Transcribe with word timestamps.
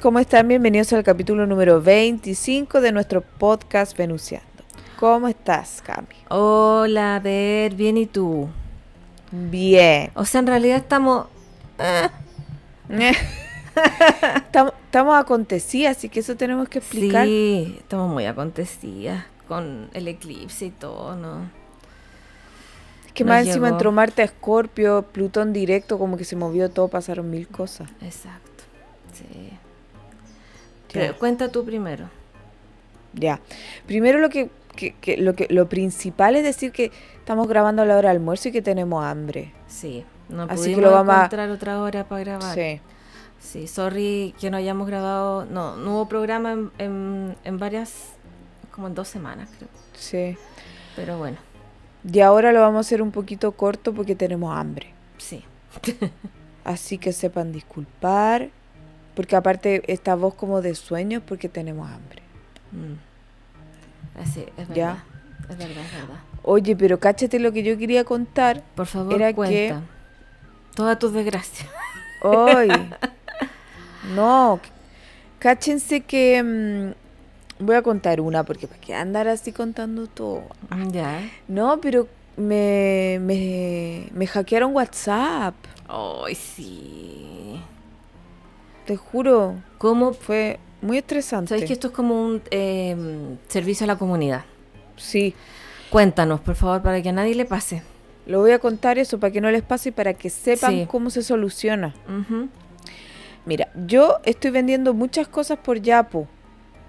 ¿cómo 0.00 0.18
están? 0.18 0.48
Bienvenidos 0.48 0.94
al 0.94 1.04
capítulo 1.04 1.46
número 1.46 1.82
25 1.82 2.80
de 2.80 2.90
nuestro 2.90 3.20
podcast 3.20 3.94
Venuciando. 3.96 4.46
¿Cómo 4.98 5.28
estás, 5.28 5.82
Cami? 5.82 6.06
Hola, 6.30 7.16
a 7.16 7.20
ver, 7.20 7.74
bien, 7.74 7.98
¿y 7.98 8.06
tú? 8.06 8.48
Bien. 9.30 10.10
O 10.14 10.24
sea, 10.24 10.40
en 10.40 10.46
realidad 10.46 10.78
estamos... 10.78 11.26
eh, 11.78 13.12
estamos, 14.36 14.72
estamos 14.86 15.20
acontecidas, 15.20 15.98
así 15.98 16.08
que 16.08 16.20
eso 16.20 16.34
tenemos 16.34 16.68
que 16.70 16.78
explicar. 16.78 17.26
Sí, 17.26 17.76
estamos 17.78 18.10
muy 18.10 18.24
acontecidas 18.24 19.26
con 19.48 19.90
el 19.92 20.08
eclipse 20.08 20.66
y 20.66 20.70
todo, 20.70 21.14
¿no? 21.14 21.50
Es 23.06 23.12
que 23.12 23.24
nos 23.24 23.34
más 23.34 23.46
encima 23.46 23.68
entró 23.68 23.92
Marte 23.92 24.22
a 24.22 24.24
Escorpio, 24.24 25.02
Plutón 25.12 25.52
directo, 25.52 25.98
como 25.98 26.16
que 26.16 26.24
se 26.24 26.36
movió 26.36 26.70
todo, 26.70 26.88
pasaron 26.88 27.28
mil 27.28 27.48
cosas. 27.48 27.90
Exacto, 28.00 28.64
sí. 29.12 29.58
Pero 30.92 31.18
cuenta 31.18 31.50
tú 31.50 31.64
primero. 31.64 32.08
Ya. 33.12 33.40
Primero 33.86 34.18
lo 34.18 34.28
que, 34.28 34.50
que- 34.76 34.94
que- 35.00 35.16
lo 35.16 35.34
que 35.34 35.46
lo 35.50 35.68
principal 35.68 36.36
es 36.36 36.44
decir 36.44 36.72
que 36.72 36.92
estamos 37.18 37.48
grabando 37.48 37.82
a 37.82 37.84
la 37.84 37.96
hora 37.96 38.08
de 38.10 38.16
almuerzo 38.16 38.48
y 38.48 38.52
que 38.52 38.62
tenemos 38.62 39.04
hambre. 39.04 39.52
Sí, 39.66 40.04
no 40.28 40.44
Así 40.44 40.50
que 40.54 40.56
pudimos 40.76 40.82
lo 40.82 40.90
vamos 40.92 41.14
a- 41.14 41.18
encontrar 41.18 41.50
otra 41.50 41.80
hora 41.80 42.04
para 42.08 42.20
grabar. 42.24 42.54
Sí. 42.54 42.80
Sí, 43.40 43.66
sorry 43.68 44.34
que 44.38 44.50
no 44.50 44.58
hayamos 44.58 44.86
grabado, 44.86 45.46
no, 45.46 45.74
no 45.76 45.92
hubo 45.94 46.08
programa 46.08 46.52
en, 46.52 46.70
en, 46.78 47.36
en 47.42 47.58
varias, 47.58 48.10
como 48.70 48.86
en 48.86 48.94
dos 48.94 49.08
semanas 49.08 49.48
creo. 49.56 49.68
Sí. 49.94 50.36
Pero 50.94 51.16
bueno, 51.18 51.38
Y 52.10 52.20
ahora 52.20 52.52
lo 52.52 52.60
vamos 52.60 52.76
a 52.78 52.80
hacer 52.80 53.00
un 53.02 53.10
poquito 53.10 53.52
corto 53.52 53.92
porque 53.94 54.14
tenemos 54.14 54.56
hambre. 54.56 54.92
sí. 55.18 55.42
Así 56.64 56.98
que 56.98 57.12
sepan 57.12 57.52
disculpar. 57.52 58.50
Porque 59.20 59.36
aparte 59.36 59.82
esta 59.92 60.14
voz 60.14 60.32
como 60.32 60.62
de 60.62 60.74
sueños 60.74 61.22
porque 61.26 61.50
tenemos 61.50 61.90
hambre. 61.90 62.22
Mm. 62.72 64.18
Así, 64.18 64.46
es 64.56 64.66
verdad. 64.66 64.74
Ya. 64.74 65.04
Es 65.42 65.58
verdad, 65.58 65.84
es 65.84 65.92
verdad. 65.92 66.20
Oye, 66.42 66.74
pero 66.74 66.98
cáchate 66.98 67.38
lo 67.38 67.52
que 67.52 67.62
yo 67.62 67.76
quería 67.76 68.02
contar. 68.04 68.62
Por 68.74 68.86
favor, 68.86 69.12
Era 69.12 69.28
que- 69.28 69.34
cuenta. 69.34 69.82
Todas 70.74 70.98
tus 70.98 71.12
desgracias. 71.12 71.68
Hoy. 72.22 72.68
no. 74.14 74.58
Cáchense 75.38 76.00
que 76.00 76.42
mm, 76.42 77.62
voy 77.62 77.76
a 77.76 77.82
contar 77.82 78.22
una 78.22 78.42
porque 78.44 78.66
para 78.66 78.80
qué 78.80 78.94
andar 78.94 79.28
así 79.28 79.52
contando 79.52 80.06
todo. 80.06 80.44
Ya. 80.90 81.20
No, 81.46 81.78
pero 81.78 82.08
me, 82.38 83.18
me, 83.20 84.08
me 84.14 84.26
hackearon 84.26 84.74
WhatsApp. 84.74 85.54
Ay, 85.88 86.34
sí. 86.34 87.49
Te 88.86 88.96
juro. 88.96 89.54
¿Cómo? 89.78 90.12
Fue 90.12 90.58
muy 90.82 90.98
estresante. 90.98 91.48
Sabes 91.50 91.64
que 91.64 91.72
esto 91.72 91.88
es 91.88 91.92
como 91.92 92.24
un 92.24 92.42
eh, 92.50 92.96
servicio 93.48 93.84
a 93.84 93.86
la 93.88 93.96
comunidad. 93.96 94.44
Sí. 94.96 95.34
Cuéntanos, 95.90 96.40
por 96.40 96.54
favor, 96.54 96.82
para 96.82 97.02
que 97.02 97.08
a 97.08 97.12
nadie 97.12 97.34
le 97.34 97.44
pase. 97.44 97.82
Lo 98.26 98.40
voy 98.40 98.52
a 98.52 98.58
contar 98.58 98.98
eso 98.98 99.18
para 99.18 99.32
que 99.32 99.40
no 99.40 99.50
les 99.50 99.62
pase 99.62 99.88
y 99.88 99.92
para 99.92 100.14
que 100.14 100.30
sepan 100.30 100.72
Sí. 100.74 100.86
cómo 100.88 101.10
se 101.10 101.22
soluciona. 101.22 101.94
Ujú, 102.08 102.48
Mira, 103.46 103.68
yo 103.86 104.18
estoy 104.24 104.50
vendiendo 104.50 104.92
muchas 104.94 105.26
cosas 105.26 105.58
por 105.58 105.80
Yapo. 105.80 106.28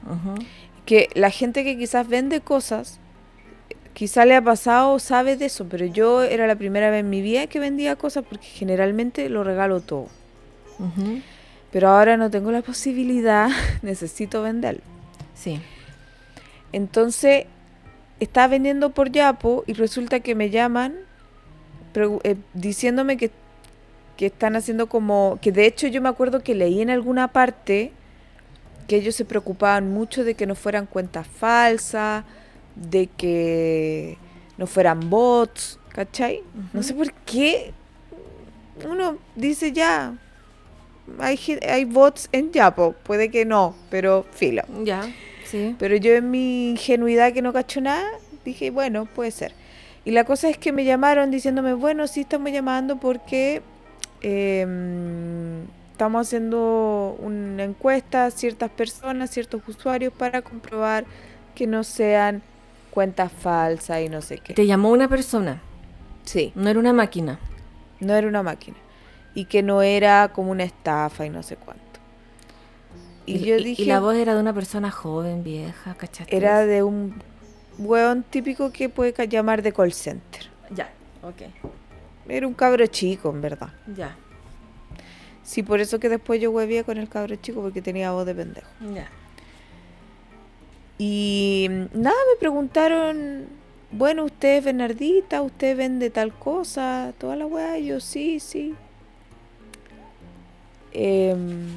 ujú. 0.05 0.35
Que 0.85 1.09
la 1.15 1.29
gente 1.29 1.63
que 1.63 1.77
quizás 1.77 2.07
vende 2.07 2.41
cosas, 2.41 2.99
quizá 3.93 4.25
le 4.25 4.35
ha 4.35 4.41
pasado 4.43 4.91
o 4.93 4.99
sabe 4.99 5.37
de 5.37 5.45
eso, 5.45 5.65
pero 5.69 5.85
yo 5.85 6.23
era 6.23 6.45
la 6.47 6.55
primera 6.55 6.89
vez 6.89 6.99
en 7.01 7.09
mi 7.09 7.21
vida 7.21 7.47
que 7.47 7.59
vendía 7.59 7.95
cosas 7.95 8.25
porque 8.27 8.45
generalmente 8.47 9.29
lo 9.29 9.43
regalo 9.43 9.79
todo. 9.79 10.07
Ujú. 10.79 11.21
Pero 11.71 11.89
ahora 11.89 12.17
no 12.17 12.29
tengo 12.29 12.51
la 12.51 12.61
posibilidad, 12.61 13.49
necesito 13.81 14.41
venderlo. 14.41 14.81
Sí. 15.33 15.61
Entonces, 16.71 17.45
estaba 18.19 18.47
vendiendo 18.47 18.91
por 18.91 19.11
Yapo 19.11 19.63
y 19.67 19.73
resulta 19.73 20.19
que 20.19 20.35
me 20.35 20.49
llaman 20.49 20.95
eh, 21.95 22.35
diciéndome 22.53 23.17
que, 23.17 23.31
que 24.17 24.27
están 24.27 24.55
haciendo 24.55 24.87
como... 24.87 25.39
Que 25.41 25.51
de 25.51 25.65
hecho 25.65 25.87
yo 25.87 26.01
me 26.01 26.09
acuerdo 26.09 26.41
que 26.41 26.55
leí 26.55 26.81
en 26.81 26.89
alguna 26.89 27.29
parte 27.29 27.91
que 28.87 28.97
ellos 28.97 29.15
se 29.15 29.25
preocupaban 29.25 29.91
mucho 29.91 30.23
de 30.23 30.35
que 30.35 30.45
no 30.45 30.55
fueran 30.55 30.85
cuentas 30.85 31.27
falsas, 31.27 32.25
de 32.75 33.07
que 33.07 34.17
no 34.57 34.67
fueran 34.67 35.09
bots, 35.09 35.79
¿cachai? 35.89 36.43
No 36.73 36.83
sé 36.83 36.93
por 36.93 37.11
qué 37.13 37.73
uno 38.85 39.17
dice 39.35 39.71
ya, 39.71 40.13
hay, 41.19 41.39
hay 41.67 41.85
bots 41.85 42.29
en 42.31 42.51
Yapo, 42.51 42.93
puede 43.03 43.29
que 43.29 43.45
no, 43.45 43.75
pero 43.89 44.25
filo. 44.31 44.63
Ya, 44.83 45.09
sí. 45.45 45.75
Pero 45.79 45.95
yo 45.97 46.13
en 46.13 46.31
mi 46.31 46.71
ingenuidad 46.71 47.33
que 47.33 47.41
no 47.41 47.53
cacho 47.53 47.81
nada, 47.81 48.07
dije, 48.45 48.69
bueno, 48.71 49.05
puede 49.05 49.31
ser. 49.31 49.53
Y 50.05 50.11
la 50.11 50.23
cosa 50.23 50.49
es 50.49 50.57
que 50.57 50.71
me 50.71 50.83
llamaron 50.83 51.29
diciéndome, 51.31 51.73
bueno, 51.73 52.07
sí 52.07 52.21
estamos 52.21 52.51
llamando 52.51 52.97
porque 52.97 53.61
em, 54.21 55.61
estamos 55.91 56.27
haciendo 56.27 57.17
una 57.19 57.63
encuesta 57.63 58.25
a 58.25 58.31
ciertas 58.31 58.71
personas, 58.71 59.29
ciertos 59.31 59.61
usuarios 59.67 60.11
para 60.13 60.41
comprobar 60.41 61.05
que 61.55 61.67
no 61.67 61.83
sean 61.83 62.41
cuentas 62.89 63.31
falsas 63.31 64.01
y 64.01 64.09
no 64.09 64.21
sé 64.21 64.39
qué. 64.39 64.53
Te 64.53 64.65
llamó 64.65 64.89
una 64.91 65.07
persona, 65.07 65.61
Sí, 66.23 66.51
no 66.55 66.69
era 66.69 66.79
una 66.79 66.93
máquina. 66.93 67.39
no 67.99 68.13
era 68.15 68.27
una 68.27 68.43
máquina. 68.43 68.77
Y 69.33 69.45
que 69.45 69.63
no 69.63 69.81
era 69.81 70.31
como 70.33 70.51
una 70.51 70.63
estafa 70.63 71.25
y 71.25 71.29
no 71.29 71.43
sé 71.43 71.55
cuánto. 71.55 71.83
Y, 73.25 73.39
yo 73.39 73.57
dije... 73.57 73.83
y 73.83 73.85
la 73.85 73.99
voz 73.99 74.15
era 74.15 74.33
de 74.33 74.41
una 74.41 74.53
persona 74.53 74.91
joven, 74.91 75.43
vieja, 75.43 75.93
¿cachaste? 75.95 76.35
Era 76.35 76.65
de 76.65 76.83
un 76.83 77.15
hueón 77.77 78.23
típico 78.23 78.71
que 78.71 78.89
puede 78.89 79.13
llamar 79.27 79.61
de 79.61 79.71
call 79.71 79.93
center. 79.93 80.49
Ya, 80.69 80.91
ok. 81.21 81.43
Era 82.27 82.47
un 82.47 82.53
cabro 82.53 82.85
chico, 82.87 83.29
en 83.29 83.41
verdad. 83.41 83.69
Ya, 83.95 84.15
Sí, 85.43 85.63
por 85.63 85.81
eso 85.81 85.99
que 85.99 86.07
después 86.07 86.39
yo 86.39 86.51
huevía 86.51 86.83
con 86.83 86.97
el 86.97 87.09
cabro 87.09 87.35
chico 87.35 87.61
porque 87.61 87.81
tenía 87.81 88.11
voz 88.11 88.25
de 88.25 88.35
pendejo. 88.35 88.69
ya. 88.93 89.09
Y 90.97 91.67
nada, 91.93 92.15
me 92.31 92.39
preguntaron, 92.39 93.47
bueno, 93.91 94.23
usted 94.23 94.59
es 94.59 94.63
Bernardita, 94.63 95.41
usted 95.41 95.75
vende 95.75 96.11
tal 96.11 96.31
cosa, 96.31 97.11
toda 97.17 97.35
la 97.35 97.47
weá. 97.47 97.79
Yo, 97.79 97.99
sí, 97.99 98.39
sí. 98.39 98.75
Em, 100.93 101.69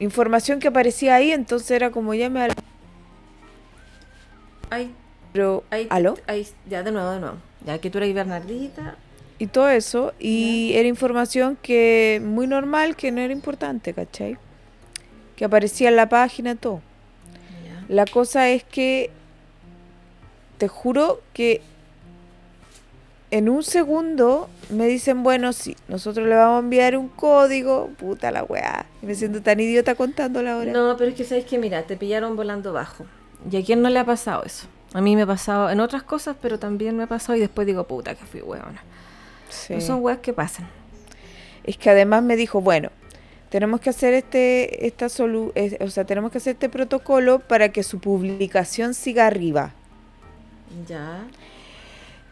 información 0.00 0.58
que 0.58 0.68
aparecía 0.68 1.14
ahí, 1.16 1.30
entonces 1.32 1.70
era 1.70 1.90
como 1.90 2.14
ya 2.14 2.28
me... 2.28 2.48
Ay, 4.70 4.90
Pero, 5.32 5.64
ay, 5.70 5.86
¿aló? 5.90 6.16
ay, 6.26 6.46
ya, 6.68 6.82
de 6.82 6.92
nuevo, 6.92 7.10
de 7.10 7.20
nuevo. 7.20 7.36
Ya 7.64 7.78
que 7.78 7.90
tú 7.90 7.98
eres 7.98 8.14
Bernardita. 8.14 8.96
y 9.38 9.46
todo 9.46 9.68
eso, 9.68 10.12
y 10.18 10.72
era 10.74 10.88
información 10.88 11.56
que 11.60 12.20
muy 12.24 12.46
normal, 12.46 12.96
que 12.96 13.10
no 13.12 13.20
era 13.20 13.32
importante, 13.32 13.92
¿cachai? 13.92 14.36
Que 15.36 15.44
aparecía 15.44 15.88
en 15.88 15.96
la 15.96 16.08
página, 16.08 16.54
todo. 16.54 16.80
Ya. 17.64 17.84
La 17.88 18.06
cosa 18.06 18.48
es 18.50 18.64
que, 18.64 19.10
te 20.58 20.68
juro 20.68 21.20
que 21.32 21.60
en 23.32 23.48
un 23.48 23.62
segundo 23.64 24.48
me 24.70 24.86
dicen, 24.86 25.22
bueno, 25.22 25.52
sí, 25.52 25.76
nosotros 25.88 26.26
le 26.26 26.34
vamos 26.34 26.56
a 26.56 26.58
enviar 26.60 26.96
un 26.96 27.08
código, 27.08 27.90
puta 27.98 28.30
la 28.30 28.44
weá. 28.44 28.86
Y 29.02 29.06
me 29.06 29.14
siento 29.14 29.42
tan 29.42 29.60
idiota 29.60 29.94
contándola 29.94 30.54
ahora. 30.54 30.72
No, 30.72 30.96
pero 30.96 31.10
es 31.10 31.16
que 31.16 31.24
sabes 31.24 31.44
que, 31.44 31.58
mira, 31.58 31.82
te 31.82 31.96
pillaron 31.96 32.36
volando 32.36 32.72
bajo. 32.72 33.04
¿Y 33.50 33.56
a 33.56 33.64
quién 33.64 33.82
no 33.82 33.88
le 33.90 33.98
ha 33.98 34.04
pasado 34.04 34.44
eso? 34.44 34.66
A 34.94 35.00
mí 35.00 35.16
me 35.16 35.22
ha 35.22 35.26
pasado 35.26 35.70
en 35.70 35.80
otras 35.80 36.02
cosas, 36.02 36.36
pero 36.40 36.58
también 36.58 36.96
me 36.96 37.04
ha 37.04 37.06
pasado 37.06 37.36
y 37.36 37.40
después 37.40 37.66
digo, 37.66 37.84
puta, 37.84 38.14
que 38.14 38.24
fui 38.24 38.40
huevona. 38.40 38.82
Sí. 39.48 39.74
No 39.74 39.80
son 39.80 40.02
weas 40.02 40.18
que 40.18 40.32
pasan. 40.32 40.68
Es 41.64 41.76
que 41.76 41.90
además 41.90 42.22
me 42.22 42.36
dijo, 42.36 42.60
bueno, 42.60 42.90
tenemos 43.48 43.80
que 43.80 43.90
hacer 43.90 44.14
este, 44.14 44.86
esta 44.86 45.08
solu 45.08 45.52
es- 45.54 45.76
o 45.80 45.88
sea, 45.88 46.04
tenemos 46.04 46.30
que 46.32 46.38
hacer 46.38 46.54
este 46.54 46.68
protocolo 46.68 47.38
para 47.40 47.70
que 47.70 47.82
su 47.82 48.00
publicación 48.00 48.94
siga 48.94 49.26
arriba. 49.26 49.72
Ya. 50.88 51.24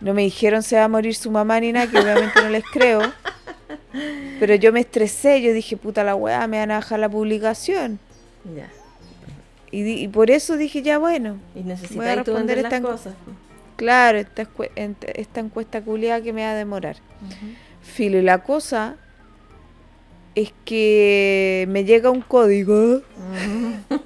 No 0.01 0.15
me 0.15 0.23
dijeron 0.23 0.63
se 0.63 0.77
va 0.77 0.85
a 0.85 0.89
morir 0.89 1.15
su 1.15 1.31
mamá 1.31 1.61
ni 1.61 1.73
nada, 1.73 1.91
que 1.91 1.99
obviamente 1.99 2.41
no 2.43 2.49
les 2.49 2.65
creo. 2.65 3.01
Pero 4.39 4.55
yo 4.55 4.73
me 4.73 4.81
estresé, 4.81 5.43
yo 5.43 5.53
dije, 5.53 5.77
puta 5.77 6.05
la 6.05 6.15
weá, 6.15 6.47
me 6.47 6.59
van 6.59 6.71
a 6.71 6.75
bajar 6.77 6.99
la 7.01 7.09
publicación. 7.09 7.99
Ya. 8.57 8.69
Y, 9.73 10.09
por 10.09 10.31
eso 10.31 10.57
dije, 10.57 10.83
ya 10.83 10.99
bueno, 10.99 11.39
Y 11.55 11.63
Voy 11.63 12.07
a 12.09 12.25
tú 12.25 12.33
responder 12.33 12.57
las 12.63 12.73
esta 12.73 12.79
encu- 12.81 12.91
cosas. 12.93 13.15
claro, 13.77 14.19
esta, 14.19 14.47
esta 15.15 15.41
encuesta 15.41 15.83
culiada 15.83 16.23
que 16.23 16.33
me 16.33 16.43
va 16.45 16.53
a 16.53 16.55
demorar. 16.55 16.97
Filo, 17.83 18.19
y 18.19 18.23
la 18.23 18.39
cosa 18.43 18.97
es 20.35 20.53
que 20.65 21.67
me 21.69 21.85
llega 21.85 22.11
un 22.11 22.23
código 22.23 23.03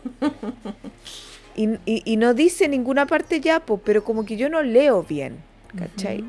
y, 1.56 1.68
y- 1.86 2.02
y 2.04 2.16
no 2.16 2.34
dice 2.34 2.68
ninguna 2.68 3.06
parte 3.06 3.40
ya, 3.40 3.60
po, 3.60 3.78
pero 3.78 4.04
como 4.04 4.24
que 4.24 4.36
yo 4.36 4.48
no 4.48 4.62
leo 4.62 5.02
bien, 5.02 5.36
¿cachai? 5.78 6.24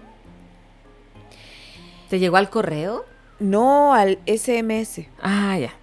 ¿Te 2.09 2.19
llegó 2.19 2.37
al 2.37 2.49
correo? 2.49 3.05
No 3.39 3.93
al 3.93 4.19
SMS. 4.25 5.07
Ah, 5.21 5.57
ya. 5.57 5.73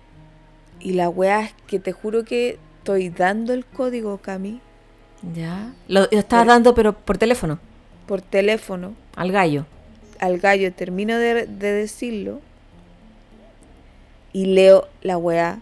Y 0.80 0.92
la 0.92 1.08
weá 1.08 1.40
es 1.42 1.54
que 1.66 1.78
te 1.78 1.92
juro 1.92 2.24
que 2.24 2.58
estoy 2.78 3.08
dando 3.10 3.52
el 3.52 3.64
código, 3.64 4.18
Cami, 4.18 4.60
Ya. 5.34 5.72
Lo, 5.88 6.00
lo 6.02 6.18
estabas 6.18 6.46
dando, 6.46 6.74
pero 6.74 6.92
por 6.92 7.18
teléfono, 7.18 7.58
por 8.06 8.20
teléfono 8.22 8.94
al 9.14 9.30
gallo. 9.30 9.66
al 10.18 10.38
gallo, 10.38 10.72
termino 10.72 11.16
de, 11.16 11.46
de 11.46 11.72
decirlo 11.72 12.40
y 14.32 14.46
leo 14.46 14.88
la 15.02 15.18
weá 15.18 15.60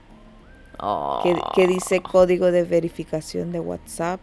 que, 1.23 1.37
que 1.55 1.67
dice 1.67 2.01
código 2.01 2.51
de 2.53 2.63
verificación 2.65 3.53
de 3.53 3.61
WhatsApp 3.61 4.21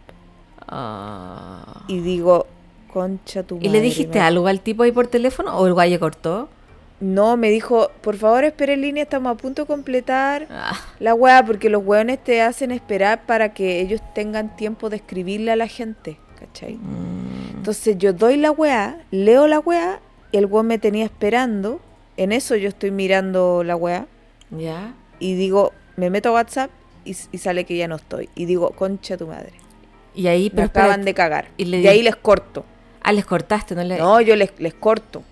Ah. 0.70 1.84
y 1.88 2.00
digo, 2.00 2.46
concha 2.92 3.42
tu 3.42 3.56
¿Y 3.56 3.62
le 3.62 3.68
madre, 3.68 3.80
dijiste 3.82 4.18
algo 4.20 4.46
al 4.46 4.60
tipo 4.60 4.82
ahí 4.82 4.92
por 4.92 5.06
teléfono 5.06 5.56
o 5.56 5.66
el 5.66 5.74
gallo 5.74 6.00
cortó? 6.00 6.48
No, 7.00 7.36
me 7.36 7.50
dijo, 7.50 7.90
por 8.00 8.16
favor 8.16 8.42
espere 8.42 8.72
en 8.74 8.80
línea, 8.80 9.04
estamos 9.04 9.32
a 9.32 9.36
punto 9.36 9.62
de 9.62 9.66
completar 9.68 10.48
Ah, 10.50 10.72
la 10.98 11.14
weá, 11.14 11.44
porque 11.46 11.70
los 11.70 11.84
weones 11.84 12.18
te 12.24 12.42
hacen 12.42 12.72
esperar 12.72 13.24
para 13.24 13.54
que 13.54 13.80
ellos 13.80 14.00
tengan 14.14 14.56
tiempo 14.56 14.90
de 14.90 14.96
escribirle 14.96 15.52
a 15.52 15.56
la 15.56 15.68
gente, 15.68 16.18
¿cachai? 16.40 16.74
mm, 16.74 17.56
Entonces 17.58 17.96
yo 17.98 18.12
doy 18.12 18.36
la 18.36 18.50
weá, 18.50 19.00
leo 19.12 19.46
la 19.46 19.60
weá, 19.60 20.00
y 20.32 20.38
el 20.38 20.46
weón 20.46 20.66
me 20.66 20.78
tenía 20.80 21.04
esperando, 21.04 21.80
en 22.16 22.32
eso 22.32 22.56
yo 22.56 22.68
estoy 22.68 22.90
mirando 22.90 23.62
la 23.62 23.76
weá, 23.76 24.06
ya. 24.50 24.92
y 25.20 25.34
digo, 25.34 25.72
me 25.96 26.10
meto 26.10 26.30
a 26.30 26.32
WhatsApp 26.32 26.70
y, 27.04 27.14
sale 27.14 27.64
que 27.64 27.76
ya 27.76 27.86
no 27.86 27.94
estoy. 27.96 28.28
Y 28.34 28.44
digo, 28.46 28.70
concha 28.72 29.16
tu 29.16 29.26
madre. 29.28 29.52
Y 30.14 30.26
ahí, 30.26 30.50
Me 30.52 30.62
acaban 30.62 31.04
de 31.04 31.14
cagar. 31.14 31.46
y 31.56 31.64
le 31.66 31.78
y 31.78 31.82
di- 31.82 31.88
ahí 31.88 32.02
les 32.02 32.16
corto. 32.16 32.64
Ah, 33.02 33.12
les 33.12 33.24
cortaste, 33.24 33.74
no 33.74 33.82
le. 33.84 33.98
No, 33.98 34.20
yo 34.20 34.36
les, 34.36 34.52
les 34.58 34.74
corto. 34.74 35.22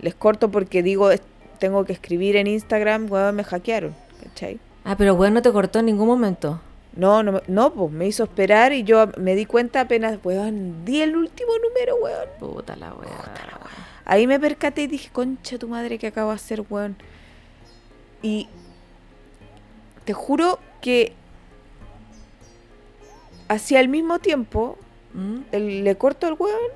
Les 0.00 0.14
corto 0.14 0.50
porque 0.50 0.82
digo, 0.82 1.10
tengo 1.58 1.84
que 1.84 1.92
escribir 1.92 2.36
en 2.36 2.46
Instagram, 2.46 3.10
weón, 3.10 3.34
me 3.36 3.44
hackearon. 3.44 3.94
¿Cachai? 4.22 4.58
Ah, 4.84 4.96
pero 4.96 5.16
bueno, 5.16 5.34
no 5.34 5.42
te 5.42 5.52
cortó 5.52 5.78
en 5.80 5.86
ningún 5.86 6.06
momento. 6.06 6.60
No, 6.94 7.22
no, 7.22 7.42
no, 7.46 7.72
pues 7.74 7.92
me 7.92 8.06
hizo 8.06 8.24
esperar 8.24 8.72
y 8.72 8.82
yo 8.82 9.08
me 9.18 9.34
di 9.34 9.44
cuenta 9.44 9.82
apenas, 9.82 10.18
weón, 10.24 10.84
di 10.84 11.02
el 11.02 11.14
último 11.16 11.50
número, 11.62 11.96
weón. 11.96 12.28
Puta 12.38 12.74
la 12.76 12.94
wea. 12.94 13.10
Ahí 14.06 14.26
me 14.26 14.38
percaté 14.40 14.82
y 14.82 14.86
dije, 14.86 15.10
concha 15.12 15.58
tu 15.58 15.68
madre, 15.68 15.98
¿qué 15.98 16.06
acabo 16.06 16.30
de 16.30 16.36
hacer, 16.36 16.62
weón? 16.70 16.96
Y 18.22 18.48
te 20.04 20.12
juro 20.14 20.58
que 20.80 21.12
hacia 23.48 23.80
el 23.80 23.88
mismo 23.88 24.18
tiempo 24.18 24.78
¿Mm? 25.14 25.38
el- 25.52 25.84
le 25.84 25.96
corto 25.96 26.26
al 26.26 26.34
weón, 26.38 26.70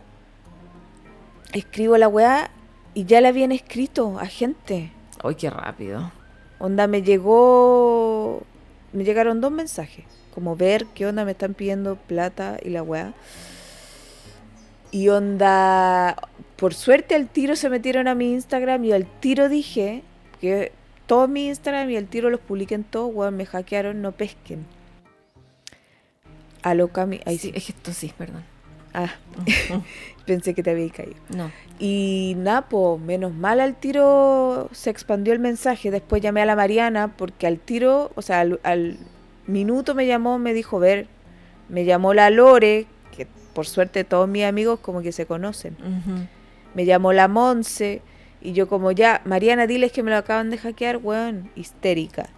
escribo 1.52 1.97
la 1.97 2.08
weá 2.08 2.50
y 2.94 3.05
ya 3.05 3.20
la 3.20 3.29
habían 3.29 3.52
escrito 3.52 4.19
a 4.19 4.26
gente. 4.26 4.93
Ay, 5.23 5.35
qué 5.35 5.50
rápido. 5.50 6.11
Onda, 6.58 6.87
me 6.87 7.02
llegó. 7.02 8.43
Me 8.93 9.05
llegaron 9.05 9.41
dos 9.41 9.52
mensajes. 9.52 10.05
Como 10.35 10.56
ver 10.56 10.87
qué 10.94 11.06
onda 11.06 11.25
me 11.25 11.32
están 11.32 11.55
pidiendo 11.55 11.97
plata 11.97 12.58
y 12.62 12.70
la 12.70 12.82
weá. 12.82 13.14
Y 14.91 15.08
onda. 15.08 16.17
Por 16.56 16.75
suerte 16.75 17.14
al 17.14 17.29
tiro 17.29 17.56
se 17.56 17.70
metieron 17.70 18.08
a 18.08 18.14
mi 18.14 18.32
Instagram 18.32 18.85
y 18.85 18.93
al 18.93 19.06
tiro 19.06 19.49
dije 19.49 20.03
que 20.41 20.73
todo 21.06 21.26
mi 21.26 21.46
Instagram 21.49 21.91
y 21.91 21.96
al 21.96 22.06
tiro 22.06 22.31
los 22.31 22.41
publiquen 22.41 22.85
todos, 22.85 23.11
weón, 23.12 23.37
me 23.37 23.46
hackearon, 23.46 24.03
no 24.03 24.12
pesquen. 24.12 24.67
A 26.62 26.75
lo 26.75 26.88
Cami. 26.88 27.20
Ahí 27.25 27.38
sí. 27.38 27.53
Es 27.55 27.67
que 27.67 27.73
esto 27.73 27.93
sí, 27.93 28.12
perdón. 28.17 28.44
Ah, 28.93 29.14
pensé 30.31 30.55
que 30.55 30.62
te 30.62 30.71
había 30.71 30.88
caído. 30.91 31.17
No. 31.35 31.50
Y 31.81 32.35
Napo, 32.38 32.99
menos 32.99 33.35
mal 33.35 33.59
al 33.59 33.75
tiro 33.75 34.69
se 34.71 34.88
expandió 34.91 35.32
el 35.32 35.41
mensaje. 35.41 35.91
Después 35.91 36.23
llamé 36.23 36.41
a 36.43 36.47
la 36.47 36.55
Mariana 36.55 37.17
porque 37.17 37.49
al 37.49 37.59
tiro, 37.59 38.12
o 38.15 38.23
sea, 38.23 38.41
al, 38.41 38.61
al 38.62 38.97
minuto 39.49 39.97
me 39.97 40.06
llamó, 40.06 40.38
me 40.38 40.55
dijo, 40.55 40.79
ver, 40.79 41.09
me 41.69 41.85
llamó 41.85 42.15
la 42.15 42.31
Lore, 42.31 42.87
que 43.17 43.27
por 43.53 43.67
suerte 43.67 44.05
todos 44.05 44.29
mis 44.29 44.44
amigos 44.44 44.79
como 44.79 45.03
que 45.03 45.11
se 45.11 45.27
conocen. 45.27 45.77
Me 46.75 46.85
llamó 46.85 47.12
la 47.12 47.27
Monse 47.27 48.03
y 48.41 48.53
yo 48.53 48.69
como 48.69 48.93
ya, 48.93 49.23
Mariana, 49.25 49.67
diles 49.67 49.91
que 49.91 50.05
me 50.05 50.12
lo 50.12 50.17
acaban 50.17 50.50
de 50.50 50.59
hackear, 50.59 50.99
weón, 50.99 51.50
histérica. 51.56 52.29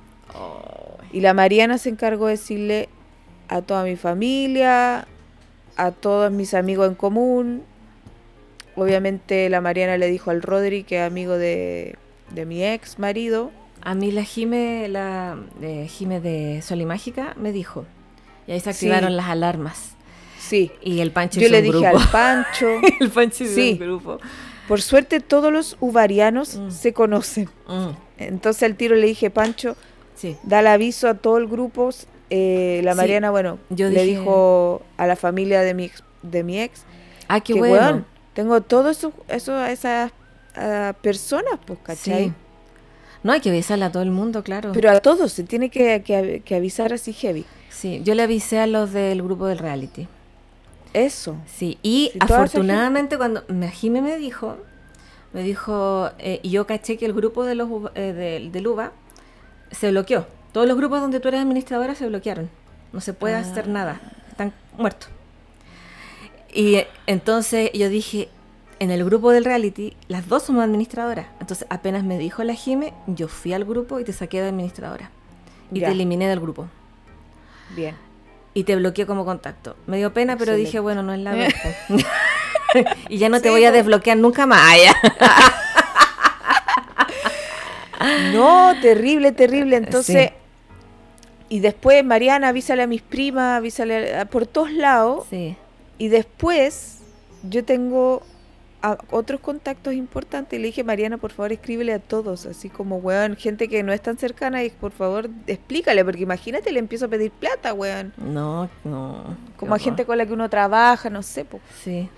Y 1.13 1.21
la 1.21 1.35
Mariana 1.35 1.77
se 1.77 1.91
encargó 1.91 2.25
de 2.29 2.33
decirle 2.33 2.89
a 3.49 3.61
toda 3.61 3.85
mi 3.85 3.97
familia, 3.97 5.07
a 5.77 5.91
todos 5.91 6.33
mis 6.33 6.55
amigos 6.55 6.89
en 6.89 6.95
común. 6.95 7.65
Obviamente 8.77 9.49
la 9.51 9.61
Mariana 9.61 9.99
le 9.99 10.07
dijo 10.09 10.31
al 10.31 10.43
Rodri, 10.43 10.85
que 10.85 10.97
es 11.01 11.03
amigo 11.07 11.37
de, 11.37 11.97
de 12.31 12.47
mi 12.47 12.65
ex 12.65 12.99
marido. 12.99 13.51
A 13.83 13.95
mí 13.95 14.11
la 14.13 14.23
Jime, 14.25 14.89
la 14.89 15.37
eh, 15.61 15.87
Jime 15.91 16.21
de 16.21 16.63
Sol 16.63 16.81
y 16.81 16.87
Mágica 16.87 17.35
me 17.39 17.53
dijo. 17.53 17.85
Y 18.47 18.53
ahí 18.53 18.61
se 18.61 18.73
Sí. 18.73 18.87
activaron 18.87 19.17
las 19.17 19.27
alarmas. 19.27 19.97
Sí, 20.39 20.71
Y 20.83 21.01
el 21.01 21.11
Pancho 21.13 21.41
yo 21.41 21.47
hizo 21.47 21.53
le 21.53 21.63
dije 21.63 21.79
grupo. 21.79 21.99
al 21.99 22.09
Pancho. 22.11 22.67
el 23.01 23.11
Pancho 23.11 23.45
hizo 23.45 23.55
Sí. 23.55 23.73
un 23.73 23.79
grupo. 23.87 24.19
Por 24.69 24.81
suerte 24.81 25.21
todos 25.21 25.53
los 25.53 25.77
uvarianos 25.81 26.57
Mm. 26.57 26.71
se 26.71 26.93
conocen. 26.93 27.49
Mm, 27.69 27.89
Entonces 28.19 28.63
al 28.63 28.77
tiro 28.77 28.95
le 28.97 29.07
dije, 29.07 29.31
Pancho, 29.31 29.77
sí. 30.15 30.37
da 30.45 30.61
el 30.61 30.67
aviso 30.69 31.09
a 31.09 31.15
todo 31.15 31.39
el 31.39 31.47
grupo. 31.47 31.91
Eh, 32.31 32.81
la 32.85 32.95
Mariana, 32.95 33.31
bueno, 33.31 33.59
yo 33.71 33.89
le 33.91 34.03
dije- 34.05 34.21
dijo 34.21 34.83
a 34.97 35.07
la 35.07 35.17
familia 35.17 35.61
de 35.63 35.75
mi 35.75 35.85
ex, 35.85 36.03
de 36.23 36.43
mi 36.45 36.61
ex 36.61 36.85
Ah, 37.29 37.41
qué 37.41 37.53
que 37.55 37.59
bueno. 37.59 37.75
weón, 37.75 38.07
tengo 38.35 38.61
todos 38.61 38.97
eso, 38.99 39.13
eso, 39.29 39.65
esas 39.65 40.13
personas, 41.01 41.55
pues, 41.67 41.79
¿cachai? 41.83 42.27
Sí. 42.29 42.33
No 43.23 43.33
hay 43.33 43.41
que 43.41 43.51
avisarle 43.51 43.85
a 43.85 43.93
todo 43.93 44.03
el 44.03 44.11
mundo, 44.11 44.43
claro. 44.43 44.73
Pero 44.73 44.91
a 44.91 45.01
todos 45.01 45.33
se 45.33 45.45
tiene 45.45 45.71
que, 45.71 46.03
que- 46.03 46.43
que 46.45 46.55
avisar 46.57 46.93
así 46.93 47.13
heavy. 47.13 47.45
sí, 47.71 48.01
yo 48.05 48.15
le 48.15 48.23
avisé 48.23 48.59
a 48.59 48.67
los 48.67 48.93
del 48.93 49.23
grupo 49.23 49.47
del 49.47 49.59
reality. 49.59 50.09
Eso. 50.93 51.37
Sí, 51.47 51.79
y 51.83 52.11
afortunadamente 52.21 53.17
cuando 53.17 53.45
me, 53.49 53.71
Jime 53.71 54.03
me 54.03 54.17
dijo, 54.19 54.57
me 55.33 55.43
dijo, 55.43 56.11
eh, 56.19 56.41
y 56.43 56.51
yo 56.51 56.67
caché 56.67 56.99
que 56.99 57.07
el 57.07 57.15
grupo 57.15 57.45
de 57.45 57.55
los 57.55 57.69
eh, 57.95 58.13
del- 58.13 58.53
del 58.53 58.67
UVA 58.67 58.93
se 59.71 59.91
bloqueó. 59.91 60.27
Todos 60.53 60.67
los 60.69 60.77
grupos 60.77 61.01
donde 61.01 61.19
tú 61.21 61.29
eres 61.29 61.41
administradora 61.41 61.95
se 61.95 62.07
bloquearon. 62.09 62.51
No 62.93 63.01
se 63.01 63.15
puede 63.15 63.37
hacer 63.37 63.65
Ah. 63.69 63.73
nada. 63.73 64.01
Están 64.29 64.53
muertos. 64.77 65.09
Y 66.53 66.85
entonces 67.07 67.71
yo 67.73 67.89
dije, 67.89 68.29
en 68.79 68.91
el 68.91 69.05
grupo 69.05 69.31
del 69.31 69.45
reality, 69.45 69.97
las 70.09 70.29
dos 70.29 70.43
somos 70.45 70.63
administradoras. 70.65 71.27
Entonces 71.41 71.67
apenas 71.71 72.05
me 72.05 72.19
dijo 72.19 72.43
la 72.45 72.55
Jime, 72.55 72.93
yo 73.07 73.29
fui 73.29 73.53
al 73.53 73.65
grupo 73.65 73.99
y 74.01 74.05
te 74.05 74.13
saqué 74.13 74.41
de 74.43 74.49
administradora. 74.49 75.11
Y 75.73 75.81
Ya. 75.81 75.87
te 75.87 75.93
eliminé 75.93 76.29
del 76.29 76.41
grupo. 76.41 76.69
Bien. 77.75 77.97
Y 78.55 78.65
te 78.65 78.77
bloqueé 78.77 79.07
como 79.07 79.25
contacto. 79.25 79.77
Me 79.87 79.97
dio 79.97 80.13
pena, 80.13 80.35
pero 80.37 80.53
Excelente. 80.53 80.67
dije, 80.69 80.81
bueno, 80.81 81.03
no 81.03 81.15
es 81.15 81.21
la 81.21 81.33
vez. 81.35 81.55
y 83.09 83.17
ya 83.19 83.31
no 83.31 83.41
te 83.41 83.49
voy 83.49 83.65
a 83.65 83.73
desbloquear 83.73 84.19
nunca 84.19 84.45
más. 84.47 84.77
ya. 84.77 84.95
No, 88.33 88.73
terrible, 88.81 89.33
terrible. 89.33 89.77
Entonces, 89.77 90.31
Sí. 90.31 90.35
y 91.51 91.61
después 91.61 92.05
Mariana, 92.05 92.49
avísale 92.49 92.83
a 92.83 92.87
mis 92.87 93.03
primas, 93.03 93.59
avísale 93.59 94.17
a- 94.17 94.25
por 94.27 94.47
todos 94.47 94.73
lados. 94.73 95.25
Sí. 95.31 95.57
Y 95.99 96.09
después 96.09 96.99
yo 97.49 97.65
tengo 97.65 98.23
a- 98.83 98.99
otros 99.11 99.41
contactos 99.41 99.95
importantes. 99.95 100.59
Y 100.59 100.63
le 100.63 100.67
dije, 100.69 100.83
Mariana, 100.85 101.17
por 101.19 101.31
favor, 101.31 101.53
escríbele 101.53 101.93
a 101.93 101.99
todos. 102.01 102.47
Así 102.47 102.69
como, 102.69 102.97
weón, 102.97 103.37
gente 103.37 103.69
que 103.69 103.83
no 103.85 103.93
es 103.93 104.01
tan 104.03 104.19
cercana. 104.19 104.65
Y 104.65 104.71
por 104.71 104.91
favor, 104.93 105.29
explícale. 105.47 106.05
Porque 106.05 106.23
imagínate, 106.23 106.73
le 106.73 106.81
empiezo 106.81 107.05
a 107.05 107.09
pedir 107.09 107.31
plata, 107.31 107.73
weón. 107.75 108.13
No, 108.17 108.69
no. 108.85 109.37
Como 109.57 109.75
a 109.75 109.79
gente 109.79 110.05
con 110.05 110.19
la 110.19 110.27
que 110.27 110.33
uno 110.33 110.49
trabaja, 110.51 111.11
no 111.11 111.23
sé, 111.23 111.45
po. 111.45 111.61
Sí. 111.85 112.09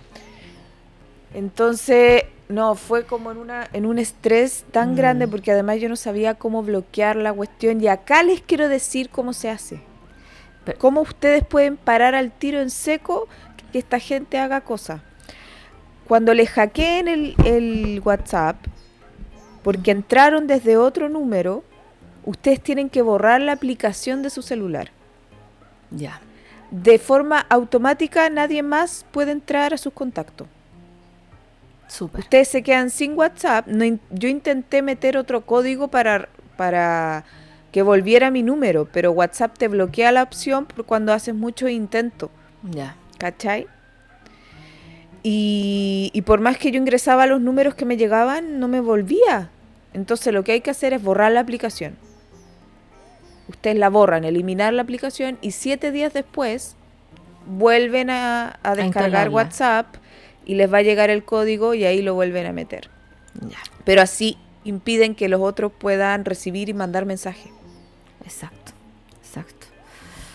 Entonces, 1.35 2.25
no, 2.49 2.75
fue 2.77 3.05
como 3.05 3.31
en, 3.33 3.39
una, 3.39 3.69
en 3.73 3.87
un 3.87 3.99
estrés 3.99 4.65
tan 4.71 4.93
Mm. 4.93 4.97
grande 4.97 5.29
porque 5.29 5.51
además 5.53 5.81
yo 5.81 5.89
no 5.89 5.97
sabía 5.97 6.35
cómo 6.35 6.63
bloquear 6.63 7.17
la 7.17 7.33
cuestión. 7.33 7.81
Y 7.81 7.89
acá 7.89 8.23
les 8.23 8.41
quiero 8.41 8.69
decir 8.69 9.09
cómo 9.11 9.33
se 9.33 9.51
hace. 9.51 9.81
Pero- 10.65 10.79
cómo 10.79 11.01
ustedes 11.03 11.45
pueden 11.45 11.77
parar 11.77 12.15
al 12.15 12.31
tiro 12.33 12.61
en 12.61 12.71
seco 12.71 13.29
que 13.75 13.81
esta 13.81 13.99
gente 13.99 14.39
haga 14.39 14.61
cosas. 14.61 15.01
Cuando 16.07 16.33
les 16.33 16.49
hackeen 16.49 17.09
el, 17.09 17.35
el 17.45 18.01
WhatsApp, 18.05 18.55
porque 19.65 19.91
entraron 19.91 20.47
desde 20.47 20.77
otro 20.77 21.09
número, 21.09 21.65
ustedes 22.25 22.61
tienen 22.61 22.89
que 22.89 23.03
borrar 23.03 23.41
la 23.41 23.51
aplicación 23.51 24.23
de 24.23 24.31
su 24.31 24.43
celular. 24.43 24.93
Ya. 25.91 26.21
De 26.71 27.01
forma 27.01 27.41
automática 27.51 28.31
nadie 28.31 28.63
más 28.63 29.07
puede 29.11 29.33
entrar 29.33 29.75
a 29.75 29.77
sus 29.77 29.93
contactos. 29.93 30.47
Súper. 31.89 32.21
Ustedes 32.21 32.47
se 32.47 32.63
quedan 32.63 32.91
sin 32.91 33.19
WhatsApp. 33.19 33.67
No 33.67 33.99
yo 34.13 34.29
intenté 34.29 34.83
meter 34.83 35.17
otro 35.17 35.41
código 35.41 35.89
para, 35.89 36.29
para 36.57 37.25
que 37.73 37.83
volviera 37.83 38.31
mi 38.31 38.45
número, 38.45 38.89
pero 38.93 39.11
WhatsApp 39.11 39.59
te 39.59 39.67
bloquea 39.67 40.13
la 40.13 40.23
opción 40.23 40.65
por 40.65 40.87
cuando 40.87 41.13
haces 41.13 41.35
muchos 41.35 41.71
intentos. 41.71 42.31
Ya. 42.63 42.95
¿Cachai? 43.25 43.67
Y, 45.23 46.11
y 46.13 46.21
por 46.21 46.41
más 46.41 46.59
que 46.59 46.71
yo 46.71 46.79
ingresaba 46.79 47.25
los 47.25 47.41
números 47.41 47.75
que 47.75 47.87
me 47.87 47.97
llegaban, 47.97 48.61
no 48.61 48.69
me 48.69 48.81
volvía. 48.81 49.49
Entonces 49.95 50.35
lo 50.35 50.45
que 50.45 50.53
hay 50.53 50.61
que 50.61 50.71
hacer 50.71 50.93
es 50.93 51.03
borrar 51.03 51.33
la 51.33 51.41
aplicación. 51.41 51.97
Ustedes 53.49 53.79
la 53.79 53.89
borran, 53.89 54.25
eliminar 54.25 54.75
la 54.75 54.83
aplicación 54.83 55.39
y 55.41 55.53
siete 55.53 55.91
días 55.91 56.13
después 56.13 56.77
vuelven 57.47 58.11
a, 58.11 58.59
a 58.63 58.75
descargar. 58.75 59.31
WhatsApp 59.31 59.87
y 60.45 60.57
les 60.57 60.71
va 60.71 60.79
a 60.79 60.83
llegar 60.83 61.09
el 61.09 61.25
código 61.25 61.73
y 61.73 61.87
ahí 61.87 62.03
lo 62.03 62.13
vuelven 62.13 62.45
a 62.45 62.53
meter. 62.53 62.91
Ya. 63.41 63.57
Pero 63.87 64.03
así 64.03 64.37
impiden 64.65 65.15
que 65.15 65.31
los 65.31 65.41
otros 65.41 65.73
puedan 65.73 66.27
recibir 66.27 66.69
y 66.69 66.75
mandar 66.75 67.07
mensajes. 67.07 67.51
Exacto. 68.23 68.73
Exacto. 69.23 69.67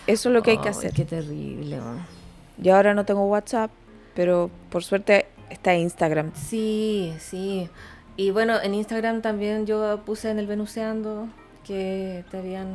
Eso 0.08 0.28
es 0.28 0.34
lo 0.34 0.42
que 0.42 0.50
hay 0.50 0.58
que 0.58 0.70
hacer. 0.70 0.92
Qué 0.92 1.04
terrible. 1.04 1.78
weón. 1.78 2.19
Yo 2.60 2.76
ahora 2.76 2.94
no 2.94 3.04
tengo 3.04 3.24
WhatsApp, 3.26 3.70
pero 4.14 4.50
por 4.70 4.84
suerte 4.84 5.26
está 5.50 5.74
Instagram. 5.74 6.32
Sí, 6.34 7.14
sí. 7.18 7.68
Y 8.16 8.30
bueno, 8.30 8.60
en 8.62 8.74
Instagram 8.74 9.22
también 9.22 9.66
yo 9.66 10.02
puse 10.04 10.30
en 10.30 10.38
el 10.38 10.46
Venuseando 10.46 11.28
que 11.66 12.24
te 12.30 12.38
habían. 12.38 12.68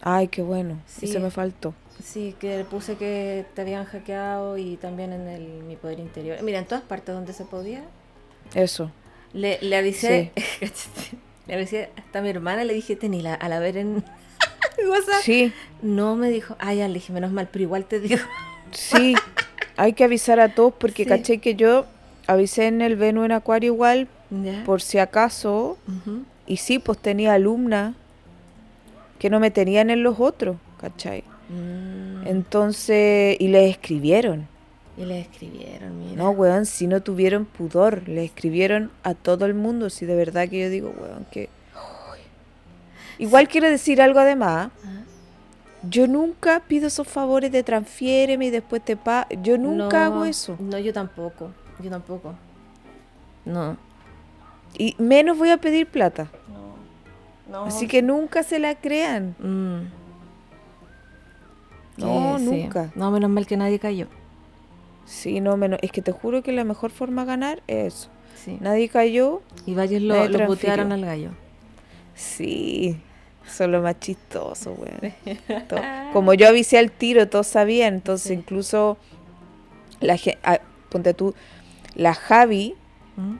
Ay, 0.00 0.28
qué 0.28 0.42
bueno. 0.42 0.80
Sí. 0.86 1.06
Ese 1.06 1.20
me 1.20 1.30
faltó. 1.30 1.74
Sí, 2.02 2.34
que 2.38 2.64
puse 2.64 2.96
que 2.96 3.44
te 3.54 3.62
habían 3.62 3.84
hackeado 3.84 4.56
y 4.56 4.76
también 4.76 5.12
en 5.12 5.28
el 5.28 5.42
Mi 5.64 5.76
Poder 5.76 5.98
Interior. 5.98 6.40
Mira, 6.42 6.60
en 6.60 6.64
todas 6.64 6.84
partes 6.84 7.14
donde 7.14 7.32
se 7.32 7.44
podía. 7.44 7.82
Eso. 8.54 8.90
Le, 9.32 9.58
le 9.60 9.76
avisé, 9.76 10.32
¿cachai? 10.60 11.18
le 11.46 11.54
avisé 11.54 11.90
hasta 11.96 12.20
a 12.20 12.22
mi 12.22 12.30
hermana, 12.30 12.64
le 12.64 12.72
dije, 12.72 12.96
tenila 12.96 13.34
a 13.34 13.48
la 13.48 13.58
ver 13.58 13.76
en 13.76 14.04
WhatsApp. 14.88 15.22
Sí, 15.22 15.52
No 15.82 16.16
me 16.16 16.30
dijo, 16.30 16.56
ah, 16.60 16.72
ya 16.72 16.86
le 16.88 16.94
dije, 16.94 17.12
menos 17.12 17.32
mal, 17.32 17.48
pero 17.52 17.64
igual 17.64 17.84
te 17.84 18.00
digo. 18.00 18.22
Sí. 18.72 19.14
Hay 19.76 19.92
que 19.92 20.04
avisar 20.04 20.40
a 20.40 20.54
todos 20.54 20.74
porque 20.78 21.04
Sí. 21.04 21.08
caché 21.08 21.38
que 21.38 21.54
yo 21.54 21.86
avisé 22.26 22.66
en 22.66 22.82
el 22.82 22.96
Venus 22.96 23.26
en 23.26 23.32
Acuario 23.32 23.72
igual 23.72 24.08
por 24.66 24.82
si 24.82 24.98
acaso. 24.98 25.78
Y 26.46 26.56
sí, 26.58 26.78
pues 26.78 26.98
tenía 26.98 27.34
alumnas 27.34 27.94
que 29.18 29.30
no 29.30 29.38
me 29.40 29.50
tenían 29.50 29.90
en 29.90 30.02
los 30.02 30.18
otros, 30.20 30.56
¿cachai? 30.80 31.22
Mm, 31.48 32.26
Entonces, 32.26 33.36
y 33.40 33.48
les 33.48 33.70
escribieron. 33.70 34.46
y 34.96 35.04
le 35.04 35.20
escribieron, 35.20 35.96
mira. 35.98 36.16
No, 36.22 36.30
weón, 36.30 36.66
si 36.66 36.86
no 36.88 37.00
tuvieron 37.02 37.44
pudor, 37.44 38.08
le 38.08 38.24
escribieron 38.24 38.90
a 39.04 39.14
todo 39.14 39.46
el 39.46 39.54
mundo. 39.54 39.90
Si 39.90 40.04
de 40.06 40.16
verdad 40.16 40.48
que 40.48 40.60
yo 40.60 40.70
digo, 40.70 40.92
weón, 41.00 41.24
que. 41.30 41.48
Igual 43.18 43.48
quiero 43.48 43.68
decir 43.68 44.00
algo 44.02 44.18
además. 44.20 44.70
Ah. 44.84 44.88
Yo 45.82 46.06
nunca 46.06 46.60
pido 46.66 46.88
esos 46.88 47.06
favores 47.06 47.52
de 47.52 47.62
transfiéreme 47.62 48.46
y 48.46 48.50
después 48.50 48.82
te 48.84 48.96
pago. 48.96 49.28
Yo 49.42 49.58
nunca 49.58 50.08
No, 50.08 50.14
hago 50.14 50.24
eso. 50.24 50.56
No, 50.58 50.78
yo 50.78 50.92
tampoco. 50.92 51.50
Yo 51.80 51.90
tampoco. 51.90 52.34
No. 53.44 53.76
Y 54.76 54.96
menos 54.98 55.38
voy 55.38 55.50
a 55.50 55.58
pedir 55.58 55.86
plata. 55.86 56.28
No. 57.50 57.64
Así 57.64 57.86
que 57.86 58.02
nunca 58.02 58.42
se 58.42 58.58
la 58.58 58.74
crean. 58.74 59.34
Mm. 59.38 59.98
No, 61.98 62.38
sí. 62.38 62.44
nunca. 62.44 62.90
No, 62.94 63.10
menos 63.10 63.30
mal 63.30 63.46
que 63.46 63.56
nadie 63.56 63.78
cayó. 63.78 64.06
Sí, 65.06 65.40
no, 65.40 65.56
menos. 65.56 65.78
Es 65.82 65.90
que 65.90 66.02
te 66.02 66.12
juro 66.12 66.42
que 66.42 66.52
la 66.52 66.64
mejor 66.64 66.90
forma 66.90 67.22
de 67.22 67.28
ganar 67.28 67.62
es 67.66 67.94
eso. 67.94 68.08
Sí. 68.44 68.58
Nadie 68.60 68.88
cayó. 68.88 69.42
Y 69.66 69.74
varios 69.74 70.02
lo, 70.02 70.28
lo 70.28 70.46
putearon 70.46 70.92
al 70.92 71.04
gallo. 71.04 71.30
Sí. 72.14 73.00
Son 73.48 73.72
lo 73.72 73.82
más 73.82 73.98
chistoso, 74.00 74.72
weón. 74.72 75.14
To- 75.68 75.76
Como 76.12 76.34
yo 76.34 76.48
avisé 76.48 76.78
al 76.78 76.90
tiro, 76.90 77.28
todos 77.28 77.46
sabían. 77.46 77.94
Entonces, 77.94 78.28
Sí. 78.28 78.34
incluso 78.34 78.96
la 80.00 80.16
gente. 80.16 80.38
ponte 80.90 81.12
tú. 81.14 81.34
La 81.94 82.14
Javi 82.14 82.74
¿Mm? 83.16 83.34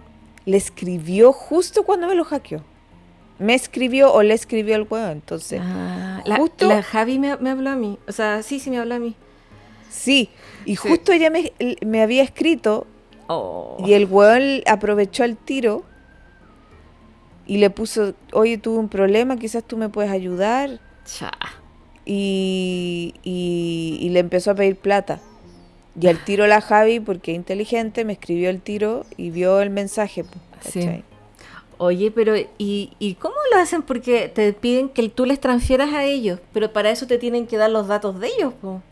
le 0.46 0.56
escribió 0.56 1.32
justo 1.32 1.84
cuando 1.84 2.06
me 2.08 2.14
lo 2.14 2.24
hackeó. 2.24 2.62
Me 3.38 3.54
escribió 3.54 4.12
o 4.12 4.22
le 4.22 4.34
escribió 4.34 4.74
el 4.76 4.86
weón. 4.90 5.12
Entonces, 5.12 5.60
Ah, 5.62 6.22
la, 6.24 6.36
justo- 6.36 6.68
la 6.68 6.82
Javi 6.82 7.18
me, 7.18 7.36
me 7.36 7.50
habló 7.50 7.70
a 7.70 7.76
mí. 7.76 7.98
O 8.08 8.12
sea, 8.12 8.42
sí, 8.42 8.58
sí 8.60 8.68
me 8.70 8.78
habló 8.78 8.96
a 8.96 8.98
mí. 8.98 9.14
sí. 9.90 10.28
Y 10.66 10.76
Sí. 10.76 10.88
justo 10.88 11.12
ella 11.12 11.30
me, 11.30 11.52
me 11.86 12.02
había 12.02 12.22
escrito 12.22 12.86
Oh. 13.28 13.76
y 13.86 13.92
el 13.94 14.06
weón 14.06 14.62
aprovechó 14.66 15.24
el 15.24 15.36
tiro 15.36 15.84
y 17.48 17.56
le 17.56 17.70
puso, 17.70 18.14
oye, 18.32 18.58
tuve 18.58 18.78
un 18.78 18.88
problema, 18.88 19.36
quizás 19.36 19.64
tú 19.64 19.76
me 19.76 19.88
puedes 19.88 20.12
ayudar. 20.12 20.78
Cha. 21.04 21.32
Y, 22.04 23.14
y, 23.22 23.98
y 24.00 24.08
le 24.10 24.20
empezó 24.20 24.52
a 24.52 24.54
pedir 24.54 24.76
plata. 24.76 25.20
Y 26.00 26.06
al 26.06 26.22
tiro 26.24 26.46
la 26.46 26.60
Javi, 26.60 27.00
porque 27.00 27.32
es 27.32 27.36
inteligente, 27.36 28.04
me 28.04 28.12
escribió 28.12 28.50
el 28.50 28.60
tiro 28.60 29.04
y 29.16 29.30
vio 29.30 29.60
el 29.60 29.70
mensaje. 29.70 30.24
Sí. 30.60 31.02
Oye, 31.78 32.10
pero 32.10 32.36
¿y, 32.36 32.92
¿y 32.98 33.14
cómo 33.14 33.34
lo 33.52 33.58
hacen? 33.60 33.82
Porque 33.82 34.28
te 34.28 34.52
piden 34.52 34.88
que 34.88 35.08
tú 35.08 35.24
les 35.26 35.40
transfieras 35.40 35.92
a 35.94 36.04
ellos, 36.04 36.40
pero 36.52 36.72
para 36.72 36.90
eso 36.90 37.06
te 37.06 37.18
tienen 37.18 37.46
que 37.46 37.56
dar 37.56 37.70
los 37.70 37.88
datos 37.88 38.20
de 38.20 38.28
ellos, 38.28 38.52
po. 38.60 38.82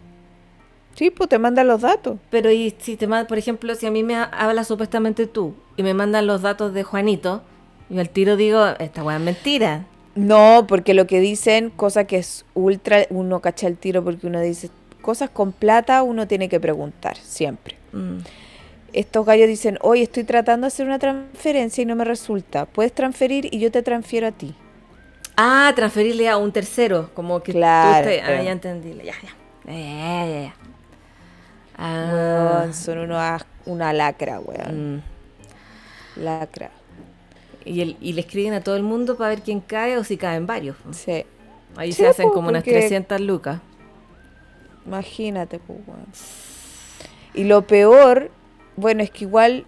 Sí, 0.95 1.11
pues 1.11 1.29
te 1.29 1.39
manda 1.39 1.63
los 1.63 1.83
datos. 1.83 2.19
Pero 2.31 2.51
y 2.51 2.75
si 2.79 2.97
te 2.97 3.07
mandan, 3.07 3.27
por 3.27 3.39
ejemplo, 3.39 3.75
si 3.75 3.87
a 3.87 3.91
mí 3.91 4.03
me 4.03 4.15
ha- 4.17 4.25
habla 4.25 4.65
supuestamente 4.65 5.27
tú 5.27 5.55
y 5.77 5.83
me 5.83 5.95
mandan 5.95 6.27
los 6.27 6.43
datos 6.43 6.73
de 6.75 6.83
Juanito, 6.85 7.43
yo 7.89 8.01
al 8.01 8.09
tiro 8.11 8.37
digo, 8.37 8.65
esta 8.79 9.03
weá 9.05 9.17
es 9.17 9.23
mentira. 9.23 9.85
No, 10.15 10.65
porque 10.67 10.95
lo 10.95 11.07
que 11.07 11.21
dicen, 11.21 11.71
cosa 11.71 12.05
que 12.05 12.17
es 12.17 12.45
ultra, 12.55 13.07
uno 13.11 13.41
cacha 13.41 13.67
el 13.67 13.77
tiro 13.77 14.03
porque 14.03 14.27
uno 14.27 14.41
dice, 14.41 14.71
cosas 15.03 15.29
con 15.31 15.53
plata 15.53 16.03
uno 16.03 16.27
tiene 16.27 16.49
que 16.49 16.59
preguntar, 16.59 17.17
siempre. 17.19 17.77
Mm. 17.93 18.19
Estos 18.93 19.27
gallos 19.27 19.47
dicen, 19.47 19.79
oye, 19.83 20.03
estoy 20.05 20.25
tratando 20.25 20.65
de 20.65 20.69
hacer 20.69 20.87
una 20.87 20.99
transferencia 20.99 21.83
y 21.83 21.85
no 21.85 21.95
me 21.97 22.05
resulta. 22.05 22.65
Puedes 22.65 22.93
transferir 22.95 23.53
y 23.53 23.59
yo 23.59 23.71
te 23.71 23.83
transfiero 23.83 24.27
a 24.29 24.33
ti. 24.33 24.55
Ah, 25.37 25.71
transferirle 25.77 26.31
a 26.31 26.39
un 26.39 26.51
tercero, 26.51 27.11
como 27.13 27.43
que 27.43 27.53
Claro, 27.53 28.05
tú 28.05 28.11
estés- 28.11 28.23
Ah, 28.25 28.43
ya 28.43 28.53
entendí. 28.53 28.95
Ya, 29.05 29.13
ya. 29.23 29.73
Ya, 29.73 30.27
ya, 30.27 30.41
ya. 30.45 30.55
Ah, 31.77 32.61
Weón, 32.63 32.73
son 32.75 32.99
unos- 33.01 33.45
una 33.67 33.93
lacra, 33.93 34.41
weón. 34.41 34.95
mm. 34.97 35.03
Lacra. 36.23 36.71
Y, 37.67 37.81
el- 37.83 37.97
y 38.01 38.13
le 38.15 38.21
escriben 38.23 38.53
a 38.55 38.61
todo 38.63 38.77
el 38.77 38.83
mundo 38.83 39.17
para 39.17 39.31
ver 39.31 39.43
quién 39.43 39.61
cae 39.61 39.99
o 39.99 40.05
si 40.05 40.17
caen 40.17 40.47
varios. 40.47 40.77
Sí. 40.93 41.25
Ahí 41.77 41.93
Sí, 41.93 41.99
se 42.03 42.07
hacen 42.09 42.31
como 42.31 42.49
unas 42.49 42.63
porque- 42.63 42.79
300 42.79 43.21
lucas. 43.21 43.61
Imagínate, 44.87 45.59
pues, 45.59 45.79
weón. 45.87 46.07
Y 47.35 47.45
lo 47.45 47.67
peor, 47.67 48.31
bueno, 48.77 49.03
es 49.03 49.11
que 49.11 49.25
igual 49.25 49.67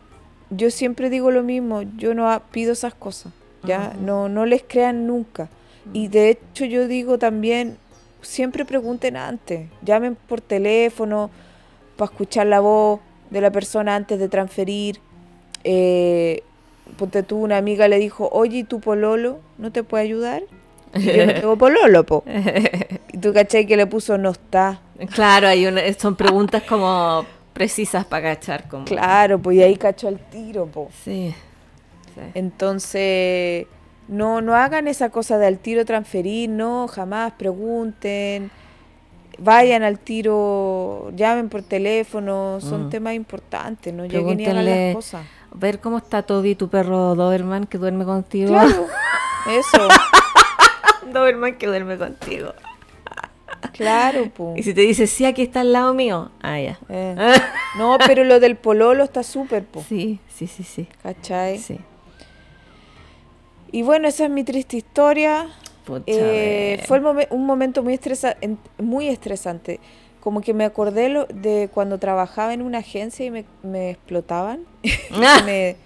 yo 0.50 0.70
siempre 0.70 1.10
digo 1.10 1.30
lo 1.30 1.42
mismo, 1.42 1.82
yo 1.96 2.14
no 2.14 2.40
pido 2.52 2.72
esas 2.72 2.94
cosas, 2.94 3.32
¿ya? 3.64 3.92
No, 4.00 4.28
no 4.28 4.46
les 4.46 4.62
crean 4.66 5.06
nunca. 5.06 5.48
Y 5.92 6.08
de 6.08 6.30
hecho 6.30 6.64
yo 6.64 6.86
digo 6.86 7.18
también, 7.18 7.76
siempre 8.22 8.64
pregunten 8.64 9.16
antes, 9.16 9.68
llamen 9.82 10.14
por 10.16 10.40
teléfono 10.40 11.30
para 11.96 12.10
escuchar 12.10 12.46
la 12.46 12.60
voz 12.60 13.00
de 13.30 13.40
la 13.40 13.50
persona 13.50 13.96
antes 13.96 14.18
de 14.18 14.28
transferir. 14.28 15.00
Eh, 15.64 16.42
ponte 16.98 17.22
tú, 17.22 17.38
una 17.38 17.56
amiga 17.56 17.88
le 17.88 17.98
dijo, 17.98 18.28
oye, 18.32 18.58
¿y 18.58 18.64
tu 18.64 18.80
pololo 18.80 19.38
no 19.56 19.72
te 19.72 19.82
puede 19.84 20.04
ayudar? 20.04 20.42
Y 20.94 21.02
yo 21.04 21.24
no 21.26 21.32
tengo 21.40 21.56
pololo, 21.56 22.04
po. 22.04 22.24
Y 23.12 23.18
tú 23.18 23.32
caché 23.32 23.66
que 23.66 23.76
le 23.76 23.86
puso 23.86 24.18
no 24.18 24.30
está. 24.30 24.80
Claro, 25.14 25.48
hay 25.48 25.66
una, 25.66 25.80
son 25.94 26.14
preguntas 26.14 26.62
como 26.64 27.24
precisas 27.54 28.04
para 28.04 28.34
cachar. 28.34 28.68
Como... 28.68 28.84
Claro, 28.84 29.38
pues 29.38 29.56
y 29.56 29.62
ahí 29.62 29.76
cachó 29.76 30.08
el 30.08 30.18
tiro, 30.18 30.66
po. 30.66 30.88
Sí. 31.04 31.34
sí. 32.14 32.20
Entonces, 32.34 33.66
no, 34.08 34.40
no 34.40 34.54
hagan 34.54 34.88
esa 34.88 35.08
cosa 35.10 35.38
de 35.38 35.46
al 35.46 35.58
tiro 35.58 35.84
transferir, 35.84 36.48
no, 36.50 36.86
jamás 36.88 37.32
pregunten, 37.32 38.50
vayan 39.38 39.82
al 39.82 39.98
tiro, 39.98 41.10
llamen 41.16 41.48
por 41.48 41.62
teléfono, 41.62 42.58
son 42.60 42.86
Mm. 42.86 42.90
temas 42.90 43.14
importantes, 43.14 43.92
no 43.94 44.04
lleguen 44.04 44.38
Pregúntenle- 44.38 44.86
las 44.86 44.94
cosas. 44.94 45.26
Ver 45.54 45.80
cómo 45.80 45.98
está 45.98 46.22
Toby, 46.22 46.54
tu 46.54 46.68
perro 46.68 47.14
Doberman, 47.14 47.66
que 47.66 47.78
duerme 47.78 48.04
contigo. 48.04 48.48
Claro, 48.50 48.86
eso, 49.50 49.88
Doberman 51.12 51.56
que 51.56 51.66
duerme 51.66 51.96
contigo. 51.98 52.52
claro, 53.72 54.30
pues. 54.34 54.58
Y 54.58 54.62
si 54.62 54.74
te 54.74 54.82
dice, 54.82 55.06
sí, 55.06 55.24
aquí 55.24 55.42
está 55.42 55.60
al 55.60 55.72
lado 55.72 55.94
mío. 55.94 56.30
Ah, 56.42 56.60
ya. 56.60 56.78
No, 57.76 57.98
pero 58.06 58.24
lo 58.24 58.40
del 58.40 58.56
pololo 58.56 59.04
está 59.04 59.22
súper, 59.22 59.64
po, 59.64 59.84
Sí, 59.86 60.18
sí, 60.34 60.46
sí, 60.46 60.62
sí. 60.64 60.88
¿cachai? 61.02 61.58
Sí. 61.58 61.78
Y 63.70 63.82
bueno, 63.82 64.08
esa 64.08 64.24
es 64.24 64.30
mi 64.30 64.42
triste 64.42 64.78
historia. 64.78 65.48
Pucha, 65.84 66.04
Eh, 66.06 66.82
fue 66.88 67.00
un 67.30 67.46
momento 67.46 67.82
muy, 67.82 67.94
estresa 67.94 68.36
muy 68.78 69.08
estresante. 69.08 69.80
Como 70.20 70.40
que 70.40 70.52
me 70.54 70.64
acordé 70.64 71.08
lo- 71.08 71.26
de 71.26 71.70
cuando 71.72 71.98
trabajaba 71.98 72.52
en 72.54 72.62
una 72.62 72.78
agencia 72.78 73.25
y 73.25 73.30
me, 73.30 73.44
me 73.62 73.90
explotaban. 73.90 74.64
Ah. 75.12 75.42
me 75.46 75.76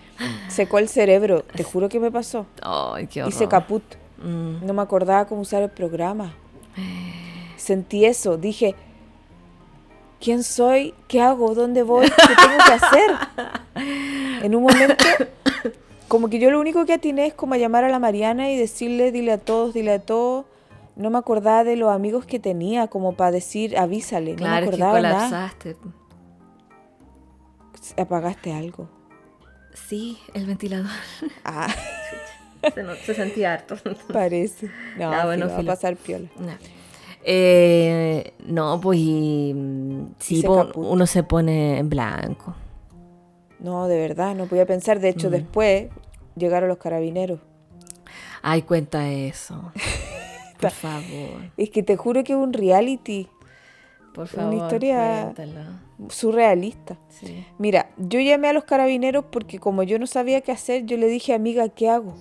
secó 0.49 0.79
el 0.79 0.89
cerebro. 0.89 1.43
Te 1.55 1.63
juro 1.65 1.89
que 1.89 2.01
me 2.01 2.11
pasó. 2.11 2.47
Ay, 2.63 3.07
qué. 3.07 3.25
Hice 3.27 3.49
caput. 3.49 3.83
Mm. 4.19 4.65
No 4.67 4.73
me 4.73 4.83
acordaba 4.83 5.27
cómo 5.27 5.43
usar 5.43 5.63
el 5.63 5.71
programa. 5.71 6.35
Sentí 7.57 8.05
eso. 8.05 8.37
Dije, 8.37 8.75
¿quién 10.21 10.43
soy? 10.43 10.95
¿Qué 11.09 11.21
hago? 11.21 11.55
¿Dónde 11.55 11.83
voy? 11.83 12.07
¿Qué 12.07 12.35
tengo 12.37 12.65
que 12.67 12.73
hacer? 12.73 13.11
En 14.43 14.57
un 14.57 14.65
momento, 14.65 15.05
como 16.09 16.29
que 16.29 16.41
yo 16.41 16.51
lo 16.51 16.59
único 16.61 16.85
que 16.85 16.95
atiné 16.95 17.27
es 17.27 17.35
como 17.35 17.55
a 17.55 17.59
llamar 17.59 17.85
a 17.85 17.89
la 17.89 18.01
Mariana 18.01 18.51
y 18.51 18.57
decirle, 18.57 19.13
dile 19.13 19.31
a 19.33 19.39
todos, 19.39 19.73
dile 19.73 19.93
a 19.93 19.99
todos. 20.01 20.47
No 20.97 21.11
me 21.11 21.19
acordaba 21.19 21.65
de 21.65 21.77
los 21.77 21.91
amigos 21.91 22.27
que 22.27 22.39
tenía, 22.39 22.89
como 22.89 23.15
para 23.15 23.31
decir, 23.31 23.77
avísale. 23.79 24.35
Claro, 24.35 24.67
no 24.67 24.71
me 24.73 24.77
que 24.77 24.83
acordaba 24.83 25.01
nada. 25.01 25.29
colapsaste. 25.29 25.77
Apagaste 27.97 28.53
algo. 28.53 28.89
Sí, 29.75 30.19
el 30.35 30.47
ventilador. 30.47 30.91
Ah, 31.45 31.69
se, 32.75 32.83
no- 32.85 32.95
se 32.95 33.15
sentía 33.15 33.55
harto. 33.55 33.77
parece. 34.13 34.67
No, 34.97 35.11
Ya, 35.11 35.25
bueno, 35.25 35.49
va 35.49 35.59
a 35.59 35.63
pasar 35.63 35.97
piola. 35.97 36.29
No. 36.39 36.53
Eh, 37.25 38.35
no, 38.47 38.81
pues 38.81 38.99
y, 39.01 39.53
mm, 39.55 40.07
sí, 40.19 40.43
po, 40.43 40.71
uno 40.77 41.07
se 41.07 41.23
pone 41.25 41.79
en 41.79 41.89
blanco. 41.89 42.55
No, 43.59 43.89
de 43.89 43.99
verdad, 43.99 44.35
no 44.37 44.47
podía 44.47 44.67
pensar. 44.67 45.01
De 45.01 45.09
hecho, 45.09 45.29
Mm. 45.29 45.33
después 45.33 45.91
llegaron 46.37 46.69
los 46.69 46.79
carabineros. 46.79 47.41
Ay, 48.43 48.63
cuenta 48.63 49.09
eso. 49.11 49.73
Por 50.63 50.71
favor, 50.73 51.51
Es 51.57 51.71
que 51.71 51.83
te 51.83 51.97
juro 51.97 52.23
que 52.25 52.33
es 52.33 52.39
un 52.39 52.53
reality 52.53 53.29
por 54.15 54.25
Una 54.35 54.43
favor. 54.43 54.55
historia- 54.55 55.33
cuéntalo. 55.35 55.61
surrealista. 56.09 56.99
Sí. 57.09 57.47
Mira, 57.59 57.91
yo 57.97 58.19
llamé 58.21 58.49
a 58.49 58.53
los 58.53 58.65
carabineros 58.65 59.25
porque 59.31 59.59
como 59.59 59.83
yo 59.85 59.99
no 59.99 60.07
sabía 60.07 60.41
qué 60.41 60.53
hacer, 60.53 60.85
yo 60.85 60.97
le 60.97 61.07
dije, 61.07 61.33
amiga, 61.35 61.69
¿qué 61.69 61.89
hago? 61.89 62.15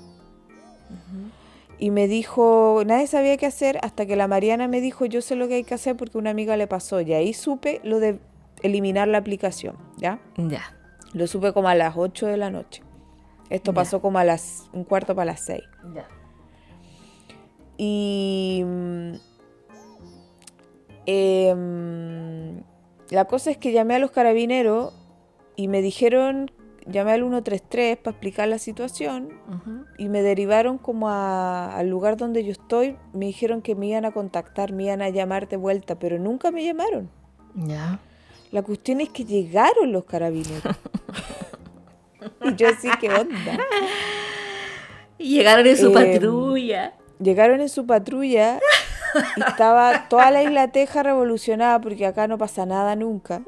Y 1.79 1.89
me 1.89 2.07
dijo, 2.07 2.83
nadie 2.85 3.07
sabía 3.07 3.37
qué 3.37 3.47
hacer 3.47 3.79
hasta 3.81 4.05
que 4.05 4.15
la 4.15 4.27
Mariana 4.27 4.67
me 4.67 4.81
dijo, 4.81 5.05
yo 5.05 5.21
sé 5.21 5.35
lo 5.35 5.47
que 5.47 5.55
hay 5.55 5.63
que 5.63 5.73
hacer 5.73 5.97
porque 5.97 6.17
una 6.19 6.29
amiga 6.29 6.55
le 6.55 6.67
pasó. 6.67 7.01
Y 7.01 7.11
ahí 7.13 7.33
supe 7.33 7.81
lo 7.83 7.99
de 7.99 8.19
eliminar 8.61 9.07
la 9.07 9.17
aplicación, 9.17 9.75
¿ya? 9.97 10.19
Ya. 10.37 10.61
Lo 11.13 11.25
supe 11.25 11.53
como 11.53 11.69
a 11.69 11.75
las 11.75 11.95
8 11.97 12.27
de 12.27 12.37
la 12.37 12.51
noche. 12.51 12.83
Esto 13.49 13.71
Ya. 13.71 13.75
pasó 13.75 13.99
como 13.99 14.19
a 14.19 14.23
las 14.23 14.69
un 14.73 14.83
cuarto 14.83 15.15
para 15.15 15.25
las 15.31 15.39
6. 15.41 15.63
Ya. 15.95 16.07
Y 17.83 18.61
mm, 18.63 19.13
em, 21.07 22.61
la 23.09 23.25
cosa 23.25 23.49
es 23.51 23.57
que 23.57 23.71
llamé 23.71 23.95
a 23.95 23.99
los 23.99 24.11
carabineros 24.11 24.93
y 25.55 25.67
me 25.67 25.81
dijeron, 25.81 26.51
llamé 26.85 27.13
al 27.13 27.21
133 27.21 27.97
para 27.97 28.11
explicar 28.11 28.47
la 28.47 28.59
situación 28.59 29.29
y 29.97 30.09
me 30.09 30.21
derivaron 30.21 30.77
como 30.77 31.09
a- 31.09 31.75
al 31.75 31.89
lugar 31.89 32.17
donde 32.17 32.43
yo 32.43 32.51
estoy. 32.51 32.97
Me 33.13 33.25
dijeron 33.25 33.61
que 33.63 33.73
me 33.75 33.87
iban 33.87 34.05
a 34.05 34.11
contactar, 34.11 34.71
me 34.73 34.83
iban 34.85 35.01
a 35.01 35.09
llamar 35.09 35.47
de 35.49 35.57
vuelta, 35.57 35.97
pero 35.97 36.19
nunca 36.19 36.51
me 36.51 36.63
llamaron. 36.63 37.09
Ya. 37.55 37.99
La 38.51 38.61
cuestión 38.61 39.01
es 39.01 39.09
que 39.09 39.25
llegaron 39.25 39.91
los 39.91 40.03
carabineros. 40.05 40.61
y 42.43 42.55
yo 42.55 42.67
así, 42.69 42.89
¿qué 42.99 43.09
onda? 43.09 43.57
Y 45.17 45.35
llegaron 45.35 45.65
en 45.67 45.77
su 45.77 45.87
Em, 45.87 45.93
patrulla. 45.93 46.93
Llegaron 47.21 47.61
en 47.61 47.69
su 47.69 47.85
patrulla 47.85 48.59
y 49.35 49.41
estaba 49.41 50.07
toda 50.09 50.31
la 50.31 50.43
isla 50.43 50.69
Teja 50.69 51.03
revolucionada 51.03 51.79
porque 51.79 52.05
acá 52.05 52.27
no 52.27 52.37
pasa 52.37 52.65
nada 52.65 52.95
nunca. 52.95 53.41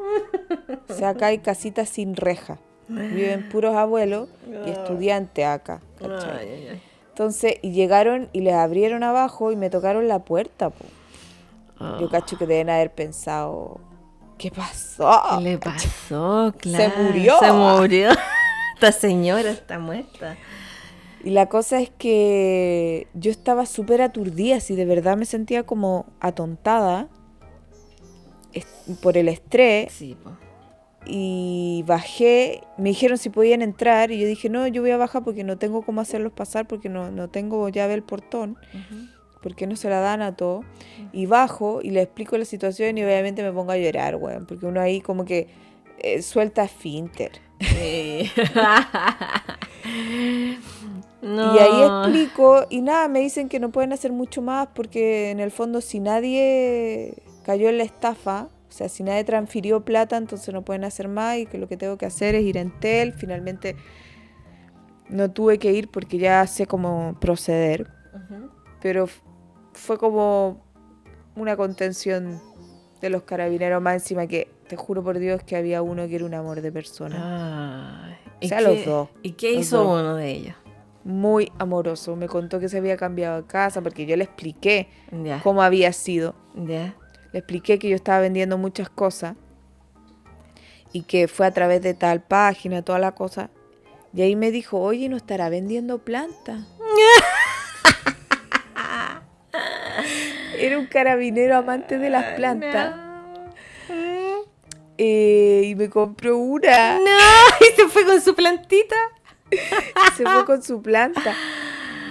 O 0.89 0.93
sea, 0.93 1.09
acá 1.09 1.27
hay 1.27 1.39
casitas 1.39 1.89
sin 1.89 2.15
reja. 2.15 2.57
Viven 2.87 3.49
puros 3.49 3.75
abuelos 3.75 4.29
y 4.65 4.69
estudiantes 4.69 5.45
acá. 5.45 5.81
¿cachai? 5.99 6.37
Ay, 6.39 6.49
ay, 6.49 6.67
ay. 6.71 6.81
Entonces, 7.09 7.55
y 7.61 7.71
llegaron 7.71 8.29
y 8.33 8.41
les 8.41 8.55
abrieron 8.55 9.03
abajo 9.03 9.51
y 9.51 9.55
me 9.55 9.69
tocaron 9.69 10.07
la 10.07 10.19
puerta. 10.19 10.69
po. 10.69 10.85
Yo 11.99 12.09
cacho 12.09 12.37
que 12.37 12.47
deben 12.47 12.69
haber 12.69 12.91
pensado, 12.91 13.79
¿qué 14.37 14.49
pasó? 14.51 15.21
¿Qué 15.37 15.43
le 15.43 15.57
pasó? 15.57 16.53
Se 16.61 16.89
murió. 16.89 17.39
Se 17.39 17.51
murió. 17.51 18.09
Esta 18.75 18.91
señora 18.91 19.51
está 19.51 19.79
muerta. 19.79 20.37
Y 21.23 21.29
la 21.29 21.47
cosa 21.47 21.79
es 21.79 21.89
que 21.89 23.07
yo 23.13 23.31
estaba 23.31 23.65
súper 23.65 24.01
aturdida, 24.01 24.59
si 24.59 24.75
de 24.75 24.85
verdad 24.85 25.15
me 25.15 25.25
sentía 25.25 25.63
como 25.63 26.05
atontada 26.19 27.07
por 29.01 29.17
el 29.17 29.29
estrés. 29.29 29.91
Sí, 29.93 30.17
po. 30.21 30.31
y 31.05 31.83
bajé, 31.87 32.61
me 32.77 32.89
dijeron 32.89 33.17
si 33.17 33.29
podían 33.29 33.61
entrar 33.61 34.11
y 34.11 34.19
yo 34.19 34.27
dije, 34.27 34.49
no, 34.49 34.67
yo 34.67 34.81
voy 34.81 34.91
a 34.91 34.97
bajar 34.97 35.23
porque 35.23 35.43
no 35.43 35.57
tengo 35.57 35.81
cómo 35.83 36.01
hacerlos 36.01 36.33
pasar 36.33 36.67
porque 36.67 36.89
no, 36.89 37.09
no 37.09 37.29
tengo 37.29 37.69
llave 37.69 37.93
del 37.93 38.03
portón, 38.03 38.57
porque 39.41 39.65
no 39.65 39.77
se 39.77 39.89
la 39.89 39.99
dan 39.99 40.21
a 40.21 40.35
todo. 40.35 40.63
Y 41.13 41.25
bajo 41.25 41.81
y 41.81 41.91
le 41.91 42.01
explico 42.01 42.37
la 42.37 42.45
situación 42.45 42.97
y 42.97 43.03
obviamente 43.03 43.43
me 43.43 43.51
pongo 43.53 43.71
a 43.71 43.77
llorar, 43.77 44.17
weón, 44.17 44.45
porque 44.45 44.65
uno 44.65 44.81
ahí 44.81 44.99
como 44.99 45.23
que 45.23 45.47
eh, 45.99 46.21
suelta 46.21 46.67
finter. 46.67 47.31
Sí. 47.61 48.29
explico 52.03 52.65
y 52.69 52.81
nada, 52.81 53.07
me 53.07 53.19
dicen 53.19 53.49
que 53.49 53.59
no 53.59 53.71
pueden 53.71 53.93
hacer 53.93 54.11
mucho 54.11 54.41
más 54.41 54.67
porque 54.73 55.31
en 55.31 55.39
el 55.39 55.51
fondo 55.51 55.81
si 55.81 55.99
nadie 55.99 57.15
cayó 57.43 57.69
en 57.69 57.77
la 57.77 57.83
estafa, 57.83 58.49
o 58.69 58.71
sea, 58.71 58.89
si 58.89 59.03
nadie 59.03 59.23
transfirió 59.23 59.85
plata, 59.85 60.17
entonces 60.17 60.53
no 60.53 60.63
pueden 60.63 60.83
hacer 60.83 61.07
más 61.07 61.37
y 61.37 61.45
que 61.45 61.57
lo 61.57 61.67
que 61.67 61.77
tengo 61.77 61.97
que 61.97 62.05
hacer 62.05 62.33
es 62.35 62.43
ir 62.43 62.57
en 62.57 62.71
tel. 62.79 63.13
Finalmente 63.13 63.75
no 65.09 65.29
tuve 65.31 65.59
que 65.59 65.71
ir 65.73 65.89
porque 65.91 66.17
ya 66.17 66.45
sé 66.47 66.65
cómo 66.65 67.15
proceder, 67.19 67.87
pero 68.81 69.07
fue 69.73 69.97
como 69.97 70.63
una 71.35 71.55
contención 71.55 72.41
de 73.01 73.09
los 73.09 73.23
carabineros 73.23 73.81
más 73.81 73.95
encima 73.95 74.27
que 74.27 74.47
te 74.67 74.75
juro 74.77 75.03
por 75.03 75.19
Dios 75.19 75.43
que 75.43 75.55
había 75.57 75.81
uno 75.81 76.07
que 76.07 76.15
era 76.15 76.25
un 76.25 76.33
amor 76.33 76.61
de 76.61 76.71
persona. 76.71 78.07
Ay, 78.07 78.13
O 78.25 78.37
¿y 78.39 78.47
sea, 78.47 78.57
qué- 78.59 78.63
los 78.63 78.85
dos, 78.85 79.09
¿Y 79.21 79.31
qué 79.33 79.53
hizo 79.53 79.83
dos. 79.83 79.99
uno 80.01 80.15
de 80.15 80.31
ellos? 80.31 80.55
Muy 81.03 81.51
amoroso, 81.59 82.15
me 82.15 82.27
contó 82.27 82.59
que 82.59 82.69
se 82.69 82.77
había 82.77 82.95
cambiado 82.95 83.41
de 83.41 83.47
casa 83.47 83.81
porque 83.81 84.05
yo 84.05 84.15
le 84.15 84.23
expliqué 84.23 84.87
cómo 85.43 85.61
había 85.61 85.91
sido. 85.91 86.35
Le 86.55 87.39
expliqué 87.39 87.79
que 87.79 87.89
yo 87.89 87.95
estaba 87.95 88.19
vendiendo 88.19 88.57
muchas 88.57 88.89
cosas 88.89 89.35
y 90.93 91.03
que 91.03 91.27
fue 91.27 91.47
a 91.47 91.51
través 91.51 91.81
de 91.81 91.93
tal 91.93 92.21
página, 92.21 92.83
toda 92.83 92.99
la 92.99 93.13
cosa. 93.13 93.49
Y 94.13 94.21
ahí 94.21 94.35
me 94.35 94.51
dijo, 94.51 94.79
oye, 94.79 95.09
¿no 95.09 95.17
estará 95.17 95.49
vendiendo 95.49 95.97
plantas? 95.97 96.61
Era 100.59 100.77
un 100.77 100.85
carabinero 100.85 101.57
amante 101.57 101.97
de 101.97 102.09
las 102.09 102.35
plantas. 102.35 102.95
Eh, 104.97 105.63
y 105.65 105.75
me 105.75 105.89
compró 105.89 106.37
una. 106.37 106.99
No, 106.99 107.05
y 107.59 107.75
se 107.75 107.87
fue 107.87 108.05
con 108.05 108.21
su 108.21 108.35
plantita. 108.35 108.95
Se 110.17 110.23
fue 110.23 110.45
con 110.45 110.61
su 110.63 110.81
planta. 110.81 111.33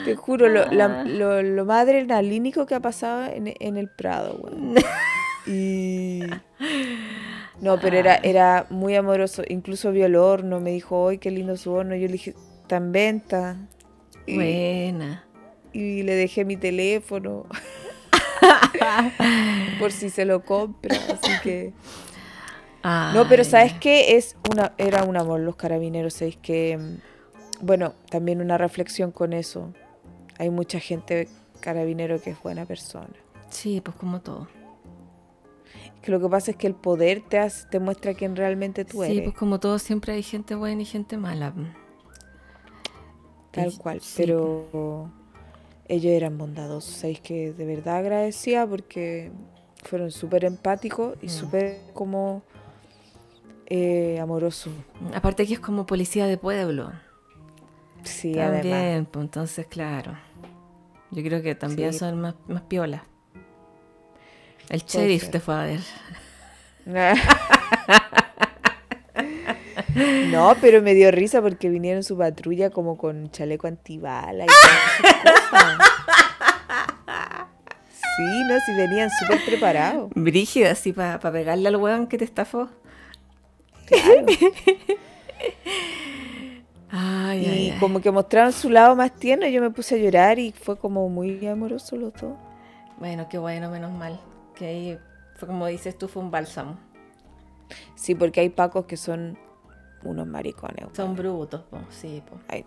Te 0.04 0.16
juro, 0.16 0.48
lo, 0.48 0.66
la- 0.72 1.04
lo, 1.04 1.42
lo 1.42 1.64
más 1.64 1.82
adrenalínico 1.82 2.66
que 2.66 2.74
ha 2.74 2.80
pasado 2.80 3.24
en, 3.32 3.54
en 3.58 3.76
el 3.76 3.88
Prado, 3.88 4.36
weón. 4.42 4.74
Y. 5.46 6.22
No, 7.60 7.78
pero 7.80 7.96
era, 7.96 8.16
era 8.16 8.66
muy 8.70 8.96
amoroso. 8.96 9.42
Incluso 9.48 9.92
vio 9.92 10.06
el 10.06 10.16
horno, 10.16 10.58
me 10.60 10.70
dijo, 10.72 11.08
¡ay, 11.08 11.18
qué 11.18 11.30
lindo 11.30 11.56
su 11.56 11.72
horno! 11.72 11.94
Yo 11.94 12.06
le 12.06 12.12
dije, 12.14 12.34
está 12.62 12.76
en 12.76 12.90
venta. 12.92 13.56
Y, 14.26 14.34
Buena. 14.36 15.24
y 15.72 16.02
le 16.02 16.14
dejé 16.16 16.44
mi 16.44 16.56
teléfono. 16.56 17.46
por 19.78 19.92
si 19.92 20.10
se 20.10 20.24
lo 20.24 20.44
compra. 20.44 20.96
Así 20.96 21.32
que. 21.42 21.72
No, 22.84 23.26
pero. 23.28 23.44
¿sabes 23.44 23.72
qué? 23.74 24.16
Es 24.16 24.36
una, 24.52 24.72
era 24.78 25.04
un 25.04 25.16
amor 25.16 25.40
los 25.40 25.56
carabineros. 25.56 26.14
¿sabes 26.14 26.36
que 26.36 26.78
Bueno, 27.62 27.94
también 28.10 28.40
una 28.42 28.58
reflexión 28.58 29.10
con 29.12 29.32
eso. 29.32 29.72
Hay 30.38 30.50
mucha 30.50 30.78
gente 30.80 31.28
carabinero 31.60 32.20
que 32.20 32.30
es 32.30 32.42
buena 32.42 32.66
persona. 32.66 33.08
Sí, 33.50 33.80
pues 33.80 33.96
como 33.96 34.20
todo. 34.20 34.48
Que 36.02 36.10
lo 36.10 36.20
que 36.20 36.28
pasa 36.28 36.50
es 36.50 36.56
que 36.56 36.66
el 36.66 36.74
poder 36.74 37.22
te, 37.28 37.38
hace- 37.38 37.66
te 37.68 37.78
muestra 37.78 38.14
quién 38.14 38.34
realmente 38.34 38.84
tú 38.84 39.04
Sí, 39.04 39.12
eres. 39.12 39.24
pues 39.24 39.36
como 39.36 39.60
todo 39.60 39.78
siempre 39.78 40.12
hay 40.12 40.22
gente 40.22 40.54
buena 40.56 40.82
y 40.82 40.84
gente 40.84 41.16
mala. 41.16 41.54
tal 43.52 43.70
Sí, 43.70 43.78
cual. 43.78 44.00
sí, 44.00 44.14
pero 44.16 45.10
ellos 45.86 46.10
eran 46.12 46.38
bondadosos. 46.38 46.92
¿Sabéis 46.94 47.20
que 47.20 47.52
de 47.52 47.66
verdad 47.66 47.96
agradecía 47.98 48.66
porque 48.66 49.30
fueron 49.84 50.10
súper 50.10 50.44
empáticos 50.46 51.16
y 51.22 51.26
Mm. 51.26 51.30
súper 51.30 51.78
como 51.92 52.42
eh, 53.66 54.18
amorosos. 54.20 54.72
Aparte 55.14 55.46
que 55.46 55.54
es 55.54 55.60
como 55.60 55.86
policía 55.86 56.26
de 56.26 56.36
pueblo. 56.36 56.92
Sí, 58.04 58.38
además. 58.38 58.62
También, 58.62 59.06
pues 59.06 59.24
entonces, 59.24 59.66
claro. 59.66 60.16
Yo 61.10 61.22
creo 61.22 61.42
que 61.42 61.54
también 61.54 61.92
Sí. 61.92 61.98
son 62.00 62.20
más, 62.20 62.34
más 62.48 62.62
piolas. 62.62 63.02
El 64.68 64.80
sheriff 64.82 65.28
te 65.30 65.40
fue 65.40 65.54
a 65.54 65.64
ver. 65.64 65.80
No, 70.30 70.56
pero 70.60 70.80
me 70.80 70.94
dio 70.94 71.10
risa 71.10 71.42
porque 71.42 71.68
vinieron 71.68 72.02
su 72.02 72.16
patrulla 72.16 72.70
como 72.70 72.96
con 72.96 73.30
chaleco 73.30 73.66
antibala 73.66 74.44
y 74.44 74.48
cosas. 74.48 75.88
Sí, 77.90 78.44
no, 78.48 78.58
si 78.60 78.74
venían 78.76 79.10
súper 79.10 79.44
preparados. 79.44 80.10
Brígida, 80.14 80.70
así 80.72 80.92
para 80.92 81.18
pegarle 81.20 81.68
al 81.68 81.76
weón 81.76 82.06
que 82.06 82.16
te 82.18 82.24
estafó. 82.24 82.70
Claro. 83.86 84.26
Ay, 86.94 87.46
Y 87.46 87.70
ay, 87.70 87.76
como 87.80 88.00
que 88.00 88.10
mostraron 88.10 88.52
su 88.52 88.68
lado 88.68 88.94
más 88.94 89.12
tierno, 89.12 89.46
yo 89.48 89.62
me 89.62 89.70
puse 89.70 89.94
a 89.94 89.98
llorar 89.98 90.38
y 90.38 90.52
fue 90.52 90.76
como 90.76 91.08
muy 91.08 91.44
amoroso 91.46 91.96
los 91.96 92.12
dos. 92.12 92.34
Bueno, 92.98 93.26
qué 93.30 93.38
bueno, 93.38 93.70
menos 93.70 93.90
mal. 93.92 94.20
Que 94.54 94.66
ahí 94.66 94.98
fue 95.36 95.48
como 95.48 95.66
dices 95.66 95.96
tú, 95.96 96.06
fue 96.06 96.22
un 96.22 96.30
bálsamo. 96.30 96.76
Sí, 97.94 98.14
porque 98.14 98.40
hay 98.40 98.50
pacos 98.50 98.84
que 98.84 98.96
son 98.98 99.38
unos 100.04 100.26
maricones. 100.26 100.84
Son 100.92 101.16
brutos, 101.16 101.62
po. 101.62 101.78
sí, 101.88 102.22
po. 102.28 102.36
Hay- 102.48 102.66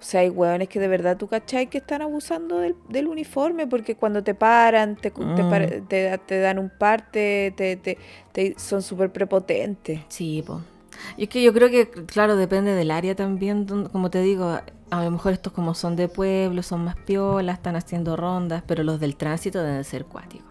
o 0.00 0.02
sea, 0.02 0.20
hay 0.20 0.28
hueones 0.30 0.68
que 0.68 0.78
de 0.78 0.86
verdad 0.88 1.16
tú 1.16 1.26
cachai 1.26 1.66
que 1.66 1.78
están 1.78 2.02
abusando 2.02 2.58
del, 2.58 2.76
del 2.88 3.08
uniforme 3.08 3.66
porque 3.66 3.96
cuando 3.96 4.22
te 4.22 4.32
paran, 4.34 4.94
te, 4.94 5.10
te, 5.10 5.20
Mm. 5.20 5.50
par- 5.50 5.80
te- 5.88 6.16
te 6.18 6.40
dan 6.40 6.58
un 6.60 6.70
parte, 6.70 7.52
te, 7.56 7.76
te- 7.76 7.98
te- 8.32 8.54
son 8.58 8.80
súper 8.80 9.10
prepotentes. 9.12 10.00
Sí, 10.08 10.42
po. 10.46 10.60
Y 11.16 11.24
es 11.24 11.28
que 11.28 11.42
yo 11.42 11.52
creo 11.52 11.68
que, 11.70 11.88
claro, 12.06 12.36
depende 12.36 12.74
del 12.74 12.90
área 12.90 13.14
también, 13.14 13.66
como 13.92 14.10
te 14.10 14.20
digo, 14.22 14.58
a 14.90 15.04
lo 15.04 15.10
mejor 15.10 15.32
estos 15.32 15.52
como 15.52 15.74
son 15.74 15.96
de 15.96 16.08
pueblo, 16.08 16.62
son 16.62 16.84
más 16.84 16.96
piolas, 16.96 17.56
están 17.58 17.76
haciendo 17.76 18.16
rondas, 18.16 18.62
pero 18.66 18.82
los 18.82 19.00
del 19.00 19.16
tránsito 19.16 19.62
deben 19.62 19.84
ser 19.84 20.04
cuáticos. 20.04 20.46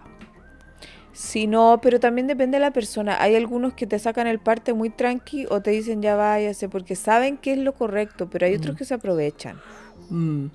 Sí, 1.13 1.47
no, 1.47 1.79
pero 1.81 1.99
también 1.99 2.27
depende 2.27 2.57
de 2.57 2.61
la 2.61 2.71
persona. 2.71 3.17
Hay 3.19 3.35
algunos 3.35 3.73
que 3.73 3.87
te 3.87 3.97
sacan 3.97 4.27
el 4.27 4.37
parte 4.37 4.73
muy 4.73 4.91
tranqui 4.91 5.47
o 5.49 5.61
te 5.61 5.71
dicen 5.71 6.01
ya 6.03 6.15
váyase 6.15 6.69
porque 6.69 6.95
saben 6.95 7.37
que 7.37 7.53
es 7.53 7.57
lo 7.57 7.73
correcto, 7.73 8.29
pero 8.29 8.45
hay 8.45 8.53
otros 8.55 8.75
Mm. 8.75 8.77
que 8.77 8.85
se 8.85 8.93
aprovechan. 8.93 9.59
Mm, 10.09 10.45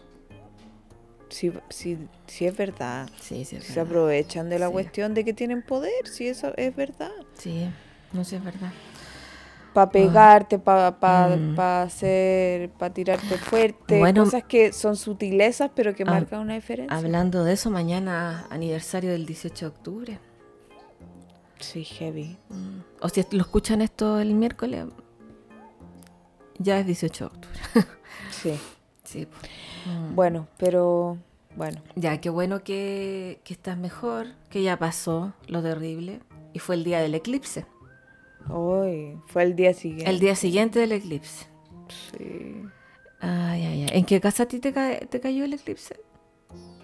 Sí, 1.30 1.50
sí, 1.70 1.96
sí 2.26 2.44
es 2.46 2.54
verdad. 2.54 3.08
Sí, 3.18 3.46
sí, 3.46 3.56
es 3.56 3.64
Se 3.64 3.80
aprovechan 3.80 4.50
de 4.50 4.58
la 4.58 4.66
Sí. 4.66 4.72
cuestión 4.72 5.14
de 5.14 5.24
que 5.24 5.32
tienen 5.32 5.62
poder, 5.62 6.06
sí, 6.06 6.28
eso 6.28 6.52
es 6.58 6.76
verdad. 6.76 7.10
Sí, 7.38 7.70
no 8.12 8.22
sé, 8.22 8.36
es 8.36 8.44
verdad. 8.44 8.70
Para 9.72 9.90
pegarte, 9.90 10.58
para 10.58 10.98
pa, 11.00 11.28
Mm. 11.28 11.54
pa 11.54 11.82
hacer, 11.82 12.68
para 12.70 12.92
tirarte 12.92 13.38
fuerte, 13.38 13.98
Bueno. 13.98 14.24
cosas 14.24 14.44
que 14.44 14.72
son 14.72 14.96
sutilezas 14.96 15.70
pero 15.74 15.94
que 15.94 16.02
Ah, 16.02 16.10
marcan 16.10 16.40
una 16.40 16.54
diferencia. 16.54 16.94
Hablando 16.96 17.42
de 17.44 17.54
eso, 17.54 17.70
mañana 17.70 18.46
aniversario 18.50 19.10
del 19.12 19.24
18 19.24 19.66
de 19.66 19.70
octubre. 19.76 20.18
Sí, 21.58 21.84
heavy. 21.84 22.36
Mm. 22.50 22.80
O 23.00 23.08
si 23.08 23.24
lo 23.30 23.40
escuchan 23.40 23.80
esto 23.82 24.18
el 24.18 24.34
miércoles, 24.34 24.86
ya 26.58 26.78
es 26.78 26.86
18 26.86 27.24
de 27.24 27.30
octubre. 27.36 27.60
Sí. 28.30 28.58
Sí. 29.04 29.26
Mm. 29.86 30.14
Bueno, 30.14 30.48
pero 30.58 31.18
bueno, 31.56 31.80
Ya, 31.96 32.18
qué 32.20 32.30
bueno 32.30 32.62
que, 32.64 33.40
que 33.44 33.52
estás 33.54 33.76
mejor, 33.76 34.26
que 34.48 34.62
ya 34.62 34.78
pasó 34.78 35.32
lo 35.48 35.62
terrible. 35.62 36.20
Y 36.54 36.58
fue 36.58 36.74
el 36.76 36.84
día 36.84 37.00
del 37.00 37.14
eclipse. 37.14 37.64
Hoy 38.50 39.18
fue 39.26 39.42
el 39.44 39.54
día 39.56 39.74
siguiente. 39.74 40.10
El 40.10 40.18
día 40.20 40.34
siguiente 40.36 40.78
del 40.78 40.92
eclipse. 40.92 41.46
Sí. 42.16 42.62
Ay, 43.20 43.64
ay, 43.64 43.82
ay. 43.84 43.88
¿En 43.92 44.04
qué 44.04 44.20
casa 44.20 44.44
a 44.44 44.46
ti 44.46 44.58
te, 44.58 44.72
ca- 44.72 44.98
te 44.98 45.20
cayó 45.20 45.44
el 45.44 45.52
eclipse? 45.54 46.00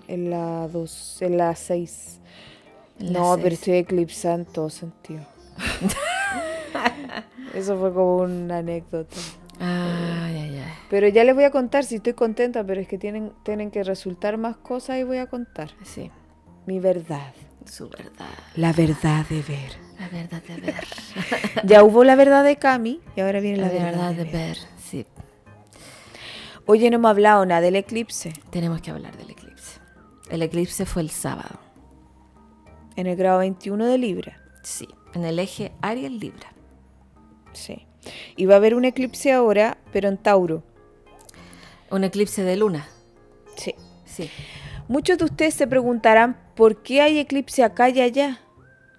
En 0.06 0.30
la 0.30 0.68
dos, 0.68 1.20
en 1.20 1.36
la 1.36 1.54
seis. 1.56 2.20
En 2.98 3.12
la 3.12 3.20
No, 3.20 3.32
pero 3.36 3.48
seis. 3.50 3.58
estoy 3.60 3.74
eclipsada 3.74 4.34
en 4.36 4.44
todo 4.46 4.70
sentido. 4.70 5.24
Eso 7.54 7.78
fue 7.78 7.92
como 7.92 8.18
una 8.18 8.58
anécdota. 8.58 9.16
Ay, 9.60 10.36
ay, 10.36 10.56
ay. 10.58 10.72
Pero 10.90 11.08
ya 11.08 11.24
les 11.24 11.34
voy 11.34 11.44
a 11.44 11.50
contar 11.50 11.84
si 11.84 11.96
estoy 11.96 12.12
contenta, 12.12 12.64
pero 12.64 12.80
es 12.80 12.86
que 12.88 12.98
tienen, 12.98 13.32
tienen 13.42 13.70
que 13.70 13.82
resultar 13.82 14.38
más 14.38 14.56
cosas 14.58 14.98
y 14.98 15.02
voy 15.02 15.18
a 15.18 15.26
contar. 15.26 15.70
Sí, 15.82 16.10
Mi 16.66 16.78
verdad. 16.78 17.32
su 17.66 17.88
verdad. 17.88 18.28
La 18.54 18.72
verdad 18.72 19.26
de 19.28 19.42
ver. 19.42 19.87
La 19.98 20.08
verdad 20.08 20.42
de 20.42 20.56
ver. 20.60 20.84
Ya 21.64 21.82
hubo 21.82 22.04
la 22.04 22.14
verdad 22.14 22.44
de 22.44 22.56
Cami 22.56 23.00
y 23.16 23.20
ahora 23.20 23.40
viene 23.40 23.58
La 23.58 23.68
la, 23.68 23.72
verdad 23.72 24.14
de 24.14 24.24
ver. 24.24 24.58
Sí, 24.82 25.04
Oye, 26.66 26.90
no 26.90 26.96
hemos 26.96 27.10
hablado 27.10 27.46
nada 27.46 27.60
del 27.62 27.76
eclipse. 27.76 28.32
tenemos 28.50 28.80
que 28.82 28.90
hablar 28.90 29.16
del 29.16 29.30
eclipse. 29.30 29.80
El 30.30 30.42
eclipse 30.42 30.84
fue 30.84 31.02
el 31.02 31.10
sábado. 31.10 31.58
En 32.94 33.06
el 33.06 33.16
grado 33.16 33.38
21 33.38 33.86
de 33.86 33.96
Libra. 33.98 34.40
Sí, 34.62 34.86
en 35.14 35.24
el 35.24 35.38
eje 35.38 35.72
Aries 35.80 36.12
Libra. 36.12 36.52
Sí. 37.54 37.86
Y 38.36 38.44
va 38.46 38.54
a 38.54 38.56
haber 38.58 38.74
un 38.74 38.84
eclipse 38.84 39.32
ahora, 39.32 39.78
pero 39.92 40.08
en 40.08 40.18
Tauro. 40.18 40.62
Un 41.90 42.04
eclipse 42.04 42.42
de 42.42 42.56
luna. 42.56 42.86
Sí. 43.56 43.74
Sí. 44.04 44.30
Muchos 44.88 45.16
de 45.18 45.24
ustedes 45.24 45.54
se 45.54 45.66
preguntarán 45.66 46.38
por 46.54 46.82
qué 46.82 47.00
hay 47.00 47.18
eclipse 47.18 47.62
acá 47.64 47.88
y 47.88 48.00
allá. 48.00 48.40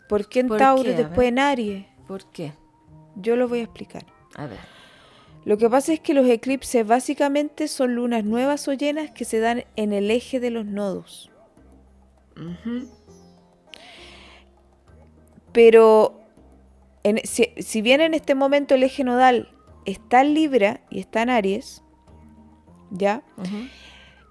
¿Por 0.10 0.28
qué 0.28 0.42
en 0.42 0.48
¿Por 0.50 0.58
Tauro 0.58 0.84
qué? 0.84 0.94
después 0.96 1.28
en 1.30 1.40
Aries? 1.40 1.86
¿Por 2.08 2.26
qué? 2.32 2.52
Yo 3.16 3.36
lo 3.38 3.48
voy 3.48 3.60
a 3.60 3.64
explicar. 3.64 4.06
A 4.36 4.48
ver. 4.48 4.58
Lo 5.46 5.58
que 5.58 5.70
pasa 5.70 5.94
es 5.94 6.00
que 6.02 6.14
los 6.14 6.28
eclipses 6.28 6.86
básicamente 6.86 7.68
son 7.70 7.96
lunas 7.96 8.26
nuevas 8.26 8.68
o 8.68 8.74
llenas 8.74 9.12
que 9.12 9.24
se 9.24 9.40
dan 9.40 9.64
en 9.78 9.94
el 9.94 10.12
eje 10.12 10.40
de 10.42 10.50
los 10.50 10.66
nodos. 10.66 11.32
Pero 15.52 16.20
en- 17.04 17.22
si, 17.26 17.54
si 17.58 17.82
bien 17.82 18.02
en 18.02 18.14
este 18.14 18.36
momento 18.36 18.76
el 18.76 18.84
eje 18.84 19.04
nodal 19.04 19.50
está 19.86 20.22
en 20.22 20.34
Libra 20.34 20.82
y 20.90 21.00
está 21.00 21.22
en 21.24 21.30
Aries, 21.30 21.84
¿ya? 22.92 23.24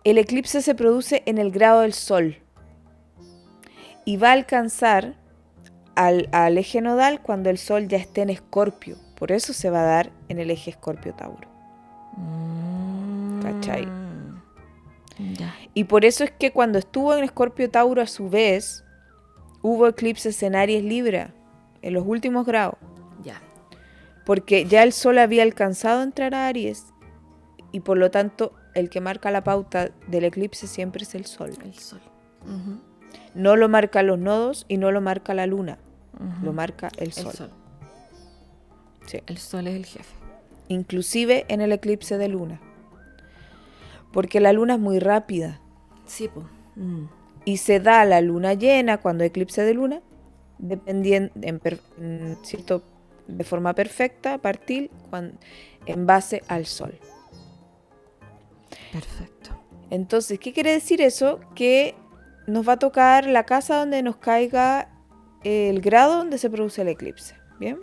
El 0.04 0.18
eclipse 0.18 0.62
se 0.62 0.74
produce 0.74 1.22
en 1.26 1.38
el 1.38 1.50
grado 1.50 1.80
del 1.80 1.92
Sol 1.92 2.36
y 4.04 4.16
va 4.16 4.30
a 4.30 4.32
alcanzar 4.32 5.16
al, 5.98 6.28
al 6.30 6.56
eje 6.58 6.80
nodal 6.80 7.20
cuando 7.20 7.50
el 7.50 7.58
Sol 7.58 7.88
ya 7.88 7.98
esté 7.98 8.22
en 8.22 8.30
Escorpio. 8.30 8.96
Por 9.16 9.32
eso 9.32 9.52
se 9.52 9.68
va 9.68 9.80
a 9.80 9.86
dar 9.86 10.12
en 10.28 10.38
el 10.38 10.52
eje 10.52 10.70
Escorpio-Tauro. 10.70 11.48
¿Cachai? 13.42 13.86
Mm. 13.86 15.34
Ya. 15.34 15.52
Y 15.74 15.84
por 15.84 16.04
eso 16.04 16.22
es 16.22 16.30
que 16.30 16.52
cuando 16.52 16.78
estuvo 16.78 17.16
en 17.16 17.24
Escorpio-Tauro 17.24 18.00
a 18.00 18.06
su 18.06 18.30
vez, 18.30 18.84
hubo 19.60 19.88
eclipses 19.88 20.40
en 20.44 20.54
Aries 20.54 20.84
Libra 20.84 21.34
en 21.82 21.94
los 21.94 22.06
últimos 22.06 22.46
grados. 22.46 22.76
Ya. 23.24 23.42
Porque 24.24 24.66
ya 24.66 24.84
el 24.84 24.92
Sol 24.92 25.18
había 25.18 25.42
alcanzado 25.42 26.00
a 26.00 26.04
entrar 26.04 26.32
a 26.36 26.46
Aries 26.46 26.86
y 27.72 27.80
por 27.80 27.96
lo 27.96 28.12
tanto 28.12 28.52
el 28.74 28.88
que 28.88 29.00
marca 29.00 29.32
la 29.32 29.42
pauta 29.42 29.90
del 30.06 30.24
eclipse 30.26 30.68
siempre 30.68 31.02
es 31.02 31.16
el 31.16 31.26
Sol. 31.26 31.54
El 31.64 31.74
sol. 31.74 32.00
No 33.34 33.56
lo 33.56 33.68
marcan 33.68 34.06
los 34.06 34.18
nodos 34.20 34.64
y 34.68 34.76
no 34.76 34.92
lo 34.92 35.00
marca 35.00 35.34
la 35.34 35.46
luna, 35.46 35.78
Lo 36.42 36.52
marca 36.52 36.88
el 36.96 37.08
el 37.08 37.12
Sol. 37.12 37.50
Sí. 39.06 39.20
El 39.26 39.38
sol 39.38 39.66
es 39.68 39.74
el 39.76 39.86
jefe. 39.86 40.14
Inclusive 40.68 41.46
en 41.48 41.60
el 41.60 41.72
eclipse 41.72 42.18
de 42.18 42.28
luna. 42.28 42.60
Porque 44.12 44.40
la 44.40 44.52
luna 44.52 44.74
es 44.74 44.80
muy 44.80 44.98
rápida 44.98 45.60
Sí, 46.06 46.28
pues. 46.28 46.46
y 47.44 47.56
se 47.58 47.80
da 47.80 48.04
la 48.04 48.20
luna 48.20 48.54
llena 48.54 48.98
cuando 48.98 49.22
hay 49.22 49.28
eclipse 49.28 49.62
de 49.62 49.74
luna, 49.74 50.00
dependiendo 50.58 51.32
en, 51.42 52.36
cierto 52.42 52.82
de 53.26 53.44
forma 53.44 53.74
perfecta, 53.74 54.38
partir 54.38 54.90
cuan- 55.10 55.38
en 55.86 56.06
base 56.06 56.42
al 56.48 56.66
sol. 56.66 56.98
Perfecto. 58.92 59.50
Entonces, 59.90 60.38
¿qué 60.38 60.52
quiere 60.52 60.72
decir 60.72 61.00
eso? 61.00 61.40
Que 61.54 61.94
nos 62.46 62.66
va 62.68 62.74
a 62.74 62.78
tocar 62.78 63.26
la 63.26 63.44
casa 63.44 63.76
donde 63.78 64.02
nos 64.02 64.16
caiga 64.16 64.88
el 65.44 65.80
grado 65.80 66.16
donde 66.18 66.38
se 66.38 66.50
produce 66.50 66.82
el 66.82 66.88
eclipse. 66.88 67.34
¿Bien? 67.58 67.78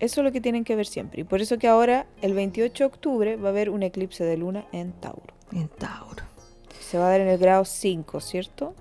Eso 0.00 0.20
es 0.20 0.24
lo 0.24 0.32
que 0.32 0.40
tienen 0.40 0.64
que 0.64 0.76
ver 0.76 0.86
siempre. 0.86 1.20
Y 1.22 1.24
por 1.24 1.40
eso 1.40 1.56
que 1.58 1.68
ahora, 1.68 2.06
el 2.20 2.34
28 2.34 2.84
de 2.84 2.86
octubre, 2.86 3.36
va 3.36 3.48
a 3.48 3.52
haber 3.52 3.70
un 3.70 3.82
eclipse 3.82 4.24
de 4.24 4.36
luna 4.36 4.66
en 4.72 4.92
Tauro. 4.92 5.34
En 5.52 5.68
Tauro. 5.68 6.22
Se 6.80 6.98
va 6.98 7.06
a 7.06 7.10
dar 7.10 7.20
en 7.20 7.28
el 7.28 7.38
grado 7.38 7.64
5, 7.64 8.20
¿cierto? 8.20 8.74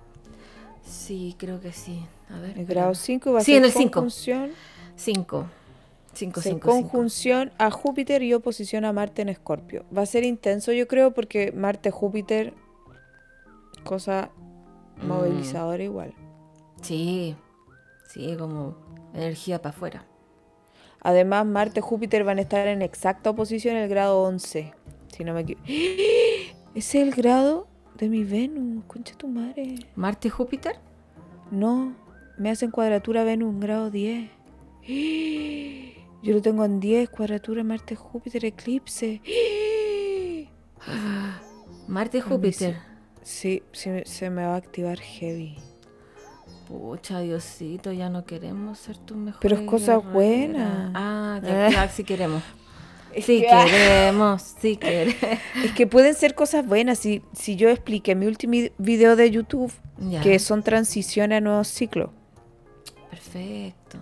Sí, 0.83 1.35
creo 1.37 1.61
que 1.61 1.71
sí. 1.71 2.03
A 2.29 2.39
ver. 2.39 2.57
El 2.57 2.65
grado 2.65 2.93
5 2.95 3.31
va 3.31 3.39
a 3.39 3.43
Sí, 3.43 3.53
ser 3.53 3.63
en 3.63 3.65
el 3.65 3.73
conjunción, 3.91 4.51
5. 4.95 5.45
5, 6.13 6.41
sí, 6.41 6.49
5, 6.49 6.59
conjunción 6.69 7.51
a 7.57 7.71
Júpiter 7.71 8.21
y 8.21 8.33
oposición 8.33 8.85
a 8.85 8.91
Marte 8.93 9.21
en 9.23 9.29
Escorpio. 9.29 9.85
Va 9.95 10.01
a 10.03 10.05
ser 10.05 10.23
intenso, 10.25 10.71
yo 10.71 10.87
creo, 10.87 11.11
porque 11.13 11.51
Marte-Júpiter, 11.51 12.53
cosa 13.83 14.29
Mm. 15.01 15.07
movilizadora 15.07 15.83
igual. 15.83 16.13
Sí. 16.83 17.35
Sí, 18.07 18.35
como 18.37 18.75
energía 19.13 19.61
para 19.61 19.75
afuera. 19.75 20.05
Además, 21.01 21.45
Marte 21.45 21.79
y 21.79 21.83
Júpiter 21.83 22.23
van 22.23 22.37
a 22.37 22.41
estar 22.41 22.67
en 22.67 22.81
exacta 22.81 23.31
oposición 23.31 23.75
en 23.75 23.83
el 23.83 23.89
grado 23.89 24.21
11. 24.21 24.73
Si 25.07 25.23
no 25.23 25.33
me 25.33 25.41
equivoco. 25.41 25.65
Es 26.75 26.95
el 26.95 27.11
grado 27.11 27.67
de 27.97 28.09
mi 28.09 28.23
Venus, 28.23 28.83
concha 28.85 29.15
tu 29.15 29.27
madre. 29.27 29.75
Marte 29.95 30.29
y 30.29 30.31
Júpiter. 30.31 30.77
No, 31.51 31.93
me 32.37 32.49
hacen 32.49 32.71
cuadratura 32.71 33.23
Venus 33.23 33.53
en 33.53 33.59
grado 33.59 33.91
10. 33.91 34.31
Yo 36.23 36.33
lo 36.33 36.41
tengo 36.41 36.65
en 36.65 36.79
10, 36.79 37.09
cuadratura 37.09 37.63
Marte, 37.63 37.95
Júpiter, 37.95 38.45
eclipse. 38.45 39.21
Marte 41.87 42.21
Júpiter. 42.21 42.77
Sí, 43.21 43.61
se, 43.71 44.03
se 44.05 44.29
me 44.31 44.45
va 44.45 44.55
a 44.55 44.57
activar 44.57 44.99
heavy. 44.99 45.57
Pucha, 46.67 47.19
Diosito, 47.19 47.91
ya 47.91 48.09
no 48.09 48.25
queremos 48.25 48.79
ser 48.79 48.97
tus 48.97 49.17
mejores. 49.17 49.39
Pero 49.41 49.55
es 49.57 49.61
cosa 49.69 49.97
guerreras. 49.97 50.13
buena. 50.13 50.91
Ah, 50.95 51.39
ya, 51.43 51.69
ya, 51.69 51.87
sí 51.89 52.03
queremos. 52.03 52.41
Es 53.13 53.25
Sí 53.25 53.41
que- 53.41 53.47
queremos, 53.47 54.41
sí 54.41 54.75
queremos. 54.77 55.15
Es 55.63 55.71
que 55.73 55.85
pueden 55.85 56.15
ser 56.15 56.33
cosas 56.33 56.65
buenas. 56.65 56.97
Si, 56.97 57.21
si 57.33 57.55
yo 57.55 57.69
expliqué 57.69 58.13
en 58.13 58.19
mi 58.19 58.25
último 58.25 58.53
video 58.79 59.15
de 59.15 59.29
YouTube 59.29 59.71
Ya. 59.99 60.19
que 60.21 60.39
son 60.39 60.63
transiciones 60.63 61.37
a 61.37 61.41
nuevos 61.41 61.67
ciclos. 61.67 62.09
Perfecto. 63.11 63.99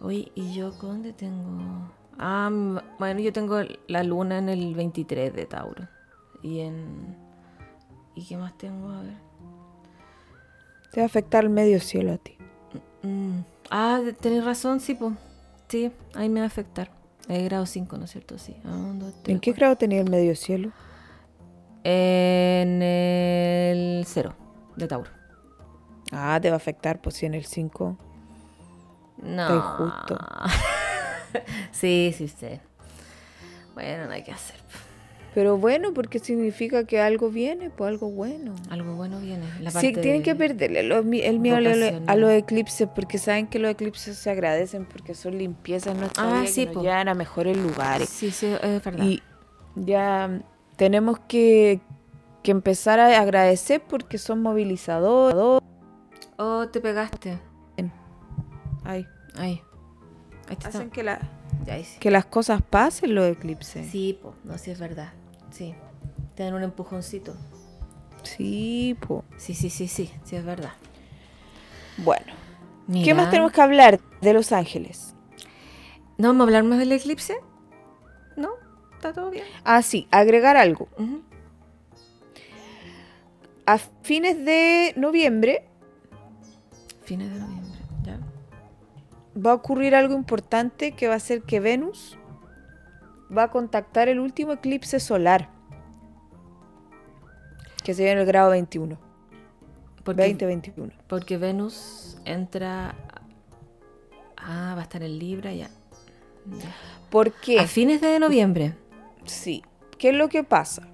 Oye, 0.00 0.32
¿y 0.34 0.54
yo 0.54 0.70
dónde 0.70 1.12
tengo? 1.12 1.90
Ah, 2.18 2.48
bueno, 2.98 3.20
yo 3.20 3.34
tengo 3.34 3.58
la 3.86 4.02
luna 4.02 4.38
en 4.38 4.48
el 4.48 4.74
23 4.74 5.34
de 5.34 5.44
Tauro. 5.44 5.86
Y 6.42 6.60
en... 6.60 7.14
¿Y 8.14 8.24
qué 8.24 8.38
más 8.38 8.56
tengo? 8.56 8.88
A 8.92 9.02
ver. 9.02 9.25
Te 10.96 11.00
va 11.02 11.04
a 11.04 11.08
afectar 11.08 11.44
el 11.44 11.50
medio 11.50 11.78
cielo 11.78 12.14
a 12.14 12.16
ti. 12.16 12.38
Mm, 13.02 13.40
Ah, 13.70 14.00
tenés 14.18 14.42
razón, 14.42 14.80
sí, 14.80 14.94
pues. 14.94 15.12
Sí, 15.68 15.92
ahí 16.14 16.30
me 16.30 16.40
va 16.40 16.44
a 16.44 16.46
afectar. 16.46 16.90
Es 17.28 17.44
grado 17.44 17.66
5, 17.66 17.98
¿no 17.98 18.06
es 18.06 18.12
cierto? 18.12 18.38
Sí. 18.38 18.56
Ah, 18.64 18.70
un, 18.70 18.98
dos, 18.98 19.12
tres, 19.22 19.34
¿En 19.34 19.40
qué 19.40 19.50
cuatro. 19.50 19.60
grado 19.60 19.76
tenía 19.76 20.00
el 20.00 20.08
medio 20.08 20.34
cielo? 20.34 20.72
En 21.84 22.80
el 22.82 24.04
0 24.06 24.34
de 24.76 24.88
Tauro. 24.88 25.10
Ah, 26.12 26.38
te 26.40 26.48
va 26.48 26.54
a 26.54 26.56
afectar, 26.56 26.98
pues 27.02 27.16
si 27.16 27.26
en 27.26 27.34
el 27.34 27.44
5. 27.44 27.98
No. 29.18 29.42
Estoy 29.42 29.60
justo. 29.60 30.18
sí, 31.72 32.14
sí, 32.16 32.26
sí. 32.28 32.58
Bueno, 33.74 34.06
no 34.06 34.12
hay 34.12 34.22
que 34.24 34.32
hacer. 34.32 34.56
Pero 35.36 35.58
bueno, 35.58 35.92
porque 35.92 36.18
significa 36.18 36.84
que 36.84 36.98
algo 36.98 37.28
viene, 37.28 37.68
pues 37.68 37.88
algo 37.90 38.08
bueno. 38.08 38.54
Algo 38.70 38.94
bueno 38.94 39.20
viene. 39.20 39.44
La 39.60 39.70
Sí, 39.70 39.74
parte 39.92 40.00
tienen 40.00 40.22
de- 40.22 40.24
que 40.24 40.34
perderle 40.34 40.80
el 40.80 41.38
miedo 41.40 41.56
a 42.06 42.16
los 42.16 42.30
eclipses, 42.30 42.88
porque 42.94 43.18
saben 43.18 43.46
que 43.46 43.58
los 43.58 43.70
eclipses 43.70 44.16
se 44.16 44.30
agradecen 44.30 44.86
porque 44.86 45.14
son 45.14 45.36
limpiezas 45.36 45.94
nuestra 45.94 46.40
Ah, 46.40 46.46
sí, 46.46 46.66
que 46.66 46.72
nos 46.72 46.82
llevan 46.84 47.08
a 47.08 47.14
mejores 47.14 47.54
lugares. 47.58 48.08
Sí, 48.08 48.30
sí, 48.30 48.46
es 48.46 48.82
verdad. 48.82 49.04
Y 49.04 49.22
ya 49.74 50.40
tenemos 50.76 51.18
que, 51.28 51.80
que 52.42 52.50
empezar 52.50 52.98
a 52.98 53.20
agradecer 53.20 53.82
porque 53.86 54.16
son 54.16 54.40
movilizadores. 54.40 55.62
Oh, 56.38 56.66
te 56.68 56.80
pegaste. 56.80 57.38
Ay, 58.84 59.06
Ahí. 59.36 59.60
Ahí 60.48 60.56
te 60.56 60.68
hacen 60.68 60.88
que, 60.88 61.02
la- 61.02 61.20
Ya, 61.66 61.74
ahí 61.74 61.84
sí. 61.84 61.98
que 61.98 62.10
las 62.10 62.24
cosas 62.24 62.62
pasen 62.62 63.14
los 63.14 63.26
eclipses. 63.26 63.86
Sí, 63.90 64.18
po. 64.22 64.34
No, 64.44 64.56
sí 64.56 64.70
es 64.70 64.78
verdad. 64.80 65.12
Sí. 65.56 65.74
Te 66.34 66.42
dan 66.42 66.52
un 66.52 66.62
empujoncito. 66.62 67.34
Sí, 68.22 68.94
po. 69.06 69.24
Sí, 69.38 69.54
sí, 69.54 69.70
sí, 69.70 69.88
sí. 69.88 70.10
Sí 70.24 70.36
es 70.36 70.44
verdad. 70.44 70.72
Bueno, 71.96 72.34
¿qué 72.92 73.14
más 73.14 73.30
tenemos 73.30 73.52
que 73.52 73.62
hablar 73.62 74.00
de 74.20 74.34
Los 74.34 74.52
Ángeles? 74.52 75.14
¿No 76.18 76.28
vamos 76.28 76.40
a 76.40 76.44
hablar 76.44 76.64
más 76.64 76.78
del 76.78 76.92
eclipse? 76.92 77.38
¿No? 78.36 78.50
¿Está 78.92 79.14
todo 79.14 79.30
bien? 79.30 79.46
Ah, 79.64 79.80
sí, 79.80 80.08
agregar 80.10 80.58
algo. 80.58 80.88
A 83.64 83.78
fines 84.02 84.44
de 84.44 84.92
noviembre 84.96 85.64
Fines 87.04 87.32
de 87.32 87.40
noviembre. 87.40 87.78
Ya. 88.04 88.18
va 89.40 89.52
a 89.52 89.54
ocurrir 89.54 89.94
algo 89.94 90.14
importante 90.14 90.92
que 90.92 91.08
va 91.08 91.14
a 91.14 91.20
ser 91.20 91.42
que 91.42 91.60
Venus 91.60 92.18
va 93.36 93.44
a 93.44 93.50
contactar 93.50 94.08
el 94.08 94.20
último 94.20 94.52
eclipse 94.52 95.00
solar 95.00 95.48
que 97.84 97.94
se 97.94 98.04
ve 98.04 98.10
en 98.10 98.18
el 98.18 98.26
grado 98.26 98.50
21, 98.50 98.98
Porque, 100.02 100.36
20-21. 100.36 100.92
porque 101.06 101.38
Venus 101.38 102.18
entra. 102.24 102.94
Ah, 104.36 104.72
va 104.74 104.80
a 104.80 104.82
estar 104.82 105.02
en 105.02 105.18
Libra 105.18 105.52
ya. 105.52 105.68
Ya. 106.46 106.74
¿Por 107.10 107.32
qué? 107.32 107.60
A 107.60 107.66
fines 107.66 108.00
de 108.00 108.18
noviembre. 108.18 108.74
Sí. 109.24 109.62
¿Qué 109.98 110.10
es 110.10 110.14
lo 110.14 110.28
que 110.28 110.44
pasa? 110.44 110.86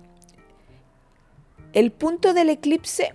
El 1.72 1.90
punto 1.92 2.34
del 2.34 2.50
eclipse 2.50 3.14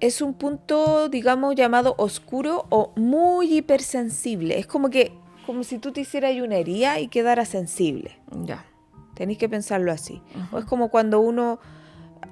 es 0.00 0.20
un 0.20 0.34
punto, 0.34 1.08
digamos, 1.08 1.54
llamado 1.54 1.94
oscuro 1.98 2.66
o 2.68 2.92
muy 2.96 3.56
hipersensible. 3.56 4.58
Es 4.58 4.66
como 4.66 4.90
que, 4.90 5.12
como 5.48 5.64
si 5.64 5.78
tú 5.78 5.92
te 5.92 6.02
hicieras 6.02 6.36
una 6.42 6.56
herida 6.56 7.00
y 7.00 7.08
quedara 7.08 7.46
sensible. 7.46 8.18
Ya. 8.30 8.66
Tenéis 9.14 9.38
que 9.38 9.48
pensarlo 9.48 9.90
así. 9.90 10.20
O 10.52 10.58
es 10.58 10.66
como 10.66 10.90
cuando 10.90 11.20
uno 11.20 11.58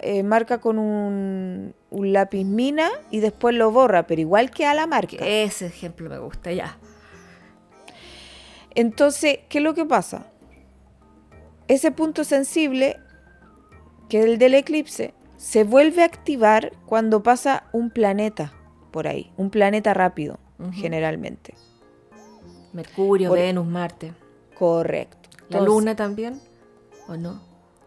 eh, 0.00 0.22
marca 0.22 0.60
con 0.60 0.78
un, 0.78 1.74
un 1.88 2.12
lápiz 2.12 2.44
mina 2.44 2.90
y 3.10 3.20
después 3.20 3.54
lo 3.54 3.70
borra, 3.70 4.06
pero 4.06 4.20
igual 4.20 4.50
queda 4.50 4.74
la 4.74 4.86
marca. 4.86 5.16
Ese 5.20 5.64
ejemplo 5.64 6.10
me 6.10 6.18
gusta, 6.18 6.52
ya. 6.52 6.76
Entonces, 8.74 9.38
¿qué 9.48 9.58
es 9.58 9.64
lo 9.64 9.72
que 9.72 9.86
pasa? 9.86 10.26
Ese 11.68 11.92
punto 11.92 12.22
sensible, 12.22 12.98
que 14.10 14.18
es 14.18 14.26
el 14.26 14.36
del 14.36 14.52
eclipse, 14.52 15.14
se 15.38 15.64
vuelve 15.64 16.02
a 16.02 16.04
activar 16.04 16.72
cuando 16.84 17.22
pasa 17.22 17.64
un 17.72 17.88
planeta 17.88 18.52
por 18.90 19.08
ahí, 19.08 19.32
un 19.38 19.48
planeta 19.48 19.94
rápido, 19.94 20.38
generalmente. 20.74 21.54
Mercurio, 22.76 23.30
Por- 23.30 23.38
Venus, 23.38 23.66
Marte. 23.66 24.12
Correcto. 24.56 25.28
¿La 25.48 25.58
Entonces, 25.58 25.66
luna 25.66 25.96
también? 25.96 26.40
¿O 27.08 27.16
no? 27.16 27.40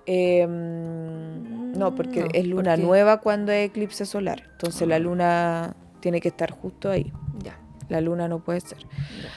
em, 0.05 1.71
no, 1.77 1.93
porque 1.95 2.21
No, 2.21 2.27
es 2.33 2.47
luna 2.47 2.71
porque- 2.71 2.83
nueva 2.83 3.21
cuando 3.21 3.51
es 3.51 3.69
eclipse 3.69 4.05
solar. 4.05 4.43
Entonces 4.53 4.87
la 4.87 4.95
Ah. 4.95 4.99
luna 4.99 5.75
tiene 5.99 6.19
que 6.19 6.29
estar 6.29 6.51
justo 6.51 6.89
ahí. 6.89 7.11
Ya. 7.43 7.57
La 7.89 8.01
luna 8.01 8.27
no 8.27 8.39
puede 8.39 8.59
ser. 8.61 8.79
ya. 8.79 9.29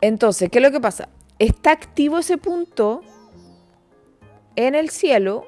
Entonces, 0.00 0.50
¿qué 0.50 0.58
es 0.58 0.64
lo 0.64 0.70
que 0.70 0.80
pasa? 0.80 1.08
Está 1.38 1.72
activo 1.72 2.18
ese 2.18 2.38
punto 2.38 3.02
en 4.54 4.74
el 4.74 4.90
cielo 4.90 5.46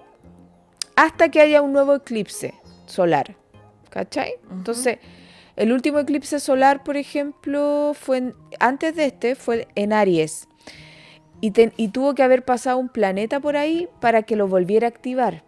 hasta 0.96 1.30
que 1.30 1.40
haya 1.40 1.62
un 1.62 1.72
nuevo 1.72 1.94
eclipse 1.94 2.54
solar. 2.86 3.36
¿Cachai? 3.90 4.34
Entonces, 4.50 4.98
el 5.58 5.72
último 5.72 5.98
eclipse 5.98 6.38
solar, 6.38 6.84
por 6.84 6.96
ejemplo, 6.96 7.92
fue 7.92 8.32
antes 8.60 8.94
de 8.94 9.06
este, 9.06 9.34
fue 9.34 9.66
en 9.74 9.92
Aries. 9.92 10.46
Y, 11.40 11.50
tuvo 11.88 12.14
que 12.14 12.22
haber 12.22 12.44
pasado 12.44 12.78
un 12.78 12.88
planeta 12.88 13.40
por 13.40 13.56
ahí 13.56 13.88
para 14.00 14.22
que 14.22 14.36
lo 14.36 14.46
volviera 14.48 14.86
a 14.86 14.90
activar. 14.90 15.42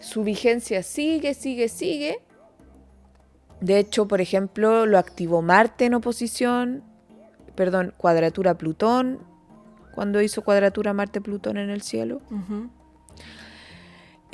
Su 0.00 0.24
vigencia 0.24 0.82
sigue, 0.82 1.34
sigue, 1.34 1.68
sigue. 1.68 2.18
De 3.60 3.78
hecho, 3.78 4.06
por 4.08 4.20
ejemplo, 4.20 4.86
lo 4.86 4.98
activó 4.98 5.40
Marte 5.40 5.86
en 5.86 5.94
oposición, 5.94 6.82
perdón, 7.54 7.94
cuadratura 7.96 8.58
Plutón, 8.58 9.20
cuando 9.94 10.20
hizo 10.20 10.42
cuadratura 10.42 10.92
Marte-Plutón 10.92 11.58
en 11.58 11.70
el 11.70 11.82
cielo. 11.82 12.20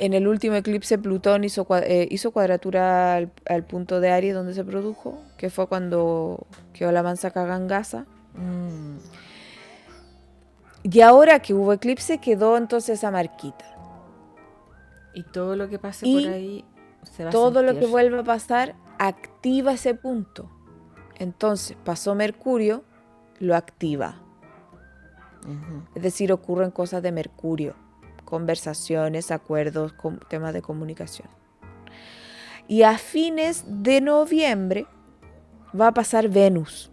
En 0.01 0.15
el 0.15 0.27
último 0.27 0.55
eclipse 0.55 0.97
Plutón 0.97 1.43
hizo, 1.43 1.67
eh, 1.83 2.07
hizo 2.09 2.31
cuadratura 2.31 3.13
al, 3.13 3.31
al 3.45 3.63
punto 3.63 3.99
de 3.99 4.09
Aries 4.09 4.33
donde 4.33 4.55
se 4.55 4.63
produjo, 4.63 5.21
que 5.37 5.51
fue 5.51 5.67
cuando 5.67 6.47
quedó 6.73 6.91
la 6.91 7.03
mansa 7.03 7.29
cagangasa. 7.29 8.07
Mm. 8.33 8.97
Y 10.81 11.01
ahora 11.01 11.37
que 11.39 11.53
hubo 11.53 11.71
eclipse 11.71 12.17
quedó 12.17 12.57
entonces 12.57 12.97
esa 12.97 13.11
marquita. 13.11 13.63
Y 15.13 15.21
todo 15.21 15.55
lo 15.55 15.69
que 15.69 15.77
pase 15.77 16.07
Y 16.07 16.23
por 16.23 16.33
ahí 16.33 16.65
se 17.03 17.23
va 17.23 17.29
a 17.29 17.31
Todo 17.31 17.61
lo 17.61 17.77
que 17.77 17.85
vuelva 17.85 18.21
a 18.21 18.23
pasar 18.23 18.73
activa 18.97 19.73
ese 19.73 19.93
punto. 19.93 20.49
Entonces 21.19 21.77
pasó 21.83 22.15
Mercurio, 22.15 22.83
lo 23.37 23.55
activa. 23.55 24.15
Es 25.93 26.01
decir, 26.01 26.33
ocurren 26.33 26.71
cosas 26.71 27.03
de 27.03 27.11
Mercurio, 27.11 27.75
conversaciones, 28.31 29.29
acuerdos, 29.29 29.93
temas 30.29 30.53
de 30.53 30.61
comunicación. 30.61 31.27
Y 32.65 32.83
a 32.83 32.97
fines 32.97 33.65
de 33.67 33.99
noviembre 33.99 34.87
va 35.77 35.87
a 35.87 35.93
pasar 35.93 36.29
Venus, 36.29 36.89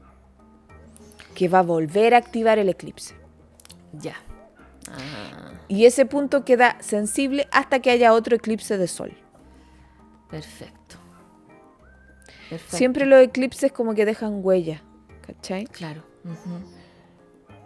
que 1.37 1.49
va 1.49 1.61
a 1.61 1.63
volver 1.63 2.13
a 2.15 2.19
activar 2.19 2.59
el 2.59 2.69
eclipse. 2.69 3.15
Ya. 3.93 4.17
Ah, 4.91 5.53
Y 5.69 5.85
ese 5.87 6.07
punto 6.07 6.45
queda 6.45 6.77
sensible 6.81 7.47
hasta 7.53 7.79
que 7.79 7.93
haya 7.93 8.13
otro 8.15 8.35
eclipse 8.35 8.77
de 8.77 8.89
sol. 8.89 9.13
perfecto. 10.29 10.97
Perfecto. 12.51 12.77
Siempre 12.77 13.07
los 13.07 13.21
eclipses 13.23 13.71
como 13.71 13.95
que 13.95 14.05
dejan 14.07 14.41
huella, 14.43 14.83
¿cachai? 15.25 15.67
Claro. 15.67 16.03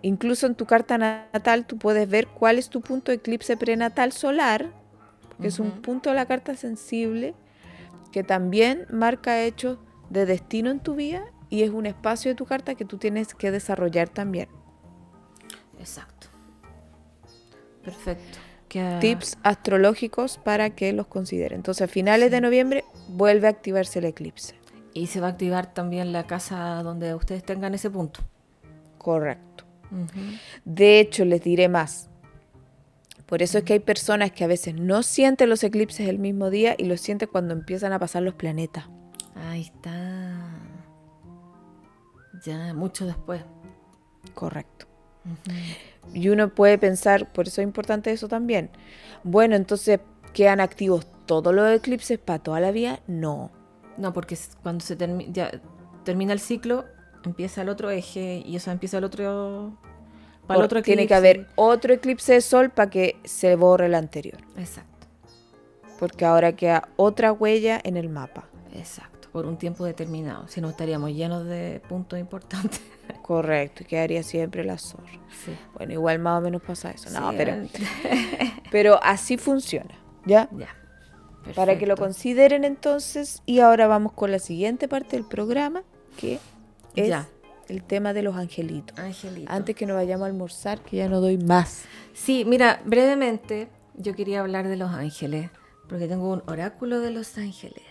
Incluso 0.03 0.47
en 0.47 0.55
tu 0.57 0.67
carta 0.67 0.99
natal 0.99 1.65
tú 1.67 1.79
puedes 1.79 2.09
ver 2.09 2.27
cuál 2.27 2.59
es 2.59 2.69
tu 2.69 2.81
punto 2.81 3.13
de 3.13 3.17
eclipse 3.17 3.57
prenatal 3.57 4.13
solar, 4.13 4.71
que 5.41 5.49
es 5.49 5.59
un 5.61 5.71
punto 5.83 6.11
de 6.11 6.17
la 6.17 6.27
carta 6.27 6.55
sensible 6.57 7.35
que 8.11 8.23
también 8.25 8.87
marca 8.91 9.43
hechos 9.43 9.79
de 10.11 10.27
destino 10.27 10.71
en 10.71 10.81
tu 10.81 10.95
vida 10.95 11.23
y 11.51 11.63
es 11.63 11.71
un 11.71 11.87
espacio 11.87 12.31
de 12.31 12.35
tu 12.35 12.45
carta 12.47 12.75
que 12.75 12.85
tú 12.85 12.99
tienes 12.99 13.35
que 13.35 13.51
desarrollar 13.51 14.09
también. 14.09 14.49
Exacto. 15.79 16.29
Perfecto. 17.85 18.39
Queda- 18.69 19.01
Tips 19.01 19.37
astrológicos 19.43 20.39
para 20.39 20.71
que 20.71 20.93
los 20.93 21.07
consideren. 21.07 21.57
Entonces 21.59 21.83
a 21.83 21.89
finales 21.89 22.31
de 22.31 22.41
noviembre 22.41 22.85
vuelve 23.09 23.47
a 23.47 23.51
activarse 23.51 23.99
el 23.99 24.07
eclipse. 24.07 24.55
Y 24.95 25.07
se 25.09 25.21
va 25.21 25.29
a 25.29 25.31
activar 25.31 25.73
también 25.75 26.13
la 26.13 26.27
casa 26.27 26.83
donde 26.83 27.15
ustedes 27.15 27.43
tengan 27.45 27.75
ese 27.75 27.91
punto. 27.91 28.21
Correcto. 28.99 29.62
De 30.65 31.01
hecho, 31.01 31.25
les 31.25 31.43
diré 31.43 31.69
más. 31.69 32.09
Por 33.27 33.43
eso 33.43 33.59
es 33.59 33.65
que 33.65 33.75
hay 33.75 33.81
personas 33.81 34.33
que 34.33 34.45
a 34.45 34.47
veces 34.47 34.75
no 34.75 35.03
sienten 35.03 35.49
los 35.49 35.65
eclipses 35.65 36.09
el 36.09 36.19
mismo 36.19 36.51
día 36.51 36.75
y 36.77 36.85
los 36.85 37.01
sienten 37.01 37.29
cuando 37.31 37.55
empiezan 37.55 37.93
a 37.93 37.99
pasar 37.99 38.23
los 38.23 38.35
planetas. 38.35 38.85
Ahí 39.35 39.63
está. 39.63 40.51
Ya, 42.45 42.75
mucho 42.75 43.07
después. 43.07 43.43
Correcto. 44.35 44.87
Y 46.13 46.29
uno 46.29 46.53
puede 46.53 46.79
pensar, 46.79 47.33
por 47.33 47.47
eso 47.47 47.61
es 47.61 47.67
importante 47.67 48.11
eso 48.11 48.29
también. 48.29 48.71
Bueno, 49.23 49.55
entonces, 49.57 50.01
¿quedan 50.35 50.61
activos 50.61 51.07
todos 51.27 51.55
los 51.55 51.71
eclipses 51.71 52.19
para 52.19 52.41
toda 52.41 52.61
la 52.61 52.73
vida? 52.73 53.01
No. 53.07 53.51
No, 53.97 54.13
porque 54.13 54.37
cuando 54.63 54.85
se 54.85 54.99
termi- 54.99 55.31
ya 55.33 55.51
termina 56.05 56.33
el 56.33 56.41
ciclo, 56.41 56.87
empieza 57.29 57.63
el 57.63 57.69
otro 57.69 57.91
eje 57.91 58.43
y 58.47 58.57
eso 58.57 58.71
empieza 58.71 58.99
el 58.99 59.05
otro. 59.05 59.73
Para 60.47 60.59
el 60.61 60.65
otro 60.65 60.83
tiene 60.83 61.07
que 61.07 61.15
eclipse. 61.15 61.17
haber 61.17 61.47
otro 61.57 61.95
eclipse 61.95 62.33
de 62.35 62.41
sol 62.41 62.71
para 62.71 62.91
que 62.91 63.17
se 63.25 63.55
borre 63.57 63.87
el 63.87 63.95
anterior. 63.95 64.39
Exacto, 64.57 65.07
Porque 65.99 66.25
ahora 66.25 66.53
queda 66.57 66.89
otra 66.97 67.33
huella 67.33 67.81
en 67.85 67.97
el 67.97 68.09
mapa. 68.09 68.45
exacto. 68.75 69.11
Por 69.33 69.47
un 69.47 69.57
tiempo 69.57 69.87
determinado. 69.87 70.47
Si 70.49 70.61
no, 70.61 70.69
estaríamos 70.69 71.11
llenos 71.13 71.47
de 71.47 71.81
puntos 71.89 72.19
importantes. 72.19 72.83
Correcto, 73.23 73.83
y 73.83 73.87
quedaría 73.87 74.23
siempre 74.23 74.63
la 74.63 74.77
zorra. 74.77 75.07
Sí. 75.45 75.57
Bueno, 75.75 75.95
igual 75.95 76.19
más 76.19 76.39
o 76.39 76.43
menos 76.43 76.61
pasa 76.61 76.91
eso. 76.91 77.09
No, 77.09 77.31
Sí, 77.31 77.37
pero, 77.39 77.55
pero 78.71 79.01
así 79.03 79.39
funciona, 79.39 79.95
¿ya? 80.27 80.51
Ya. 80.53 80.69
Para 81.55 81.79
que 81.79 81.87
lo 81.87 81.95
Perfecto. 81.95 82.03
consideren 82.03 82.65
entonces. 82.65 83.43
Y 83.47 83.61
ahora 83.61 83.87
vamos 83.87 84.13
con 84.13 84.31
la 84.31 84.39
siguiente 84.39 84.87
parte 84.87 85.17
del 85.17 85.25
programa, 85.25 85.83
que 86.19 86.39
es 86.97 87.09
Ya. 87.09 87.29
el 87.69 87.83
tema 87.83 88.13
de 88.13 88.23
los 88.23 88.37
angelitos. 88.37 88.99
Angelito. 88.99 89.51
Antes 89.53 89.75
que 89.77 89.87
nos 89.87 89.97
vayamos 89.97 90.25
a 90.25 90.29
almorzar, 90.29 90.81
que 90.81 90.97
ya 90.99 91.09
no 91.09 91.21
doy 91.21 91.39
más. 91.39 91.85
Sí, 92.13 92.45
mira, 92.45 92.83
brevemente 92.85 93.69
yo 93.95 94.15
quería 94.15 94.41
hablar 94.41 94.69
de 94.69 94.77
los 94.77 94.91
ángeles, 94.93 95.51
porque 95.89 96.07
tengo 96.09 96.33
un 96.33 96.43
oráculo 96.47 97.01
de 97.01 97.11
los 97.11 97.37
ángeles. 97.39 97.83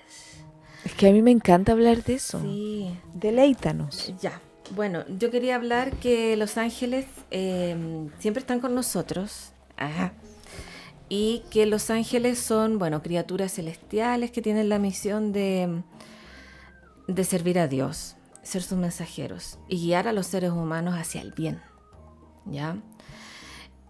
Es 0.84 0.94
que 0.96 1.08
a 1.10 1.12
mí 1.12 1.22
me 1.22 1.32
encanta 1.32 1.72
hablar 1.74 2.04
de 2.04 2.16
eso. 2.16 2.40
Sí, 2.42 2.98
Deleítanos. 3.14 4.14
ya. 4.20 4.42
Bueno, 4.76 5.04
yo 5.20 5.30
quería 5.32 5.56
hablar 5.58 5.92
que 5.98 6.36
los 6.38 6.58
ángeles 6.58 7.06
eh, 7.30 8.08
siempre 8.20 8.40
están 8.42 8.62
con 8.62 8.74
nosotros. 8.74 9.52
Ajá. 9.78 10.14
Y 11.10 11.44
que 11.52 11.66
los 11.66 11.90
ángeles 11.90 12.40
son, 12.40 12.80
bueno, 12.80 13.02
criaturas 13.04 13.54
celestiales 13.54 14.32
que 14.32 14.42
tienen 14.42 14.70
la 14.70 14.80
misión 14.80 15.34
de, 15.34 15.82
de 17.08 17.24
servir 17.26 17.60
a 17.60 17.68
Dios, 17.68 18.16
ser 18.44 18.64
sus 18.64 18.78
mensajeros 18.78 19.60
y 19.68 19.78
guiar 19.86 20.08
a 20.08 20.14
los 20.14 20.28
seres 20.28 20.52
humanos 20.52 20.96
hacia 20.96 21.22
el 21.22 21.32
bien. 21.32 21.62
¿Ya? 22.46 22.78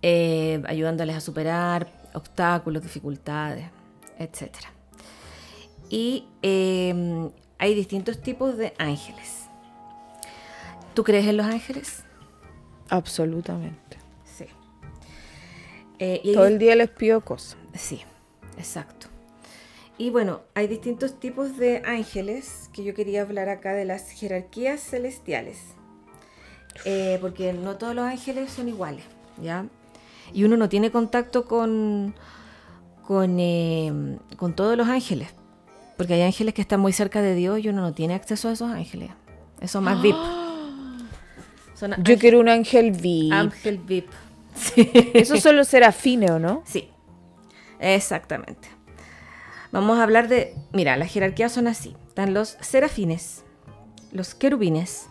Eh, 0.02 0.62
ayudándoles 0.66 1.16
a 1.16 1.22
superar 1.22 1.88
obstáculos, 2.14 2.82
dificultades, 2.84 3.70
etc. 4.18 4.52
Y 5.90 6.28
eh, 6.42 7.30
hay 7.58 7.76
distintos 7.76 8.22
tipos 8.22 8.58
de 8.58 8.74
ángeles. 8.78 9.48
¿Tú 10.94 11.04
crees 11.04 11.28
en 11.28 11.38
los 11.38 11.46
ángeles? 11.46 12.04
Absolutamente. 12.90 13.98
Sí. 14.26 14.46
Eh, 16.00 16.20
y 16.24 16.34
Todo 16.34 16.48
el 16.48 16.60
día 16.60 16.76
les 16.76 16.90
pido 16.90 17.22
cosas. 17.22 17.58
Sí, 17.74 18.02
exacto. 18.58 19.11
Y 20.02 20.10
bueno, 20.10 20.42
hay 20.56 20.66
distintos 20.66 21.20
tipos 21.20 21.58
de 21.58 21.84
ángeles 21.86 22.72
que 22.74 22.84
yo 22.84 22.96
quería 22.96 23.22
hablar 23.22 23.50
acá 23.50 23.74
de 23.74 23.86
las 23.86 24.10
jerarquías 24.10 24.82
celestiales. 24.82 25.60
Eh, 26.86 27.20
porque 27.22 27.54
no 27.54 27.78
todos 27.78 27.94
los 27.94 28.06
ángeles 28.06 28.52
son 28.52 28.68
iguales, 28.68 29.04
¿ya? 29.40 29.68
Y 30.34 30.44
uno 30.44 30.58
no 30.58 30.70
tiene 30.70 30.90
contacto 30.90 31.46
con, 31.46 32.16
con, 33.06 33.40
eh, 33.40 34.18
con 34.38 34.56
todos 34.56 34.76
los 34.76 34.88
ángeles. 34.88 35.30
Porque 35.98 36.16
hay 36.16 36.24
ángeles 36.24 36.56
que 36.56 36.64
están 36.64 36.80
muy 36.80 36.94
cerca 36.94 37.22
de 37.22 37.36
Dios 37.36 37.60
y 37.60 37.70
uno 37.70 37.82
no 37.82 37.94
tiene 37.94 38.16
acceso 38.16 38.50
a 38.50 38.54
esos 38.54 38.72
ángeles. 38.72 39.12
Eso 39.60 39.78
es 39.78 39.84
más 39.84 40.02
VIP. 40.02 40.16
Son 41.76 41.94
Yo 42.04 42.18
quiero 42.18 42.40
un 42.40 42.50
ángel 42.50 42.90
VIP. 42.90 43.32
ángel 43.34 43.78
VIP. 43.78 44.10
Sí. 44.56 44.90
Esos 45.14 45.42
son 45.42 45.58
los 45.58 45.68
serafines, 45.68 46.32
¿o 46.32 46.40
no? 46.40 46.64
Sí, 46.66 46.90
exactamente. 47.80 48.81
Vamos 49.72 50.00
a 50.00 50.04
hablar 50.04 50.28
de, 50.28 50.56
mira, 50.74 50.98
las 50.98 51.12
jerarquías 51.12 51.52
son 51.52 51.68
así. 51.68 51.96
Están 52.08 52.34
los 52.34 52.58
serafines, 52.62 53.44
los 54.12 54.36
querubines. 54.36 55.08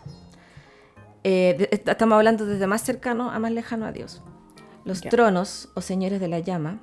eh, 1.22 1.54
de- 1.58 1.68
estamos 1.90 2.16
hablando 2.16 2.46
desde 2.46 2.66
más 2.66 2.82
cercano 2.82 3.30
a 3.30 3.38
más 3.38 3.52
lejano 3.52 3.84
a 3.84 3.92
Dios. 3.92 4.22
Los 4.86 5.02
tronos 5.02 5.68
o 5.74 5.82
señores 5.82 6.18
de 6.18 6.28
la 6.28 6.38
llama, 6.38 6.80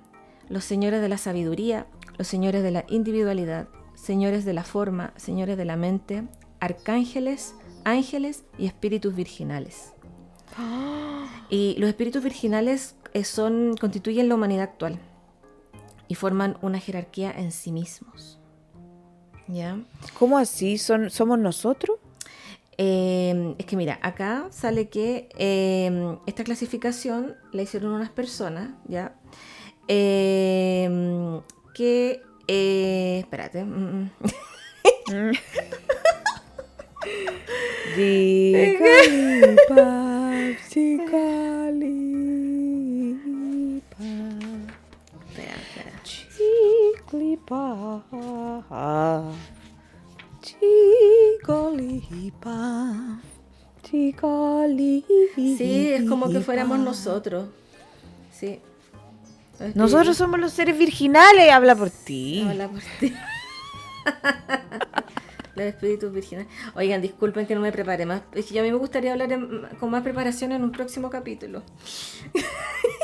los 0.48 0.64
señores 0.64 1.02
de 1.02 1.10
la 1.10 1.18
sabiduría, 1.18 1.88
los 2.20 2.28
señores 2.28 2.62
de 2.62 2.70
la 2.70 2.86
individualidad, 2.88 3.68
señores 3.96 4.46
de 4.46 4.54
la 4.54 4.64
forma, 4.64 5.12
señores 5.16 5.58
de 5.58 5.66
la 5.66 5.76
mente, 5.76 6.28
arcángeles, 6.60 7.56
ángeles 7.84 8.44
y 8.60 8.68
espíritus 8.68 9.16
virginales. 9.16 9.94
Y 11.50 11.76
los 11.80 11.88
espíritus 11.90 12.22
virginales 12.24 12.96
eh, 13.14 13.24
son, 13.24 13.76
constituyen 13.80 14.28
la 14.30 14.36
humanidad 14.36 14.64
actual 14.66 15.00
y 16.08 16.16
forman 16.16 16.58
una 16.62 16.80
jerarquía 16.80 17.32
en 17.32 17.52
sí 17.52 17.72
mismos. 17.72 18.40
¿Ya? 19.48 19.80
¿Cómo 20.18 20.38
así? 20.38 20.78
¿Son, 20.78 21.10
¿Somos 21.10 21.40
nosotros? 21.40 21.98
Eh, 22.78 23.56
es 23.58 23.66
que 23.66 23.76
mira, 23.76 23.98
acá 24.02 24.48
sale 24.52 24.90
que 24.90 25.30
eh, 25.38 26.18
esta 26.28 26.44
clasificación 26.44 27.36
la 27.52 27.64
hicieron 27.64 27.94
unas 27.94 28.10
personas, 28.10 28.72
¿ya? 28.88 29.16
Eh, 29.88 31.40
que, 31.74 32.22
eh, 32.48 33.20
espérate, 33.24 33.64
mm, 33.64 34.12
mm. 35.08 35.08
jiclipa, 47.12 48.04
jicolipa, 51.58 53.20
jicolipa. 53.90 55.08
Sí, 55.36 55.92
es 55.94 56.08
como 56.10 56.30
que 56.30 56.42
fuéramos 56.42 56.80
nosotros. 56.80 57.48
Sí. 58.32 58.60
Nosotros 59.74 60.16
somos 60.18 60.40
los 60.40 60.52
seres 60.54 60.78
virginales, 60.78 61.52
habla 61.52 61.76
por 61.76 61.90
ti. 61.90 62.46
Habla 62.48 62.68
por 62.70 62.82
ti. 63.00 63.14
Los 65.56 65.66
espíritus 65.66 66.14
virginales. 66.14 66.52
Oigan, 66.76 67.02
disculpen 67.02 67.48
que 67.48 67.56
no 67.56 67.62
me 67.62 67.72
prepare 67.72 68.06
más. 68.06 68.22
Es 68.36 68.46
que 68.46 68.60
a 68.60 68.62
mí 68.62 68.70
me 68.70 68.78
gustaría 68.78 69.12
hablar 69.14 69.32
en- 69.32 69.64
con 69.80 69.90
más 69.90 70.04
preparación 70.04 70.52
en 70.52 70.64
un 70.64 70.72
próximo 70.72 71.10
capítulo. 71.10 71.64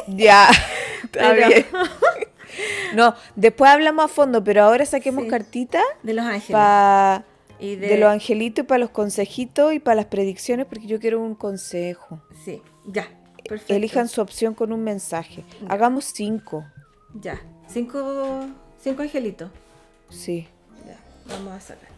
Ya, 0.07 0.49
está 1.03 1.31
Pero- 1.33 1.47
bien. 1.47 1.65
No, 2.95 3.15
después 3.35 3.71
hablamos 3.71 4.05
a 4.05 4.07
fondo, 4.07 4.43
pero 4.43 4.63
ahora 4.63 4.85
saquemos 4.85 5.23
Sí. 5.23 5.29
cartita 5.29 5.81
De 6.03 6.13
los 6.13 6.25
ángeles. 6.25 6.51
pa- 6.51 7.23
y 7.59 7.75
de... 7.75 7.97
los 7.97 8.09
angelitos 8.09 8.63
y 8.65 8.67
para 8.67 8.79
los 8.79 8.89
consejitos 8.89 9.73
y 9.73 9.79
para 9.79 9.95
las 9.95 10.05
predicciones, 10.05 10.65
porque 10.65 10.85
yo 10.85 10.99
quiero 10.99 11.21
un 11.21 11.33
consejo. 11.35 12.21
Sí, 12.43 12.61
ya. 12.85 13.07
Perfecto. 13.47 13.73
Elijan 13.73 14.07
su 14.09 14.21
opción 14.21 14.53
con 14.53 14.71
un 14.73 14.83
mensaje. 14.83 15.43
Hagamos 15.69 16.05
cinco. 16.05 16.65
Ya. 17.13 17.41
Cinco, 17.67 18.45
cinco 18.81 19.01
angelitos. 19.01 19.49
Sí, 20.09 20.47
Ya. 20.85 20.97
Vamos 21.35 21.53
a 21.53 21.59
sacar. 21.61 21.89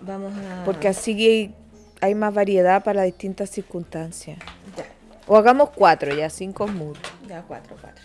Vamos 0.00 0.32
a. 0.36 0.64
porque 0.64 0.88
así 0.88 1.12
hay, 1.26 1.54
hay 2.00 2.14
más 2.14 2.32
variedad 2.34 2.84
para 2.84 3.02
distintas 3.02 3.50
circunstancias. 3.50 4.38
Ya. 4.76 4.84
O 5.26 5.36
hagamos 5.36 5.70
cuatro, 5.70 6.14
ya 6.14 6.28
cinco 6.30 6.66
es 6.66 6.72
mucho. 6.72 7.00
Ya, 7.26 7.42
cuatro, 7.42 7.76
cuatro. 7.80 8.04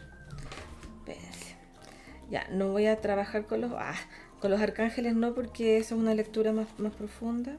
Ya, 2.31 2.47
no 2.49 2.69
voy 2.69 2.87
a 2.87 2.99
trabajar 3.01 3.45
con 3.45 3.61
los. 3.61 3.71
Ah, 3.77 3.93
con 4.39 4.49
los 4.49 4.59
arcángeles 4.59 5.13
no, 5.13 5.35
porque 5.35 5.77
eso 5.77 5.93
es 5.95 6.01
una 6.01 6.15
lectura 6.15 6.51
más, 6.53 6.67
más 6.79 6.93
profunda. 6.93 7.57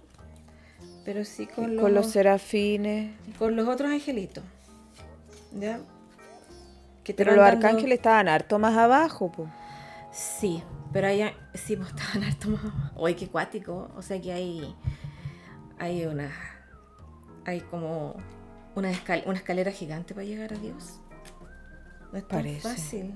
Pero 1.05 1.25
sí 1.25 1.47
con 1.47 1.77
los, 1.77 1.83
Con 1.85 1.95
los 1.95 2.07
serafines. 2.11 3.13
con 3.39 3.55
los 3.55 3.69
otros 3.69 3.91
angelitos. 3.93 4.43
¿Ya? 5.53 5.79
Que 7.05 7.13
Pero 7.15 7.33
los 7.37 7.45
dando- 7.45 7.67
arcángeles 7.67 7.99
estaban 7.99 8.29
harto 8.29 8.59
más 8.59 8.77
abajo, 8.77 9.31
po. 9.31 9.49
Sí, 10.13 10.63
pero 10.93 11.09
hay, 11.09 11.23
sí, 11.55 11.77
pues 11.77 11.89
estaban 11.91 12.25
harto 12.25 12.49
más. 12.51 12.61
Uy, 12.97 13.15
qué 13.15 13.29
cuático. 13.29 13.91
O 13.97 14.03
sea 14.03 14.21
que 14.21 14.33
hay. 14.33 14.75
Hay 15.79 16.05
una. 16.07 16.31
Hay 17.45 17.61
como 17.61 18.17
una, 18.75 18.91
escal- 18.93 19.25
una 19.27 19.37
escalera 19.39 19.71
gigante 19.73 20.15
para 20.15 20.25
llegar 20.25 20.53
a 20.53 20.57
Dios. 20.57 21.01
No 22.13 22.19
es 22.19 22.27
tan 22.29 22.39
Parece. 22.41 22.61
fácil. 22.61 23.15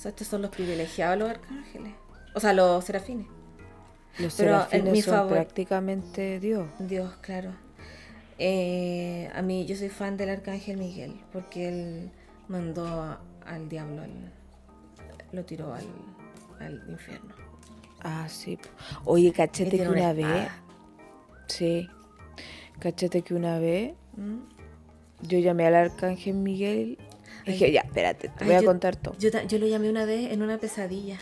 O 0.00 0.02
sea, 0.02 0.08
estos 0.12 0.28
son 0.28 0.40
los 0.40 0.50
privilegiados, 0.50 1.18
los 1.18 1.28
arcángeles. 1.28 1.92
O 2.34 2.40
sea, 2.40 2.54
los 2.54 2.82
serafines. 2.82 3.26
Los 4.18 4.34
Pero 4.34 4.54
en 4.54 4.60
serafines 4.62 4.92
mi 4.94 5.02
son 5.02 5.14
favor- 5.14 5.32
prácticamente 5.34 6.40
Dios. 6.40 6.66
Dios, 6.78 7.12
claro. 7.20 7.50
Eh, 8.38 9.30
a 9.34 9.42
mí, 9.42 9.66
yo 9.66 9.76
soy 9.76 9.90
fan 9.90 10.16
del 10.16 10.30
arcángel 10.30 10.78
Miguel, 10.78 11.20
porque 11.34 11.68
él 11.68 12.10
mandó 12.48 12.86
a- 12.86 13.20
al 13.44 13.68
diablo, 13.68 14.00
al- 14.00 14.32
lo 15.32 15.44
tiró 15.44 15.74
al, 15.74 15.84
al 16.60 16.82
infierno. 16.88 17.34
Ah, 18.02 18.26
sí. 18.30 18.58
Oye, 19.04 19.32
cachete 19.34 19.76
que 19.76 19.82
una 19.82 19.90
una 19.90 20.12
vez. 20.14 20.48
Sí. 21.46 21.86
Cachete 22.78 23.20
que 23.20 23.34
una 23.34 23.58
vez 23.58 23.92
¿Mm? 24.16 24.38
yo 25.28 25.38
llamé 25.40 25.66
al 25.66 25.74
arcángel 25.74 26.36
Miguel 26.36 26.96
Ay. 27.46 27.52
dije, 27.54 27.72
ya, 27.72 27.80
espérate, 27.82 28.28
te 28.28 28.44
Ay, 28.44 28.46
voy 28.46 28.54
a 28.56 28.60
yo- 28.60 28.66
contar 28.66 28.96
todo. 28.96 29.14
Yo, 29.18 29.30
lo 29.58 29.66
llamé 29.66 29.88
una 29.90 30.04
vez 30.04 30.32
en 30.32 30.42
una 30.42 30.58
pesadilla. 30.58 31.18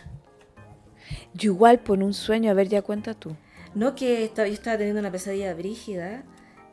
Yo 1.35 1.53
igual 1.53 1.79
por 1.81 2.03
un 2.03 2.13
sueño, 2.15 2.51
a 2.51 2.55
ver, 2.55 2.69
ya 2.69 2.83
cuenta 2.83 3.15
tú. 3.15 3.37
No 3.75 3.95
que 3.95 4.25
estaba, 4.25 4.49
yo 4.49 4.55
estaba 4.55 4.77
teniendo 4.77 5.01
una 5.01 5.11
pesadilla 5.13 5.55
brígida 5.55 6.25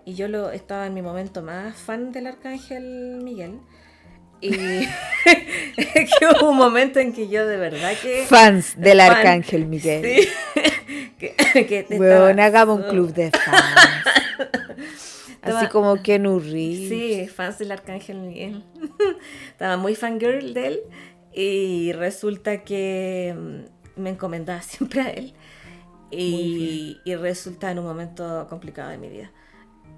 y 0.06 0.16
yo 0.16 0.28
lo 0.28 0.52
estaba 0.52 0.88
en 0.88 0.94
mi 0.94 1.02
momento 1.02 1.42
más 1.42 1.76
fan 1.76 2.12
del 2.12 2.28
arcángel 2.28 3.20
Miguel. 3.24 3.60
Y 4.42 4.50
que 5.76 6.26
hubo 6.40 6.50
un 6.52 6.58
momento 6.58 7.00
en 7.00 7.14
que 7.14 7.28
yo 7.30 7.46
de 7.48 7.58
verdad 7.58 7.94
que... 8.02 8.24
Fans 8.28 8.76
del 8.78 9.00
Fan. 9.00 9.12
arcángel 9.12 9.66
Miguel. 9.66 10.04
Sí. 10.04 10.30
que, 11.20 11.36
que 11.66 11.84
te 11.84 11.96
estaba- 11.96 12.30
hagamos 12.30 12.82
un 12.82 12.90
club 12.90 13.14
de 13.14 13.32
fans. 13.32 13.66
Así 15.42 15.68
como 15.68 16.02
Ken 16.02 16.24
Reeves. 16.24 16.90
Sí, 16.90 17.28
fans 17.28 17.60
del 17.60 17.72
Arcángel 17.72 18.18
Miguel. 18.18 18.64
Estaba 19.50 19.78
muy 19.78 19.96
fangirl 19.96 20.54
de 20.54 20.68
él 20.68 20.80
y 21.34 21.92
resulta 21.94 22.64
que 22.64 23.36
mm, 23.38 24.02
me 24.02 24.12
encomendaba 24.12 24.62
siempre 24.64 25.02
a 25.02 25.10
él. 25.10 25.34
Y, 26.12 27.00
y 27.04 27.16
resulta 27.16 27.72
en 27.72 27.80
un 27.80 27.86
momento 27.86 28.46
complicado 28.50 28.90
de 28.92 28.98
mi 28.98 29.10
vida. 29.10 29.32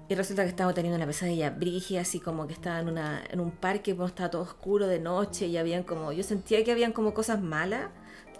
Y 0.08 0.14
resulta 0.14 0.42
que 0.42 0.48
estaba 0.48 0.72
teniendo 0.72 0.96
una 0.96 1.06
pesadilla 1.06 1.50
brígida, 1.50 2.00
así 2.00 2.18
como 2.18 2.46
que 2.46 2.54
estaba 2.54 2.80
en, 2.80 2.88
una, 2.88 3.22
en 3.28 3.40
un 3.40 3.50
parque, 3.50 3.94
como 3.94 4.06
estaba 4.06 4.30
todo 4.30 4.42
oscuro 4.42 4.86
de 4.86 4.98
noche 4.98 5.46
y 5.46 5.58
habían 5.58 5.82
como, 5.82 6.12
yo 6.12 6.22
sentía 6.22 6.64
que 6.64 6.72
habían 6.72 6.92
como 6.92 7.12
cosas 7.12 7.42
malas, 7.42 7.90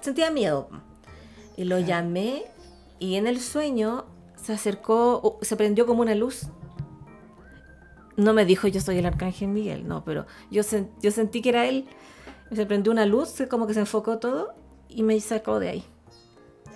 sentía 0.00 0.30
miedo. 0.30 0.70
Y 1.56 1.64
lo 1.64 1.78
llamé 1.78 2.44
y 2.98 3.16
en 3.16 3.26
el 3.26 3.38
sueño 3.40 4.06
se 4.36 4.54
acercó, 4.54 5.38
se 5.42 5.56
prendió 5.56 5.84
como 5.84 6.00
una 6.00 6.14
luz 6.14 6.46
no 8.18 8.34
me 8.34 8.44
dijo 8.44 8.68
yo 8.68 8.80
soy 8.82 8.98
el 8.98 9.06
arcángel 9.06 9.48
Miguel, 9.48 9.88
no, 9.88 10.04
pero 10.04 10.26
yo, 10.50 10.62
sen- 10.62 10.88
yo 11.00 11.10
sentí 11.10 11.40
que 11.40 11.48
era 11.48 11.66
él. 11.66 11.86
Se 12.52 12.66
prendió 12.66 12.92
una 12.92 13.06
luz, 13.06 13.34
como 13.50 13.66
que 13.66 13.72
se 13.74 13.80
enfocó 13.80 14.18
todo 14.18 14.54
y 14.88 15.02
me 15.02 15.18
sacó 15.20 15.58
de 15.58 15.68
ahí. 15.70 15.84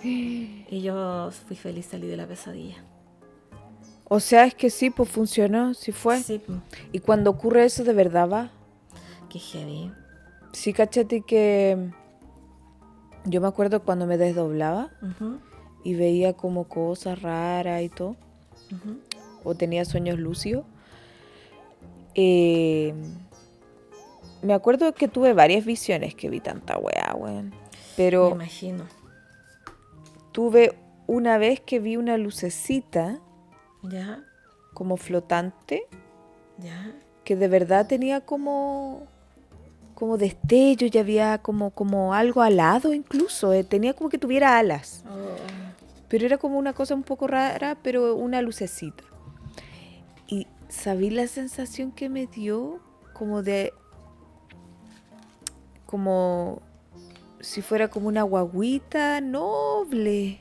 Y 0.03 0.81
yo 0.81 1.29
fui 1.47 1.55
feliz, 1.55 1.85
salí 1.87 2.07
de 2.07 2.17
la 2.17 2.27
pesadilla. 2.27 2.83
O 4.05 4.19
sea, 4.19 4.45
es 4.45 4.53
que 4.53 4.69
sí, 4.69 4.89
pues 4.89 5.09
funcionó, 5.09 5.73
sí 5.73 5.91
fue. 5.91 6.19
Sí, 6.19 6.41
mm, 6.47 6.53
Y 6.91 6.99
cuando 6.99 7.29
ocurre 7.31 7.65
eso, 7.65 7.83
de 7.83 7.93
verdad 7.93 8.29
va. 8.29 8.51
qué 9.29 9.39
heavy. 9.39 9.91
Sí, 10.51 10.73
cachete 10.73 11.21
que 11.21 11.89
yo 13.25 13.41
me 13.41 13.47
acuerdo 13.47 13.81
cuando 13.83 14.05
me 14.05 14.17
desdoblaba 14.17 14.91
y 15.83 15.95
veía 15.95 16.33
como 16.33 16.65
cosas 16.65 17.21
raras 17.21 17.81
y 17.81 17.89
todo, 17.89 18.15
o 19.43 19.55
tenía 19.55 19.85
sueños 19.85 20.19
lúcidos. 20.19 20.65
Eh, 22.15 22.93
me 24.41 24.53
acuerdo 24.53 24.93
que 24.93 25.07
tuve 25.07 25.33
varias 25.33 25.65
visiones 25.65 26.15
que 26.15 26.29
vi 26.29 26.39
tanta 26.39 26.77
weá, 26.77 27.13
weón. 27.15 27.49
Me 27.49 27.55
Pero 27.95 28.29
imagino. 28.31 28.85
tuve 30.31 30.73
una 31.07 31.37
vez 31.37 31.59
que 31.61 31.79
vi 31.79 31.97
una 31.97 32.17
lucecita 32.17 33.19
Ya, 33.83 34.23
como 34.73 34.97
flotante 34.97 35.85
ya. 36.57 36.91
que 37.23 37.35
de 37.35 37.47
verdad 37.47 37.87
tenía 37.87 38.21
como 38.21 39.07
como 39.95 40.17
destello 40.17 40.87
y 40.91 40.97
había 40.97 41.37
como 41.37 41.69
como 41.71 42.13
algo 42.13 42.41
alado 42.41 42.93
incluso 42.93 43.53
eh, 43.53 43.63
tenía 43.63 43.93
como 43.93 44.09
que 44.09 44.17
tuviera 44.17 44.57
alas 44.57 45.03
Oh, 45.07 45.35
pero 46.09 46.25
era 46.25 46.37
como 46.37 46.57
una 46.57 46.73
cosa 46.73 46.95
un 46.95 47.03
poco 47.03 47.27
rara 47.27 47.77
pero 47.83 48.15
una 48.15 48.41
lucecita 48.41 49.03
sabí 50.73 51.09
la 51.09 51.27
sensación 51.27 51.91
que 51.91 52.09
me 52.09 52.25
dio 52.27 52.79
como 53.13 53.43
de 53.43 53.73
como 55.85 56.61
si 57.39 57.61
fuera 57.61 57.89
como 57.89 58.07
una 58.07 58.23
guaguita 58.23 59.21
noble 59.21 60.39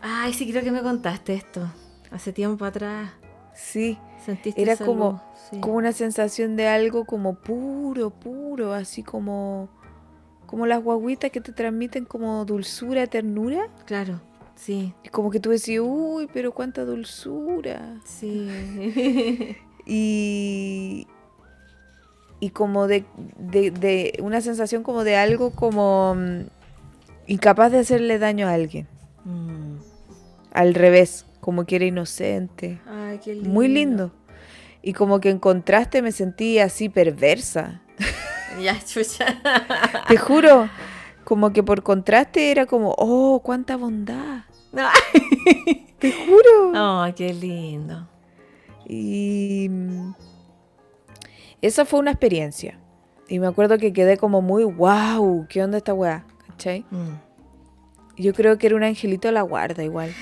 Ay, 0.00 0.34
sí, 0.34 0.50
creo 0.50 0.62
que 0.62 0.70
me 0.70 0.82
contaste 0.82 1.32
esto. 1.32 1.66
Hace 2.10 2.32
tiempo 2.34 2.64
atrás. 2.66 3.10
sí 3.54 3.98
Sentiste 4.24 4.60
Era 4.60 4.72
esa 4.74 4.84
como- 4.84 5.22
sí. 5.50 5.60
como 5.60 5.74
una 5.76 5.92
sensación 5.92 6.56
de 6.56 6.68
algo 6.68 7.04
como 7.06 7.34
puro, 7.36 8.10
puro, 8.10 8.72
así 8.72 9.02
como 9.02 9.68
como 10.46 10.66
las 10.66 10.82
guaguitas 10.82 11.30
que 11.30 11.40
te 11.40 11.52
transmiten 11.52 12.04
como 12.04 12.44
dulzura, 12.44 13.06
ternura, 13.06 13.66
Claro, 13.86 14.20
sí, 14.54 14.94
y 15.02 15.08
como 15.08 15.30
que 15.30 15.40
tú 15.40 15.50
decís, 15.50 15.80
uy, 15.82 16.28
pero 16.32 16.52
cuánta 16.52 16.84
dulzura. 16.84 17.96
sí. 18.04 19.56
Y 19.86 21.06
y 22.44 22.50
como 22.50 22.86
de, 22.88 23.06
de, 23.38 23.70
de 23.70 24.18
una 24.22 24.42
sensación 24.42 24.82
como 24.82 25.02
de 25.02 25.16
algo 25.16 25.52
como 25.52 26.14
mm, 26.14 26.40
incapaz 27.26 27.72
de 27.72 27.78
hacerle 27.78 28.18
daño 28.18 28.48
a 28.48 28.52
alguien. 28.52 28.86
Mm. 29.24 29.76
Al 30.52 30.74
revés, 30.74 31.24
como 31.40 31.64
que 31.64 31.76
era 31.76 31.86
inocente. 31.86 32.82
Ay, 32.86 33.18
qué 33.24 33.34
lindo. 33.34 33.48
Muy 33.48 33.68
lindo. 33.68 34.12
Y 34.82 34.92
como 34.92 35.20
que 35.20 35.30
en 35.30 35.38
contraste 35.38 36.02
me 36.02 36.12
sentí 36.12 36.58
así 36.58 36.90
perversa. 36.90 37.80
Ya, 38.60 38.78
chucha. 38.84 39.24
Te 40.08 40.18
juro, 40.18 40.68
como 41.24 41.50
que 41.54 41.62
por 41.62 41.82
contraste 41.82 42.50
era 42.50 42.66
como, 42.66 42.94
oh, 42.98 43.40
cuánta 43.42 43.76
bondad. 43.76 44.42
Te 45.98 46.12
juro. 46.12 46.72
Oh, 46.76 47.06
qué 47.16 47.32
lindo. 47.32 48.06
Y 48.86 49.68
mm, 49.70 50.12
esa 51.62 51.84
fue 51.84 52.00
una 52.00 52.10
experiencia. 52.10 52.78
Y 53.28 53.38
me 53.38 53.46
acuerdo 53.46 53.78
que 53.78 53.92
quedé 53.92 54.16
como 54.18 54.42
muy, 54.42 54.64
wow, 54.64 55.46
¿qué 55.48 55.62
onda 55.62 55.78
esta 55.78 55.94
weá? 55.94 56.24
¿Cachai? 56.48 56.84
Mm. 56.90 57.14
Yo 58.16 58.32
creo 58.34 58.58
que 58.58 58.66
era 58.66 58.76
un 58.76 58.84
angelito 58.84 59.28
de 59.28 59.32
la 59.32 59.42
guarda 59.42 59.82
igual. 59.82 60.12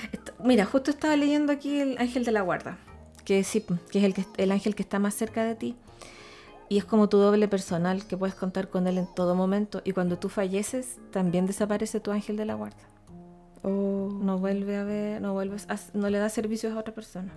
Mira, 0.43 0.65
justo 0.65 0.89
estaba 0.89 1.15
leyendo 1.15 1.51
aquí 1.51 1.79
el 1.79 1.97
ángel 1.99 2.25
de 2.25 2.31
la 2.31 2.41
guarda, 2.41 2.77
que 3.23 3.43
sí, 3.43 3.63
que 3.91 3.99
es 3.99 4.03
el, 4.05 4.13
que, 4.13 4.25
el 4.37 4.51
ángel 4.51 4.73
que 4.73 4.81
está 4.83 4.97
más 4.99 5.13
cerca 5.13 5.43
de 5.43 5.55
ti. 5.55 5.75
Y 6.69 6.77
es 6.79 6.85
como 6.85 7.07
tu 7.07 7.17
doble 7.17 7.47
personal, 7.47 8.07
que 8.07 8.17
puedes 8.17 8.33
contar 8.35 8.69
con 8.69 8.87
él 8.87 8.97
en 8.97 9.05
todo 9.13 9.35
momento. 9.35 9.81
Y 9.83 9.91
cuando 9.91 10.17
tú 10.17 10.29
falleces, 10.29 10.97
también 11.11 11.45
desaparece 11.45 11.99
tu 11.99 12.09
ángel 12.11 12.35
de 12.37 12.45
la 12.45 12.55
guarda. 12.55 12.77
Oh, 13.61 14.09
No 14.21 14.39
vuelve 14.39 14.77
a 14.77 14.83
ver, 14.83 15.21
no 15.21 15.33
vuelves 15.33 15.67
a- 15.69 15.77
no 15.93 16.09
le 16.09 16.17
da 16.17 16.29
servicios 16.29 16.73
a 16.73 16.79
otra 16.79 16.95
persona. 16.95 17.31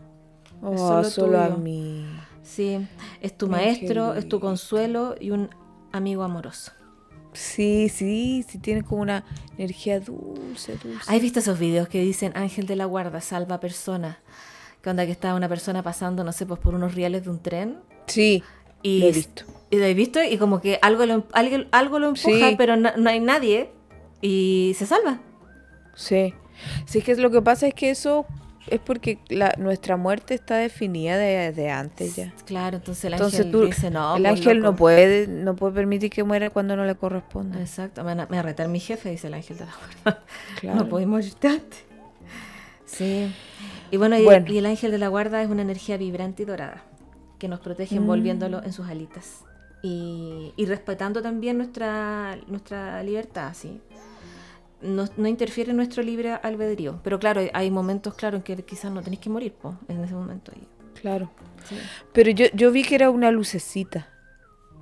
Oh, 0.63 0.73
es 0.75 0.81
solo 0.81 1.05
solo, 1.11 1.41
a 1.43 1.49
mí. 1.51 2.07
Sí, 2.43 2.79
es 3.21 3.37
tu 3.37 3.49
maestro, 3.49 4.15
es 4.15 4.29
tu 4.29 4.39
consuelo 4.41 5.15
y 5.21 5.31
un 5.31 5.51
amigo 5.93 6.23
amoroso. 6.23 6.73
Sí, 7.33 7.89
sí, 7.91 8.45
sí, 8.49 8.59
tiene 8.59 8.83
como 8.83 9.03
una 9.03 9.25
energía 9.59 10.01
dulce, 10.01 10.77
dulce. 10.83 11.13
¿Has 11.15 11.21
visto 11.21 11.41
esos 11.41 11.59
videos 11.59 11.89
que 11.89 12.01
dicen 12.01 12.33
ángel 12.35 12.67
de 12.67 12.77
la 12.77 12.87
guarda, 12.87 13.21
salva 13.21 13.61
personas? 13.61 14.17
Que 14.81 14.91
onda 14.91 15.05
que 15.05 15.13
está 15.13 15.35
una 15.35 15.49
persona 15.49 15.83
pasando, 15.83 16.25
no 16.25 16.33
sé, 16.33 16.47
pues 16.47 16.61
por 16.61 16.75
unos 16.75 16.95
rieles 16.95 17.25
de 17.25 17.31
un 17.31 17.41
tren. 17.41 17.79
Sí, 18.07 18.43
Y, 18.83 19.01
lo 19.01 19.07
he 19.07 19.13
visto. 19.13 19.43
y 19.71 19.77
lo 19.77 19.85
he 19.85 19.95
visto 19.95 20.23
y 20.23 20.39
como 20.39 20.61
que 20.61 20.79
algo 20.81 21.05
lo, 21.05 21.27
alguien- 21.33 21.69
algo 21.73 21.99
lo 21.99 22.09
empuja, 22.09 22.51
Sí. 22.51 22.55
pero 22.57 22.77
no, 22.77 22.97
no 22.97 23.11
hay 23.11 23.21
nadie 23.21 23.71
y 24.23 24.75
se 24.79 24.87
salva. 24.87 25.21
Sí. 25.95 26.33
Sí, 26.87 26.99
es 27.01 27.05
que 27.05 27.17
lo 27.17 27.31
que 27.31 27.43
pasa 27.43 27.67
es 27.67 27.75
que 27.75 27.91
eso 27.91 28.25
es 28.69 28.81
porque 28.81 29.19
la, 29.29 29.55
nuestra 29.59 29.97
muerte 29.97 30.35
está 30.35 30.57
definida 30.57 31.17
de, 31.17 31.53
de 31.53 31.71
antes 31.71 32.17
ya. 32.17 32.33
Claro, 32.45 32.77
entonces 32.79 33.05
el 33.05 33.13
Entonces 33.15 33.41
ángel 33.41 33.53
tú, 33.53 33.65
dice, 33.67 33.91
no, 33.91 34.17
el 34.17 34.23
pues, 34.23 34.33
ángel 34.39 34.59
no 34.61 34.65
loco". 34.67 34.77
puede, 34.79 35.27
no 35.29 35.55
puede 35.57 35.75
permitir 35.75 36.11
que 36.11 36.25
muera 36.25 36.51
cuando 36.51 36.77
no 36.77 36.85
le 36.85 36.95
corresponde. 36.95 37.61
Exacto, 37.61 38.03
me 38.05 38.15
va 38.15 38.23
a- 38.25 38.27
me 38.27 38.43
retar 38.43 38.69
mi 38.69 38.81
jefe, 38.81 39.11
dice 39.11 39.27
el 39.29 39.35
ángel 39.35 39.59
de 39.59 39.67
la 39.67 39.73
guarda. 40.05 40.23
Claro. 40.61 40.79
No 40.81 40.89
podéis 40.89 41.09
morirte 41.09 41.49
antes. 41.49 41.85
Sí. 42.85 43.33
Y 43.91 43.97
bueno, 43.97 44.17
y, 44.19 44.25
Bueno. 44.25 44.47
y 44.53 44.59
el 44.59 44.67
ángel 44.67 44.91
de 44.91 44.99
la 44.99 45.09
guarda 45.09 45.43
es 45.43 45.49
una 45.49 45.63
energía 45.63 45.97
vibrante 45.97 46.43
y 46.43 46.47
dorada 46.47 46.83
que 47.39 47.49
nos 47.49 47.61
protege 47.61 47.95
Mm. 47.97 47.99
envolviéndolo 48.03 48.63
en 48.65 48.73
sus 48.73 48.89
alitas. 48.89 49.43
y, 49.83 50.53
y 50.57 50.67
respetando 50.67 51.23
también 51.23 51.59
nuestra, 51.59 52.37
nuestra 52.49 53.03
libertad, 53.05 53.53
¿sí? 53.55 53.81
No, 54.83 55.07
no 55.17 55.27
interfiere 55.29 55.71
en 55.71 55.77
nuestro 55.79 56.03
libre 56.03 56.33
albedrío. 56.33 57.01
Pero 57.03 57.19
claro, 57.19 57.41
hay- 57.53 57.71
momentos, 57.71 58.15
claro, 58.15 58.37
en 58.37 58.43
que 58.43 58.57
quizás 58.65 58.93
no 58.93 59.03
tenéis 59.03 59.21
que 59.21 59.31
morir, 59.31 59.53
po, 59.55 59.77
en 59.89 60.03
ese 60.05 60.15
momento. 60.15 60.53
ahí. 60.55 60.67
Claro. 61.01 61.31
Sí. 61.65 61.77
Pero 62.13 62.31
yo, 62.31 62.47
yo 62.55 62.71
vi 62.73 62.83
que 62.85 62.95
era 62.95 63.11
una 63.11 63.31
lucecita. 63.31 64.09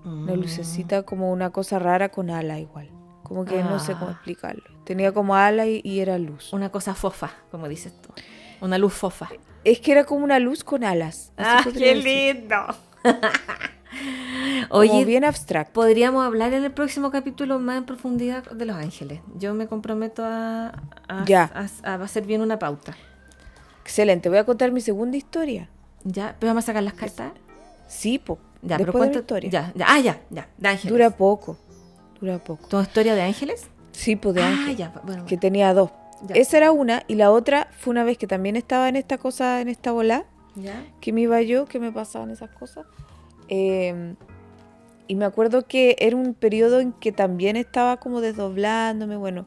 Una 0.04 0.34
Mm. 0.34 0.40
lucecita 0.40 1.02
como 1.04 1.32
una 1.32 1.50
cosa 1.50 1.78
rara 1.78 2.08
con 2.10 2.28
ala 2.30 2.58
igual. 2.58 2.90
Como 3.22 3.44
que 3.46 3.62
no 3.62 3.78
sé 3.78 3.94
cómo 3.94 4.08
Ah. 4.08 4.12
explicarlo. 4.12 4.62
Tenía 4.84 5.12
como 5.12 5.34
ala 5.34 5.66
y, 5.66 5.80
y 5.82 6.00
era 6.00 6.18
luz. 6.18 6.52
Una 6.52 6.70
cosa 6.70 6.94
fofa, 6.94 7.30
como 7.50 7.68
dices 7.68 7.94
tú. 8.02 8.10
Una 8.60 8.76
luz 8.78 8.92
fofa. 8.92 9.28
Es 9.64 9.80
que 9.80 9.92
era 9.92 10.04
como 10.04 10.24
una 10.24 10.38
luz 10.38 10.62
con 10.62 10.84
alas. 10.84 11.32
así 11.36 11.68
¡Ah, 11.68 11.72
qué 11.72 11.94
decir. 11.94 12.04
lindo! 12.04 12.56
Como 14.68 14.80
Oye, 14.80 15.04
bien 15.04 15.24
abstracto. 15.24 15.72
podríamos 15.72 16.24
hablar 16.24 16.52
en 16.54 16.64
el 16.64 16.72
próximo 16.72 17.10
capítulo 17.10 17.58
más 17.58 17.78
en 17.78 17.84
profundidad 17.84 18.44
de 18.50 18.64
los 18.66 18.76
ángeles. 18.76 19.20
Yo 19.38 19.54
me 19.54 19.66
comprometo 19.66 20.22
a, 20.24 20.68
a, 21.08 21.24
Ya. 21.26 21.50
a- 21.54 21.92
a 21.92 21.94
hacer 22.02 22.24
bien 22.26 22.40
una 22.40 22.58
pauta. 22.58 22.94
Excelente. 23.82 24.28
Voy 24.28 24.38
a 24.38 24.44
contar 24.44 24.72
mi 24.72 24.80
segunda 24.80 25.16
historia. 25.16 25.68
¿Ya? 26.04 26.36
¿Pero 26.38 26.50
vamos 26.50 26.64
a 26.64 26.66
sacar 26.66 26.82
las 26.82 26.94
cartas? 26.94 27.32
Sí, 27.88 28.18
po. 28.18 28.38
Ya, 28.62 28.76
pero 28.78 28.92
Después 28.92 28.92
de 28.92 28.98
cuenta- 28.98 29.18
historia. 29.20 29.50
Ya, 29.50 29.72
ya. 29.74 29.86
Ah, 29.88 30.00
ya, 30.00 30.20
ya. 30.30 30.48
De 30.56 30.68
ángeles. 30.68 30.92
Dura 30.92 31.10
poco. 31.10 31.58
Dura 32.20 32.38
poco. 32.38 32.66
¿Tu 32.68 32.80
historia 32.80 33.14
de 33.14 33.22
ángeles? 33.22 33.68
Sí, 33.92 34.16
pues 34.16 34.34
de 34.34 34.42
ah, 34.42 34.48
ángel. 34.48 34.76
ya. 34.76 34.92
Bueno, 35.04 35.26
Que 35.26 35.36
tenía 35.36 35.72
dos. 35.74 35.90
Ya. 36.26 36.34
Esa 36.36 36.56
era 36.56 36.72
una. 36.72 37.02
Y 37.08 37.16
la 37.16 37.30
otra 37.30 37.68
fue 37.78 37.90
una 37.90 38.04
vez 38.04 38.16
que 38.16 38.26
también 38.26 38.56
estaba 38.56 38.88
en 38.88 38.96
esta 38.96 39.18
cosa, 39.18 39.60
en 39.60 39.68
esta 39.68 39.92
bola. 39.92 40.24
¿Ya? 40.56 40.84
que 41.00 41.12
me 41.12 41.22
iba 41.22 41.42
yo, 41.42 41.64
que 41.66 41.80
me 41.80 41.90
pasaban 41.90 42.30
esas 42.30 42.48
cosas. 42.50 42.86
Eh, 43.48 44.14
y 45.08 45.14
me 45.16 45.24
acuerdo 45.24 45.66
que 45.66 45.96
era 45.98 46.16
un 46.16 46.34
periodo 46.34 46.80
en 46.80 46.92
que 46.92 47.12
también 47.12 47.56
estaba 47.56 47.98
como 47.98 48.20
desdoblándome, 48.20 49.16
bueno. 49.16 49.46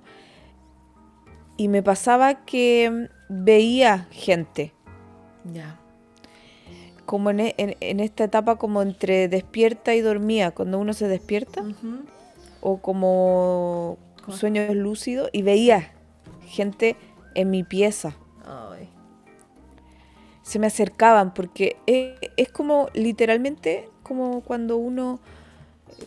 Y 1.58 1.68
me 1.70 1.82
pasaba 1.82 2.46
que 2.46 2.90
mm, 2.90 3.34
veía 3.44 4.08
gente, 4.12 4.74
Ya. 5.54 5.80
como 7.06 7.30
en, 7.32 7.40
e- 7.40 7.56
en- 7.58 7.76
en 7.80 8.00
esta 8.00 8.26
etapa 8.26 8.58
como 8.58 8.82
entre 8.82 9.28
despierta 9.28 9.96
y 9.96 10.02
dormía, 10.02 10.52
cuando 10.52 10.78
uno 10.78 10.94
se 10.94 11.08
despierta, 11.08 11.64
o 12.62 12.78
como 12.82 13.98
¿Cómo? 14.26 14.38
sueños 14.38 14.76
lúcidos, 14.76 15.30
y 15.32 15.42
veía 15.42 15.94
gente 16.46 16.96
en 17.34 17.50
mi 17.50 17.64
pieza. 17.64 18.16
Ay. 18.46 18.90
se 20.44 20.60
me 20.60 20.68
acercaban 20.68 21.34
porque 21.34 21.76
es, 21.88 22.14
es 22.38 22.50
como 22.50 22.88
literalmente 22.94 23.90
como 24.04 24.40
cuando 24.42 24.78
uno 24.78 25.20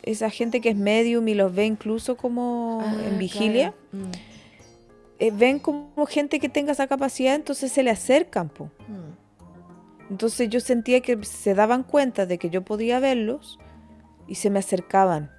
esa 0.02 0.30
gente 0.30 0.60
que 0.60 0.70
es 0.70 0.76
medium 0.76 1.26
y 1.28 1.34
los 1.34 1.54
ve 1.54 1.66
incluso 1.66 2.16
como 2.16 2.82
Ah, 2.84 2.94
en 3.08 3.18
vigilia 3.18 3.74
claro. 3.90 4.06
Mm, 4.06 4.10
eh, 5.18 5.30
ven 5.34 5.58
como 5.58 6.06
gente 6.06 6.38
que 6.40 6.48
tenga 6.48 6.72
esa 6.72 6.86
capacidad 6.86 7.34
entonces 7.34 7.70
se 7.72 7.82
le 7.82 7.90
acercan 7.90 8.48
po. 8.48 8.70
mm. 8.88 10.10
entonces 10.10 10.48
yo 10.48 10.60
sentía 10.60 11.00
que 11.00 11.22
se 11.24 11.54
daban 11.54 11.82
cuenta 11.82 12.26
de 12.26 12.38
que 12.38 12.50
yo 12.50 12.62
podía 12.62 13.00
verlos 13.00 13.58
y 14.26 14.36
se 14.36 14.50
me 14.50 14.58
acercaban 14.60 15.30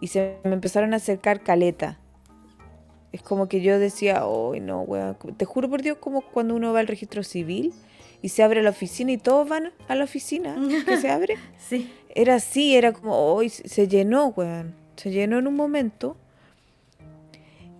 y 0.00 0.08
se 0.08 0.36
me 0.44 0.52
empezaron 0.52 0.92
a 0.92 0.96
acercar 0.96 1.42
caleta 1.42 1.98
es 3.12 3.22
como 3.22 3.48
que 3.48 3.60
yo 3.60 3.80
decía, 3.80 4.24
oh, 4.24 4.54
no, 4.54 4.82
weón. 4.82 5.16
Te 5.36 5.44
juro 5.44 5.68
por 5.68 5.82
Dios, 5.82 5.98
como 5.98 6.20
cuando 6.20 6.54
uno 6.54 6.72
va 6.72 6.78
al 6.78 6.86
registro 6.86 7.24
civil 7.24 7.74
y 8.22 8.28
se 8.28 8.44
abre 8.44 8.62
la 8.62 8.70
oficina 8.70 9.10
y 9.10 9.16
todos 9.18 9.48
van 9.48 9.72
a 9.88 9.96
la 9.96 10.04
oficina 10.04 10.56
que 10.86 10.96
se 10.96 11.10
abre. 11.10 11.36
Sí. 11.58 11.90
Era 12.14 12.36
así, 12.36 12.74
era 12.76 12.92
como, 12.92 13.16
hoy 13.16 13.48
se 13.48 13.88
llenó, 13.88 14.28
weón. 14.28 14.74
Se 14.96 15.10
llenó 15.10 15.38
en 15.38 15.46
un 15.46 15.56
momento. 15.56 16.16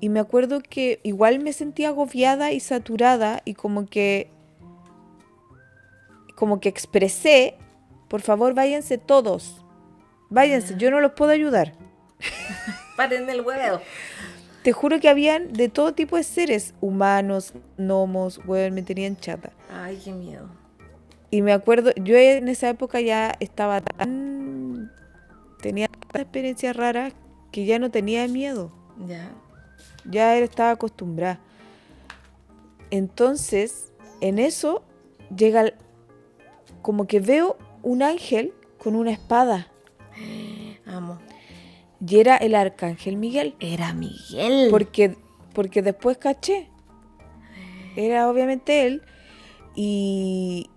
Y 0.01 0.09
me 0.09 0.21
acuerdo 0.21 0.61
que 0.63 1.01
igual 1.03 1.41
me 1.41 1.53
sentía 1.53 1.89
agobiada 1.89 2.53
y 2.53 2.61
saturada 2.61 3.43
y 3.45 3.55
como 3.55 3.87
que, 3.87 4.31
como 6.37 6.61
que 6.61 6.71
expresé, 6.71 7.57
por 8.09 8.23
favor, 8.23 8.55
váyanse 8.55 8.97
todos. 8.97 9.63
Váyanse, 10.31 10.73
Ya. 10.75 10.79
yo 10.79 10.91
no 10.91 11.01
los 11.01 11.13
puedo 11.13 11.33
ayudar. 11.33 11.75
Paren 12.97 13.29
el 13.29 13.43
huevo. 13.43 13.81
Te 14.63 14.73
juro 14.73 15.01
que 15.01 15.09
habían 15.09 15.53
de 15.53 15.69
todo 15.69 15.93
tipo 15.95 16.17
de 16.17 16.23
seres, 16.23 16.75
humanos, 16.81 17.53
gnomos, 17.79 18.41
weón, 18.47 18.75
me 18.75 18.83
tenían 18.83 19.17
chata. 19.17 19.51
Ay, 19.71 20.01
qué 20.03 20.13
miedo. 20.13 20.49
Y 21.31 21.43
me 21.43 21.53
acuerdo, 21.53 21.93
yo 21.97 22.17
en 22.17 22.49
esa 22.49 22.69
época 22.71 23.01
ya 23.01 23.35
estaba 23.41 23.81
tan... 23.81 24.91
tenía 25.61 25.89
tantas 25.89 26.23
experiencias 26.23 26.77
raras 26.77 27.13
que 27.53 27.65
ya 27.67 27.79
no 27.79 27.91
tenía 27.91 28.27
miedo. 28.29 28.73
Ya. 29.07 29.31
Ya 30.11 30.37
estaba 30.39 30.73
acostumbrada. 30.73 31.39
Entonces, 32.91 33.93
en 34.21 34.39
eso 34.39 34.83
llega 35.37 35.61
el- 35.63 35.75
como 36.83 37.07
que 37.07 37.21
veo 37.21 37.57
un 37.83 38.03
ángel 38.03 38.53
con 38.79 38.97
una 38.97 39.13
espada. 39.13 39.69
Amo. 40.87 41.19
Y 42.05 42.19
era 42.19 42.37
el 42.37 42.55
arcángel 42.55 43.17
Miguel. 43.17 43.55
Era 43.61 43.93
Miguel. 43.93 44.69
Porque, 44.71 45.17
porque 45.55 45.83
después 45.83 46.17
caché. 46.19 46.69
Era 47.95 48.29
obviamente 48.31 48.87
él. 48.87 49.03
Y, 49.77 50.70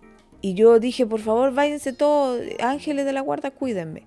y 0.44 0.56
yo 0.56 0.78
dije, 0.80 1.08
por 1.08 1.22
favor, 1.22 1.54
váyanse 1.54 1.94
todos, 1.94 2.42
ángeles 2.60 3.06
de 3.06 3.14
la 3.14 3.22
guarda, 3.22 3.50
cuídenme. 3.50 4.04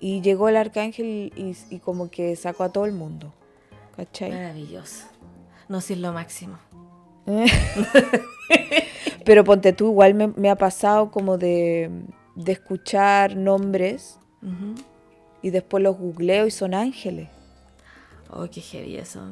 Y 0.00 0.20
llegó 0.20 0.50
el 0.50 0.56
arcángel 0.56 1.32
y, 1.34 1.56
y 1.70 1.78
como 1.78 2.10
que 2.10 2.36
sacó 2.36 2.64
a 2.64 2.72
todo 2.72 2.84
el 2.84 2.92
mundo. 2.92 3.32
¿Cachai? 3.96 4.32
Maravilloso. 4.32 5.06
No, 5.70 5.80
si 5.80 5.94
es 5.94 6.00
lo 6.00 6.12
máximo. 6.12 6.58
Pero 9.24 9.44
ponte 9.44 9.72
tú, 9.72 9.92
igual 9.92 10.12
me, 10.12 10.28
me 10.28 10.50
ha 10.50 10.56
pasado 10.56 11.10
como 11.10 11.38
de, 11.38 11.90
de 12.34 12.52
escuchar 12.52 13.34
nombres 13.34 14.18
y 15.40 15.48
después 15.48 15.82
los 15.82 15.96
googleo 15.96 16.46
y 16.46 16.50
son 16.50 16.74
ángeles. 16.74 17.30
Oh, 18.28 18.46
qué 18.50 18.60
heavy 18.60 18.96
eso. 18.96 19.22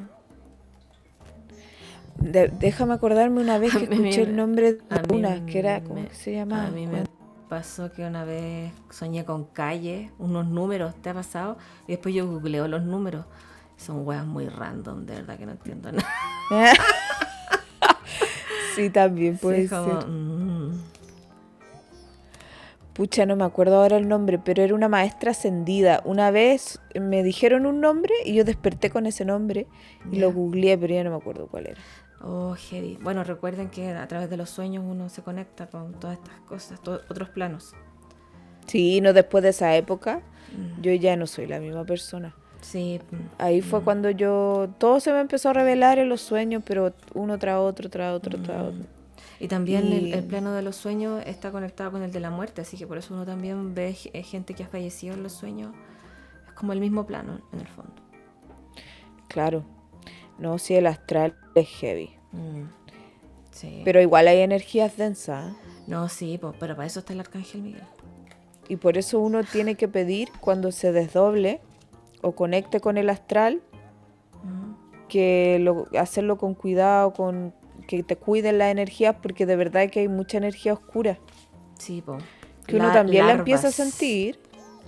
De- 2.21 2.49
déjame 2.49 2.93
acordarme 2.93 3.41
una 3.41 3.57
vez 3.57 3.73
que 3.75 3.85
escuché 3.85 4.23
el 4.23 4.35
nombre 4.35 4.73
de 4.73 4.79
mí 5.09 5.17
una, 5.19 5.45
que 5.45 5.59
era, 5.59 5.79
me- 5.79 5.83
¿cómo 5.87 6.07
que 6.07 6.15
se 6.15 6.33
llamaba? 6.33 6.67
A 6.67 6.71
mí 6.71 6.87
me 6.87 7.03
pasó 7.49 7.91
que 7.91 8.05
una 8.05 8.23
vez 8.23 8.71
soñé 8.89 9.25
con 9.25 9.45
calle, 9.45 10.11
unos 10.19 10.45
números, 10.47 10.93
¿te 11.01 11.09
ha 11.09 11.13
pasado? 11.13 11.57
Y 11.87 11.91
después 11.93 12.13
yo 12.15 12.27
googleo 12.27 12.67
los 12.67 12.83
números. 12.83 13.25
Son 13.77 14.05
weas 14.07 14.25
muy 14.25 14.47
random, 14.47 15.05
de 15.05 15.15
verdad 15.15 15.37
que 15.39 15.45
no 15.47 15.53
entiendo 15.53 15.91
nada. 15.91 16.07
sí, 18.75 18.89
también 18.91 19.33
Sí, 19.35 19.41
puede 19.41 19.67
como, 19.67 20.01
ser. 20.01 20.09
mm, 20.09 20.81
Pucha, 22.93 23.25
no 23.25 23.35
me 23.37 23.45
acuerdo 23.45 23.77
ahora 23.81 23.97
el 23.97 24.07
nombre, 24.07 24.37
pero 24.37 24.61
era 24.63 24.75
una 24.75 24.89
maestra 24.89 25.31
ascendida. 25.31 26.01
Una 26.05 26.29
vez 26.29 26.79
me 26.93 27.23
dijeron 27.23 27.65
un 27.65 27.79
nombre 27.79 28.13
y 28.25 28.33
yo 28.33 28.43
desperté 28.43 28.89
con 28.89 29.05
ese 29.05 29.23
nombre 29.25 29.65
y 30.11 30.17
lo 30.17 30.31
googleé, 30.33 30.77
pero 30.77 30.93
ya 30.93 31.03
no 31.05 31.09
me 31.09 31.15
acuerdo 31.15 31.47
cuál 31.47 31.67
era. 31.67 31.81
Oh, 32.23 32.55
heavy. 32.55 32.97
Bueno, 33.01 33.23
recuerden 33.23 33.69
que 33.69 33.89
a 33.91 34.07
través 34.07 34.29
de 34.29 34.37
los 34.37 34.49
sueños 34.49 34.83
uno 34.87 35.09
se 35.09 35.23
conecta 35.23 35.67
con 35.67 35.93
todas 35.99 36.17
estas 36.17 36.39
cosas, 36.41 36.79
otros 37.09 37.29
planos. 37.29 37.73
Sí, 38.67 39.01
no 39.01 39.13
después 39.13 39.43
de 39.43 39.49
esa 39.49 39.75
época, 39.75 40.21
Mm, 40.51 40.81
yo 40.81 40.93
ya 40.93 41.15
no 41.15 41.27
soy 41.27 41.47
la 41.47 41.59
misma 41.61 41.85
persona. 41.85 42.35
Sí. 42.61 42.99
mm, 43.09 43.15
Ahí 43.37 43.61
fue 43.61 43.79
mm, 43.79 43.83
cuando 43.83 44.09
yo, 44.11 44.69
todo 44.77 44.99
se 44.99 45.13
me 45.13 45.21
empezó 45.21 45.49
a 45.49 45.53
revelar 45.53 45.97
en 45.97 46.09
los 46.09 46.21
sueños, 46.21 46.61
pero 46.65 46.93
uno 47.13 47.39
tras 47.39 47.57
otro, 47.59 47.89
tras 47.89 48.13
otro, 48.13 48.41
tras 48.41 48.57
mm. 48.63 48.67
otro. 48.67 48.85
Y 49.39 49.47
también 49.47 49.91
el, 49.93 50.07
Y- 50.07 50.13
el 50.13 50.23
plano 50.25 50.53
de 50.53 50.61
los 50.61 50.75
sueños 50.75 51.23
está 51.25 51.51
conectado 51.51 51.91
con 51.91 52.03
el 52.03 52.11
de 52.11 52.19
la 52.19 52.29
muerte, 52.29 52.61
así 52.61 52.77
que 52.77 52.85
por 52.85 52.97
eso 52.97 53.13
uno 53.13 53.25
también 53.25 53.73
ve 53.73 53.95
eh, 54.13 54.23
gente 54.23 54.53
que 54.53 54.63
ha 54.63 54.67
fallecido 54.67 55.13
en 55.15 55.23
los 55.23 55.31
sueños. 55.33 55.71
Es 56.47 56.53
como 56.53 56.73
el 56.73 56.79
mismo 56.81 57.05
plano, 57.07 57.39
en 57.53 57.59
el 57.61 57.67
fondo. 57.67 57.93
Claro. 59.27 59.63
No, 60.41 60.57
sí, 60.57 60.75
el 60.75 60.87
astral 60.87 61.35
es 61.55 61.67
heavy. 61.69 62.09
Mm, 62.31 62.63
Sí. 63.51 63.81
Pero 63.83 64.01
igual 64.01 64.27
hay 64.27 64.39
energías 64.39 64.95
densas. 64.97 65.51
¿eh? 65.51 65.55
No, 65.85 66.07
sí, 66.09 66.37
po, 66.37 66.53
pero 66.59 66.75
para 66.75 66.87
eso 66.87 66.99
está 66.99 67.13
el 67.13 67.19
Arcángel 67.19 67.61
Miguel. 67.61 67.83
Y 68.69 68.77
por 68.77 68.97
eso 68.97 69.19
uno 69.19 69.43
tiene 69.43 69.75
que 69.75 69.87
pedir 69.89 70.29
cuando 70.39 70.71
se 70.71 70.91
desdoble 70.93 71.59
o 72.21 72.31
conecte 72.31 72.79
con 72.79 72.97
el 72.97 73.09
astral, 73.09 73.61
Mm, 74.43 74.73
que 75.07 75.59
lo, 75.59 75.87
hacerlo 75.99 76.37
con 76.37 76.55
cuidado, 76.55 77.13
con 77.13 77.53
que 77.87 78.03
te 78.03 78.15
cuiden 78.15 78.57
las 78.57 78.71
energías, 78.71 79.15
porque 79.21 79.45
de 79.45 79.55
verdad 79.55 79.89
que 79.89 79.99
hay 80.01 80.07
mucha 80.07 80.37
energía 80.37 80.73
oscura. 80.73 81.19
Sí, 81.77 82.01
po. 82.01 82.17
Que 82.65 82.77
uno 82.77 82.91
también 82.91 83.27
la 83.27 83.33
empieza 83.33 83.67
a 83.67 83.71
sentir. 83.71 84.39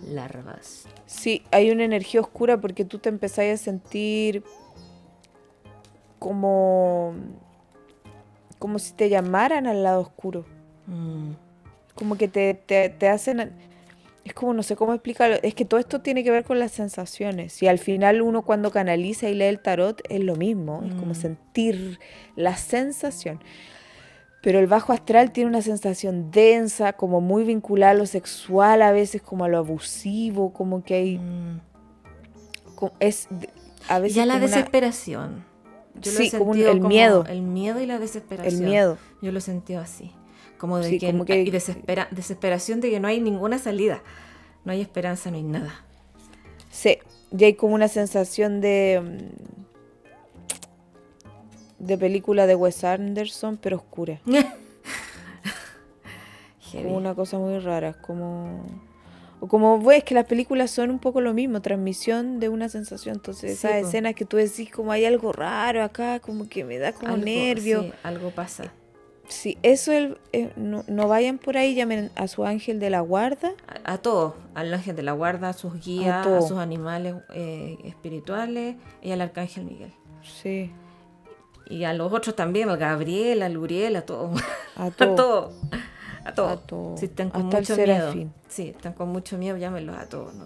Larvas. 0.08 0.86
Sí, 1.06 1.44
hay 1.52 1.72
una 1.72 1.84
energía 1.84 2.22
oscura 2.22 2.60
porque 2.60 2.86
tú 2.86 3.00
te 3.00 3.10
empezás 3.10 3.46
a 3.46 3.58
sentir 3.58 4.44
como, 6.24 7.14
como 8.60 8.80
si 8.80 8.94
te 8.94 9.10
llamaran 9.10 9.68
al 9.68 9.84
lado 9.84 10.00
oscuro. 10.00 10.46
Mm, 10.88 11.32
Como 11.96 12.16
que 12.18 12.30
te, 12.30 12.54
te, 12.54 12.88
te 12.90 13.10
hacen... 13.10 13.52
Es 14.24 14.34
como, 14.34 14.54
no 14.54 14.64
sé 14.64 14.78
cómo 14.78 14.94
explicarlo. 14.94 15.36
Es 15.44 15.54
que 15.54 15.66
todo 15.66 15.82
esto 15.82 16.00
tiene 16.00 16.24
que 16.24 16.32
ver 16.32 16.46
con 16.46 16.58
las 16.58 16.72
sensaciones. 16.72 17.62
Y 17.62 17.68
al 17.68 17.78
final 17.78 18.22
uno 18.22 18.44
cuando 18.44 18.72
canaliza 18.72 19.28
y 19.28 19.34
lee 19.36 19.44
el 19.48 19.60
tarot 19.60 20.02
es 20.10 20.22
lo 20.22 20.38
mismo. 20.38 20.82
Es 20.88 20.94
como 20.96 21.12
Mm. 21.12 21.16
sentir 21.16 22.00
la 22.38 22.56
sensación. 22.56 23.42
Pero 24.42 24.60
el 24.60 24.68
bajo 24.68 24.94
astral 24.94 25.32
tiene 25.34 25.50
una 25.50 25.62
sensación 25.62 26.32
densa, 26.32 26.94
como 26.94 27.20
muy 27.20 27.44
vinculada 27.44 27.92
a 27.92 27.96
lo 27.96 28.06
sexual, 28.06 28.82
a 28.82 28.92
veces 28.94 29.22
como 29.22 29.44
a 29.44 29.50
lo 29.50 29.58
abusivo, 29.58 30.54
como 30.54 30.84
que 30.86 30.94
hay... 30.94 31.18
Mm. 31.18 31.60
Es 33.02 33.28
a 33.90 34.00
veces 34.00 34.16
Ya 34.16 34.26
la 34.26 34.36
una- 34.38 34.46
Yo 35.96 36.12
lo 36.12 36.20
he 36.20 36.30
Sí, 36.30 36.38
como 36.38 36.54
el 36.56 36.80
miedo. 36.82 37.26
El 37.28 37.42
miedo 37.42 37.80
y 37.82 37.86
la 37.86 37.96
el 37.96 38.02
desesperación. 38.02 38.66
miedo. 38.66 38.98
Yo 39.22 39.32
lo 39.32 39.38
he 39.38 39.42
sentido 39.42 39.82
así. 39.82 40.12
Como 40.58 40.78
de 40.80 40.90
Sí, 40.90 40.98
que, 41.00 41.12
como 41.12 41.26
que- 41.26 41.42
y 41.42 41.52
desespera, 41.52 42.08
desesperación 42.12 42.80
de 42.82 42.90
que 42.90 43.00
no 43.00 43.08
hay 43.08 43.20
ninguna 43.22 43.60
salida. 43.60 44.02
No 44.66 44.72
hay 44.72 44.82
esperanza, 44.82 45.30
no 45.30 45.38
hay 45.38 45.44
nada. 45.44 45.74
Sí, 46.72 46.98
y 47.38 47.44
hay 47.44 47.54
como 47.56 47.76
una 47.76 47.88
sensación 47.90 48.62
de... 48.62 49.02
mm, 51.80 51.86
de 51.86 51.98
película 51.98 52.48
de 52.48 52.56
Wes 52.56 52.84
Anderson, 52.84 53.58
pero 53.62 53.78
oscura. 53.78 54.22
Como 56.72 56.98
una 56.98 57.14
cosa 57.14 57.38
muy 57.38 57.60
rara, 57.60 57.90
es 57.90 57.96
como... 57.98 58.66
O 59.44 59.48
como 59.50 59.78
ves 59.82 60.06
que 60.06 60.16
las 60.16 60.26
películas 60.26 60.72
son 60.72 60.90
un 60.90 61.00
poco 61.00 61.20
lo 61.20 61.34
mismo, 61.34 61.62
transmisión 61.62 62.40
de 62.40 62.48
una 62.48 62.70
sensación. 62.70 63.16
Entonces, 63.16 63.60
Sí, 63.60 63.68
esas 63.68 63.82
po. 63.82 63.88
escenas 63.90 64.16
que 64.16 64.24
tú 64.24 64.38
decís 64.38 64.72
como 64.72 64.94
hay 64.94 65.04
algo 65.04 65.34
raro 65.34 65.84
acá, 65.84 66.22
como 66.22 66.48
que 66.48 66.64
me 66.64 66.78
da 66.78 66.94
como 66.94 67.16
Algo- 67.16 67.26
nervio. 67.26 67.82
sí, 67.84 67.94
algo 68.04 68.30
pasa. 68.32 68.72
Sí, 69.28 69.58
eso 69.62 69.92
el- 69.92 70.18
eh, 70.32 70.54
no, 70.56 70.86
no 70.88 71.10
vayan 71.10 71.40
por 71.40 71.58
ahí, 71.58 71.76
llamen 71.76 72.10
a 72.16 72.30
su 72.30 72.46
ángel 72.46 72.80
de 72.80 72.90
la 72.90 73.02
guarda. 73.02 73.52
A, 73.84 73.94
a 73.94 73.98
todo, 73.98 74.38
al 74.56 74.74
ángel 74.74 74.96
de 74.96 75.04
la 75.04 75.12
guarda, 75.12 75.50
a 75.50 75.54
sus 75.54 75.74
guías, 75.84 76.26
a, 76.26 76.42
sus 76.42 76.58
animales 76.60 77.16
eh, 77.34 77.78
espirituales 77.84 78.78
y 79.02 79.12
al 79.12 79.20
arcángel 79.20 79.66
Miguel. 79.66 79.92
Sí, 80.22 80.72
Y 81.70 81.84
a 81.84 81.94
los 81.94 82.14
otros 82.14 82.34
también, 82.36 82.70
al 82.70 82.78
Gabriel, 82.78 83.42
a 83.42 84.02
todo. 84.06 84.32
a 84.78 84.86
A 84.86 84.92
todo. 84.92 85.16
todo. 85.16 85.54
A 86.26 86.34
todo. 86.34 86.96
A 86.96 87.04
están 87.06 87.30
con 87.30 87.44
Hasta 87.44 87.58
mucho 87.60 87.76
miedo. 87.78 88.14
Sí, 88.48 88.70
están 88.70 88.94
con 88.94 89.10
mucho 89.10 89.38
miedo, 89.38 89.58
llámenlos 89.58 89.98
a 89.98 90.08
todos. 90.08 90.34
¿no? 90.34 90.46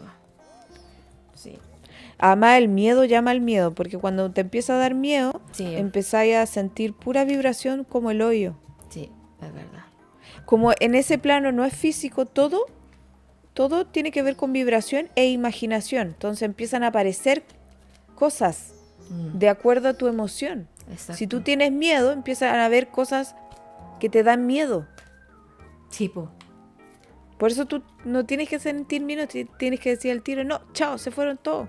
Sí. 1.33 1.57
Además, 2.19 2.57
el 2.57 2.67
miedo 2.67 3.03
llama 3.05 3.31
al 3.31 3.41
miedo, 3.41 3.73
porque 3.75 3.97
cuando 3.97 4.31
te 4.31 4.41
empieza 4.41 4.73
a 4.73 4.77
dar 4.77 4.95
miedo, 4.95 5.39
Sí. 5.51 5.75
empezáis 5.75 6.35
a 6.35 6.45
sentir 6.47 6.93
pura 6.93 7.25
vibración 7.25 7.83
como 7.83 8.09
el 8.11 8.21
hoyo. 8.21 8.55
Sí, 8.89 9.11
es 9.41 9.53
verdad. 9.53 9.83
Como 10.45 10.71
en 10.79 10.95
ese 10.95 11.17
plano 11.19 11.51
no 11.51 11.63
es 11.65 11.73
físico 11.75 12.25
todo, 12.25 12.65
todo 13.53 13.85
tiene 13.85 14.11
que 14.11 14.23
ver 14.23 14.35
con 14.35 14.53
vibración 14.53 15.09
e 15.15 15.27
imaginación. 15.29 16.07
Entonces 16.07 16.43
empiezan 16.43 16.83
a 16.83 16.87
aparecer 16.87 17.43
cosas 18.15 18.73
Mm, 19.09 19.37
de 19.37 19.49
acuerdo 19.49 19.89
a 19.89 19.93
tu 19.93 20.07
emoción. 20.07 20.67
exacto. 20.91 21.13
Si 21.17 21.27
tú 21.27 21.41
tienes 21.41 21.71
miedo, 21.71 22.11
empiezan 22.11 22.55
a 22.59 22.67
ver 22.67 22.87
cosas 22.89 23.35
que 23.99 24.09
te 24.09 24.21
dan 24.23 24.45
miedo. 24.47 24.85
Sí, 25.89 26.09
po. 26.09 26.29
Por 27.37 27.51
eso 27.51 27.65
tú 27.65 27.83
no 28.03 28.25
tienes 28.25 28.49
que 28.49 28.59
sentir 28.59 29.03
ti- 29.27 29.45
tienes 29.59 29.79
que 29.79 29.91
decir 29.91 30.11
al 30.11 30.23
tiro, 30.23 30.43
no, 30.43 30.59
chao, 30.73 30.97
se 30.97 31.11
fueron 31.11 31.37
todos, 31.37 31.67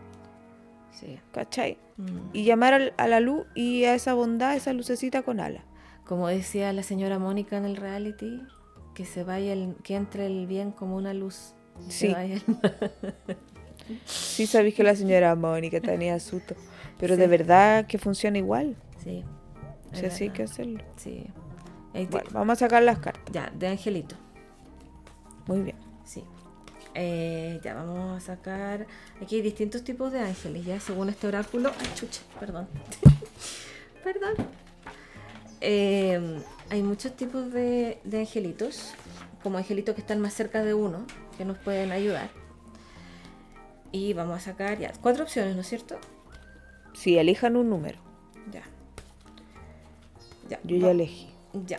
Sí. 0.92 1.18
¿cachai? 1.32 1.78
Mm. 1.98 2.30
Y 2.32 2.44
llamar 2.44 2.74
al- 2.74 2.94
a 2.96 3.06
la 3.06 3.20
luz 3.20 3.46
y 3.54 3.84
a 3.84 3.94
esa 3.94 4.14
bondad, 4.14 4.56
esa 4.56 4.72
lucecita 4.72 5.22
con 5.22 5.40
ala. 5.40 5.64
Como 6.06 6.26
decía 6.28 6.72
la 6.72 6.82
señora 6.82 7.18
Mónica 7.18 7.58
en 7.58 7.66
el 7.66 7.76
reality, 7.76 8.42
que 8.94 9.04
se 9.04 9.24
vaya 9.24 9.52
el, 9.52 9.76
que 9.82 9.94
entre 9.96 10.26
el 10.26 10.46
bien 10.46 10.72
como 10.72 10.96
una 10.96 11.12
luz. 11.12 11.54
Sí. 11.88 12.08
vaya 12.08 12.34
el- 12.36 12.42
Sí 14.04 14.46
sabéis 14.46 14.74
que 14.74 14.82
la 14.82 14.94
señora 14.96 15.34
Mónica 15.34 15.80
tenía 15.80 16.18
susto, 16.20 16.54
pero 16.98 17.14
Sí. 17.14 17.20
de 17.20 17.26
verdad 17.26 17.86
que 17.86 17.98
funciona 17.98 18.38
igual. 18.38 18.76
Sí. 19.02 19.24
Sí, 19.92 20.04
así 20.06 20.24
hay 20.24 20.30
que 20.30 20.42
hacerlo. 20.42 20.80
Sí. 20.96 21.26
Ahí 21.94 22.06
te- 22.06 22.12
Bueno, 22.12 22.30
vamos 22.32 22.52
a 22.52 22.66
sacar 22.66 22.82
las 22.82 22.98
cartas. 22.98 23.24
Ya, 23.32 23.50
de 23.54 23.68
Angelito. 23.68 24.14
Muy 25.46 25.60
bien. 25.62 25.76
Sí. 26.04 26.24
Eh, 26.94 27.60
ya 27.62 27.74
vamos 27.74 28.22
a 28.22 28.24
sacar. 28.24 28.86
Aquí 29.22 29.36
hay 29.36 29.42
distintos 29.42 29.84
tipos 29.84 30.12
de 30.12 30.20
ángeles, 30.20 30.64
ya 30.64 30.78
según 30.80 31.08
este 31.08 31.26
oráculo. 31.26 31.70
Ay, 31.78 31.86
chucha, 31.94 32.20
perdón. 32.38 32.68
perdón. 34.04 34.34
Eh, 35.60 36.40
hay 36.70 36.82
muchos 36.82 37.16
tipos 37.16 37.52
de, 37.52 37.98
de 38.04 38.20
angelitos, 38.20 38.92
como 39.42 39.58
angelitos 39.58 39.94
que 39.94 40.00
están 40.00 40.20
más 40.20 40.34
cerca 40.34 40.62
de 40.62 40.74
uno, 40.74 41.04
que 41.36 41.44
nos 41.44 41.58
pueden 41.58 41.92
ayudar. 41.92 42.30
Y 43.90 44.12
vamos 44.12 44.36
a 44.36 44.40
sacar 44.40 44.78
ya 44.78 44.92
cuatro 45.00 45.24
opciones, 45.24 45.54
¿no 45.54 45.62
es 45.62 45.66
cierto? 45.68 45.98
Sí, 46.92 47.16
elijan 47.18 47.56
un 47.56 47.70
número. 47.70 47.98
Ya. 48.52 48.62
Ya. 50.48 50.60
Yo 50.64 50.76
va- 50.76 50.82
ya 50.86 50.90
elegí. 50.90 51.30
Ya. 51.52 51.78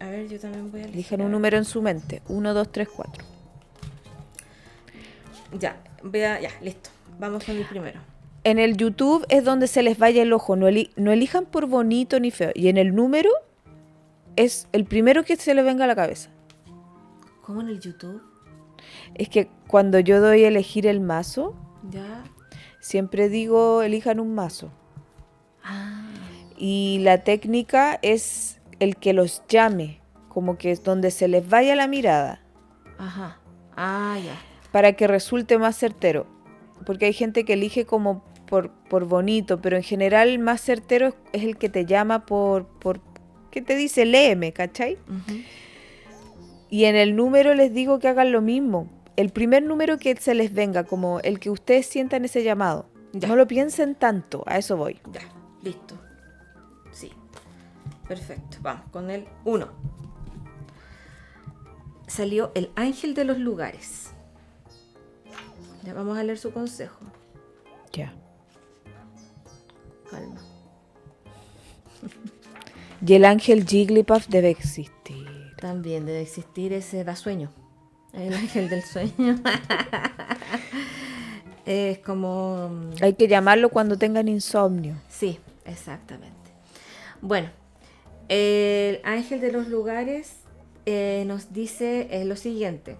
A 0.00 0.06
ver, 0.06 0.28
yo 0.28 0.38
también 0.38 0.70
voy 0.70 0.80
a 0.80 0.84
elegir. 0.84 0.98
Elijan 1.00 1.20
a 1.20 1.24
un 1.24 1.32
número 1.32 1.56
en 1.58 1.64
su 1.64 1.82
mente. 1.82 2.22
1, 2.28 2.54
2, 2.54 2.72
3, 2.72 2.88
4. 2.94 3.24
Ya, 5.58 5.80
vea, 6.02 6.40
ya, 6.40 6.50
listo. 6.60 6.90
Vamos 7.18 7.44
con 7.44 7.56
el 7.56 7.64
primero. 7.64 8.00
En 8.44 8.58
el 8.58 8.76
YouTube 8.76 9.24
es 9.28 9.44
donde 9.44 9.66
se 9.66 9.82
les 9.82 9.98
vaya 9.98 10.22
el 10.22 10.32
ojo. 10.32 10.56
No, 10.56 10.68
eli- 10.68 10.90
no 10.96 11.10
elijan 11.10 11.46
por 11.46 11.66
bonito 11.66 12.20
ni 12.20 12.30
feo. 12.30 12.52
Y 12.54 12.68
en 12.68 12.76
el 12.76 12.94
número 12.94 13.30
es 14.36 14.68
el 14.72 14.84
primero 14.84 15.24
que 15.24 15.36
se 15.36 15.54
les 15.54 15.64
venga 15.64 15.84
a 15.84 15.86
la 15.88 15.96
cabeza. 15.96 16.30
¿Cómo 17.42 17.60
en 17.62 17.68
el 17.68 17.80
YouTube? 17.80 18.22
Es 19.14 19.28
que 19.28 19.48
cuando 19.66 19.98
yo 19.98 20.20
doy 20.20 20.44
a 20.44 20.48
elegir 20.48 20.86
el 20.86 21.00
mazo, 21.00 21.54
Ya. 21.90 22.22
siempre 22.80 23.28
digo 23.28 23.82
elijan 23.82 24.20
un 24.20 24.34
mazo. 24.34 24.70
Ah. 25.64 26.02
Y 26.56 26.98
la 27.02 27.24
técnica 27.24 27.98
es 28.02 28.57
el 28.80 28.96
que 28.96 29.12
los 29.12 29.42
llame, 29.48 30.00
como 30.28 30.58
que 30.58 30.70
es 30.70 30.82
donde 30.82 31.10
se 31.10 31.28
les 31.28 31.48
vaya 31.48 31.74
la 31.74 31.88
mirada, 31.88 32.40
Ajá. 32.98 33.38
Ah, 33.76 34.18
ya. 34.24 34.34
para 34.72 34.92
que 34.94 35.06
resulte 35.06 35.58
más 35.58 35.76
certero. 35.76 36.26
Porque 36.84 37.06
hay 37.06 37.12
gente 37.12 37.44
que 37.44 37.54
elige 37.54 37.86
como 37.86 38.24
por, 38.46 38.70
por 38.70 39.04
bonito, 39.04 39.60
pero 39.60 39.76
en 39.76 39.82
general 39.82 40.28
el 40.28 40.38
más 40.38 40.60
certero 40.60 41.14
es, 41.32 41.44
el 41.44 41.56
que 41.56 41.68
te 41.68 41.84
llama 41.84 42.26
por, 42.26 42.66
por... 42.66 43.00
¿Qué 43.50 43.62
te 43.62 43.76
dice? 43.76 44.04
Léeme, 44.04 44.52
¿cachai? 44.52 44.98
Y 46.70 46.84
en 46.84 46.96
el 46.96 47.16
número 47.16 47.54
les 47.54 47.72
digo 47.72 47.98
que 47.98 48.08
hagan 48.08 48.32
lo 48.32 48.42
mismo. 48.42 48.88
El 49.16 49.30
primer 49.30 49.62
número 49.62 49.98
que 49.98 50.14
se 50.16 50.34
les 50.34 50.52
venga, 50.52 50.84
como 50.84 51.20
el 51.20 51.40
que 51.40 51.50
ustedes 51.50 51.86
sientan 51.86 52.24
ese 52.24 52.42
llamado. 52.42 52.86
Ya. 53.12 53.28
No 53.28 53.36
lo 53.36 53.46
piensen 53.46 53.94
tanto, 53.94 54.44
a 54.46 54.58
eso 54.58 54.76
voy. 54.76 55.00
Ya, 55.12 55.20
listo. 55.62 55.98
Perfecto. 58.08 58.58
Vamos 58.62 58.84
con 58.90 59.10
el 59.10 59.28
1. 59.44 59.68
Salió 62.06 62.50
el 62.54 62.70
ángel 62.74 63.14
de 63.14 63.24
los 63.24 63.38
lugares. 63.38 64.10
Ya 65.84 65.94
vamos 65.94 66.16
a 66.18 66.22
leer 66.24 66.38
su 66.38 66.52
consejo. 66.52 66.98
Ya. 67.92 68.12
Calma. 70.10 70.40
Y 73.06 73.14
el 73.14 73.24
ángel 73.26 73.64
Jigglypuff 73.64 74.26
debe 74.26 74.50
existir. 74.50 75.54
También 75.60 76.04
debe 76.04 76.20
existir 76.20 76.72
ese 76.72 77.04
da 77.04 77.14
sueño. 77.14 77.48
El 78.12 78.34
ángel 78.34 78.68
del 78.68 78.82
sueño. 78.82 79.36
es 81.64 82.00
como. 82.00 82.70
mm, 82.70 82.90
Hay 83.02 83.14
que 83.14 83.28
llamarlo 83.28 83.68
cuando 83.68 83.96
tengan 83.96 84.26
insomnio. 84.26 84.96
Sí, 85.08 85.38
exactamente. 85.64 86.50
Bueno, 87.20 87.50
el 88.28 89.00
ángel 89.04 89.40
de 89.40 89.52
los 89.52 89.68
lugares 89.68 90.36
eh, 90.86 91.24
nos 91.26 91.52
dice 91.52 92.08
eh, 92.10 92.24
lo 92.24 92.36
siguiente, 92.36 92.96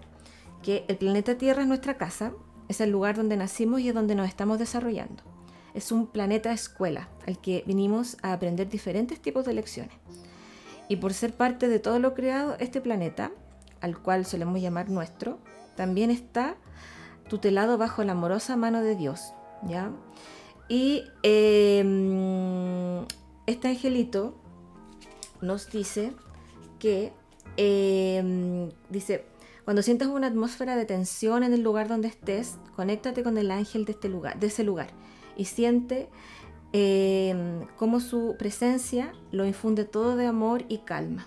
que 0.63 0.85
el 0.89 0.97
planeta 0.97 1.37
Tierra 1.37 1.63
es 1.63 1.69
nuestra 1.69 1.97
casa, 1.97 2.33
es 2.69 2.81
el 2.81 2.91
lugar 2.91 3.17
donde 3.17 3.37
nacimos 3.37 3.81
y 3.81 3.89
es 3.89 3.95
donde 3.95 4.15
nos 4.15 4.29
estamos 4.29 4.59
desarrollando. 4.59 5.23
Es 5.75 5.93
un 5.93 6.07
planeta 6.07 6.53
escuela 6.53 7.09
al 7.27 7.41
que 7.41 7.63
vinimos 7.67 8.17
a 8.23 8.33
aprender 8.33 8.69
diferentes 8.69 9.21
tipos 9.21 9.45
de 9.45 9.55
lecciones. 9.55 9.95
Y 10.89 10.97
por 10.97 11.13
ser 11.13 11.35
parte 11.35 11.69
de 11.69 11.79
todo 11.79 11.99
lo 11.99 12.15
creado, 12.15 12.57
este 12.59 12.81
planeta, 12.81 13.31
al 13.81 13.99
cual 13.99 14.25
solemos 14.27 14.61
llamar 14.61 14.89
nuestro, 14.89 15.39
también 15.77 16.11
está 16.11 16.57
tutelado 17.29 17.79
bajo 17.79 18.03
la 18.05 18.13
amorosa 18.13 18.57
mano 18.57 18.83
de 18.83 18.97
Dios, 18.97 19.33
¿ya? 19.67 19.93
Y 20.69 21.05
eh, 21.23 23.05
este 23.47 23.69
angelito 23.69 24.35
nos 25.41 25.71
dice 25.71 26.13
que, 26.79 27.13
eh, 27.57 28.71
dice, 28.91 29.25
cuando 29.65 29.83
sientas 29.83 30.09
una 30.09 30.29
atmósfera 30.29 30.77
de 30.77 30.87
tensión 30.87 31.43
en 31.43 31.53
el 31.53 31.63
lugar 31.63 31.89
donde 31.89 32.09
estés, 32.09 32.57
conéctate 32.75 33.23
con 33.23 33.37
el 33.37 33.51
ángel 33.51 33.85
de, 33.85 33.93
este 33.93 34.09
lugar, 34.09 34.39
de 34.39 34.47
ese 34.47 34.65
lugar 34.65 34.89
y 35.37 35.45
siente 35.45 36.09
eh, 36.73 37.67
cómo 37.77 38.01
su 38.01 38.37
presencia 38.39 39.13
lo 39.31 39.47
infunde 39.47 39.85
todo 39.85 40.17
de 40.17 40.27
amor 40.27 40.65
y 40.69 40.79
calma. 40.79 41.27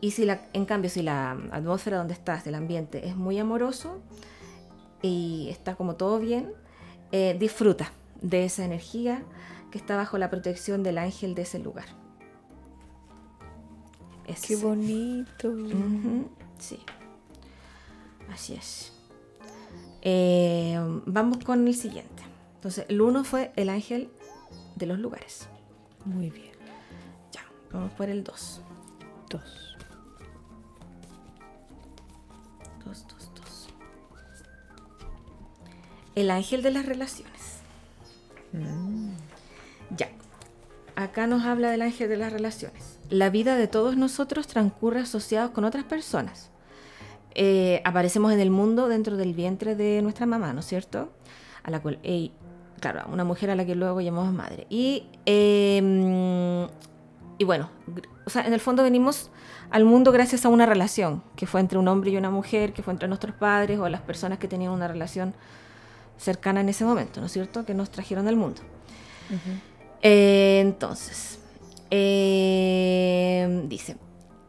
Y 0.00 0.10
si 0.12 0.24
la, 0.24 0.46
en 0.52 0.66
cambio, 0.66 0.90
si 0.90 1.02
la 1.02 1.32
atmósfera 1.52 1.98
donde 1.98 2.14
estás, 2.14 2.46
el 2.46 2.54
ambiente, 2.54 3.08
es 3.08 3.16
muy 3.16 3.38
amoroso 3.38 4.00
y 5.02 5.48
está 5.50 5.74
como 5.74 5.96
todo 5.96 6.18
bien, 6.18 6.52
eh, 7.12 7.36
disfruta 7.38 7.92
de 8.20 8.44
esa 8.44 8.64
energía 8.64 9.22
que 9.70 9.78
está 9.78 9.96
bajo 9.96 10.18
la 10.18 10.30
protección 10.30 10.82
del 10.82 10.98
ángel 10.98 11.34
de 11.34 11.42
ese 11.42 11.58
lugar. 11.58 11.86
Qué 14.46 14.56
bonito. 14.56 15.54
Sí. 16.58 16.78
Así 18.32 18.54
es. 18.54 18.92
Eh, 20.02 20.78
vamos 21.06 21.38
con 21.44 21.66
el 21.66 21.74
siguiente. 21.74 22.22
Entonces, 22.56 22.86
el 22.88 23.00
uno 23.00 23.24
fue 23.24 23.52
el 23.56 23.68
ángel 23.68 24.10
de 24.74 24.86
los 24.86 24.98
lugares. 24.98 25.48
Muy 26.04 26.30
bien. 26.30 26.52
Ya, 27.32 27.44
vamos 27.72 27.92
por 27.92 28.08
el 28.08 28.24
2. 28.24 28.60
2. 29.30 29.76
2, 32.84 33.06
2, 33.08 33.30
2. 33.34 33.68
El 36.14 36.30
ángel 36.30 36.62
de 36.62 36.70
las 36.70 36.86
relaciones. 36.86 37.60
Mm. 38.52 39.10
Ya. 39.96 40.10
Acá 40.94 41.26
nos 41.26 41.44
habla 41.44 41.70
del 41.70 41.82
ángel 41.82 42.08
de 42.08 42.16
las 42.16 42.32
relaciones. 42.32 42.95
La 43.10 43.30
vida 43.30 43.56
de 43.56 43.68
todos 43.68 43.96
nosotros 43.96 44.46
transcurre 44.46 45.00
asociados 45.00 45.50
con 45.50 45.64
otras 45.64 45.84
personas. 45.84 46.50
Eh, 47.34 47.82
aparecemos 47.84 48.32
en 48.32 48.40
el 48.40 48.50
mundo 48.50 48.88
dentro 48.88 49.16
del 49.16 49.34
vientre 49.34 49.76
de 49.76 50.00
nuestra 50.02 50.26
mamá, 50.26 50.52
¿no 50.52 50.60
es 50.60 50.66
cierto? 50.66 51.12
A 51.62 51.70
la 51.70 51.80
cual, 51.80 52.00
claro, 52.80 53.04
una 53.12 53.24
mujer 53.24 53.50
a 53.50 53.56
la 53.56 53.66
que 53.66 53.74
luego 53.74 54.00
llamamos 54.00 54.32
madre. 54.32 54.66
Y, 54.70 55.04
em, 55.26 56.66
y 57.38 57.44
bueno, 57.44 57.68
o 58.24 58.30
sea, 58.30 58.46
en 58.46 58.52
el 58.52 58.60
fondo 58.60 58.82
venimos 58.82 59.30
al 59.70 59.84
mundo 59.84 60.12
gracias 60.12 60.44
a 60.46 60.48
una 60.48 60.64
relación, 60.64 61.22
que 61.36 61.46
fue 61.46 61.60
entre 61.60 61.78
un 61.78 61.88
hombre 61.88 62.10
y 62.10 62.16
una 62.16 62.30
mujer, 62.30 62.72
que 62.72 62.82
fue 62.82 62.92
entre 62.92 63.08
nuestros 63.08 63.34
padres 63.36 63.78
o 63.78 63.88
las 63.88 64.00
personas 64.00 64.38
que 64.38 64.48
tenían 64.48 64.72
una 64.72 64.88
relación 64.88 65.34
cercana 66.16 66.60
en 66.60 66.68
ese 66.68 66.84
momento, 66.84 67.20
¿no 67.20 67.26
es 67.26 67.32
cierto? 67.32 67.64
Que 67.64 67.74
nos 67.74 67.90
trajeron 67.90 68.26
al 68.28 68.36
mundo. 68.36 68.62
Eh, 70.02 70.60
entonces, 70.62 71.38
eh, 71.90 73.64
dice, 73.68 73.96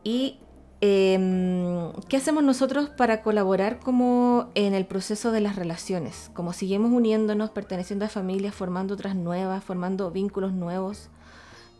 y 0.03 0.39
Em, 0.79 1.91
¿Qué 2.07 2.17
hacemos 2.17 2.43
nosotros 2.43 2.89
para 2.89 3.23
colaborar 3.23 3.79
como 3.79 4.51
en 4.53 4.75
el 4.75 4.85
proceso 4.85 5.31
de 5.31 5.41
las 5.41 5.55
relaciones? 5.55 6.29
Como 6.35 6.53
seguimos 6.53 6.91
uniéndonos, 6.91 7.49
perteneciendo 7.49 8.05
a 8.05 8.09
familias, 8.09 8.53
formando 8.53 8.93
otras 8.93 9.15
nuevas, 9.15 9.63
formando 9.63 10.11
vínculos 10.11 10.53
nuevos. 10.53 11.09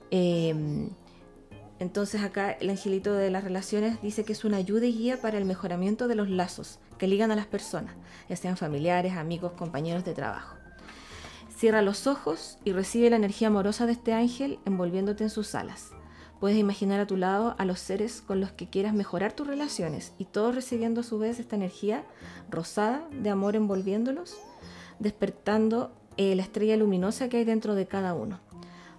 Em, 0.09 0.89
entonces 1.79 2.23
acá 2.23 2.51
el 2.51 2.71
angelito 2.71 3.13
de 3.13 3.29
las 3.29 3.43
relaciones 3.43 4.01
dice 4.01 4.23
que 4.23 4.33
es 4.33 4.43
una 4.45 4.57
ayuda 4.57 4.87
y 4.87 4.93
guía 4.93 5.21
para 5.21 5.37
el 5.37 5.45
mejoramiento 5.45 6.07
de 6.07 6.15
los 6.15 6.29
lazos 6.29 6.79
que 6.97 7.07
ligan 7.07 7.29
a 7.29 7.35
las 7.35 7.45
personas, 7.45 7.93
ya 8.27 8.35
sean 8.35 8.57
familiares, 8.57 9.13
amigos, 9.13 9.51
compañeros 9.51 10.03
de 10.05 10.13
trabajo. 10.15 10.55
Cierra 11.57 11.81
los 11.81 12.05
ojos 12.05 12.59
y 12.65 12.71
recibe 12.71 13.09
la 13.09 13.15
energía 13.15 13.47
amorosa 13.47 13.87
de 13.87 13.93
este 13.93 14.13
ángel 14.13 14.59
envolviéndote 14.65 15.23
en 15.23 15.31
sus 15.31 15.55
alas. 15.55 15.89
Puedes 16.39 16.55
imaginar 16.55 16.99
a 16.99 17.07
tu 17.07 17.17
lado 17.17 17.55
a 17.57 17.65
los 17.65 17.79
seres 17.79 18.21
con 18.21 18.39
los 18.39 18.51
que 18.51 18.69
quieras 18.69 18.93
mejorar 18.93 19.33
tus 19.33 19.47
relaciones 19.47 20.13
y 20.19 20.25
todos 20.25 20.53
recibiendo 20.53 21.01
a 21.01 21.03
su 21.03 21.17
vez 21.17 21.39
esta 21.39 21.55
energía 21.55 22.05
rosada 22.51 23.07
de 23.09 23.31
amor 23.31 23.55
envolviéndolos, 23.55 24.37
despertando 24.99 25.91
eh, 26.15 26.35
la 26.35 26.43
estrella 26.43 26.77
luminosa 26.77 27.27
que 27.27 27.37
hay 27.37 27.43
dentro 27.43 27.73
de 27.73 27.87
cada 27.87 28.13
uno. 28.13 28.39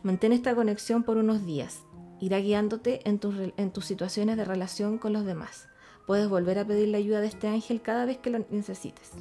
Mantén 0.03 0.33
esta 0.33 0.57
conexión 0.57 1.05
por 1.05 1.17
unos 1.17 1.47
días. 1.47 1.85
Irá 2.19 2.41
guiándote 2.41 3.09
en 3.09 3.21
tus, 3.21 3.37
en 3.57 3.71
tus 3.71 3.85
situaciones 3.85 4.37
de 4.37 4.45
relación 4.45 4.99
con 4.99 5.13
los 5.13 5.25
demás. 5.25 5.69
Puedes 6.09 6.29
volver 6.29 6.59
a 6.59 6.65
pedir 6.65 6.89
la 6.89 6.99
ayuda 6.99 7.21
de 7.21 7.29
este 7.29 7.47
ángel 7.47 7.83
cada 7.83 8.05
vez 8.05 8.19
que 8.19 8.31
lo 8.31 8.45
necesites. 8.51 9.13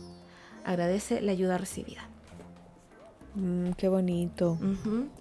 Agradece 0.65 1.21
la 1.21 1.33
ayuda 1.33 1.59
recibida. 1.59 2.09
Mm, 3.37 3.73
qué 3.73 3.87
bonito. 3.87 4.57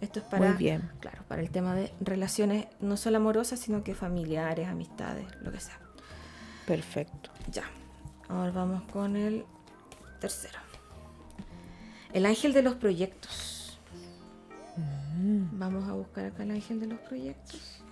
Esto 0.01 0.21
es 0.21 0.25
para, 0.25 0.49
Muy 0.49 0.57
bien. 0.57 0.91
claro, 1.01 1.23
para 1.29 1.43
el 1.43 1.51
tema 1.51 1.75
de 1.75 1.93
relaciones 2.01 2.67
no 2.81 2.97
solo 2.97 3.19
amorosas, 3.19 3.61
sino 3.61 3.85
que 3.85 3.95
familiares, 3.95 4.69
amistades, 4.69 5.27
lo 5.43 5.53
que 5.53 5.61
sea. 5.61 5.79
Perfecto. 6.67 7.31
Ya. 7.53 7.65
Ahora 8.29 8.51
vamos 8.53 8.83
con 8.91 9.17
el 9.17 9.45
tercero. 10.19 10.59
El 12.15 12.25
ángel 12.25 12.55
de 12.55 12.63
los 12.63 12.75
proyectos. 12.77 13.79
Mm. 15.19 15.59
Vamos 15.59 15.87
a 15.87 15.93
buscar 15.93 16.25
acá 16.25 16.43
el 16.43 16.53
ángel 16.53 16.81
de 16.81 16.87
los 16.87 16.99
proyectos. 17.01 17.83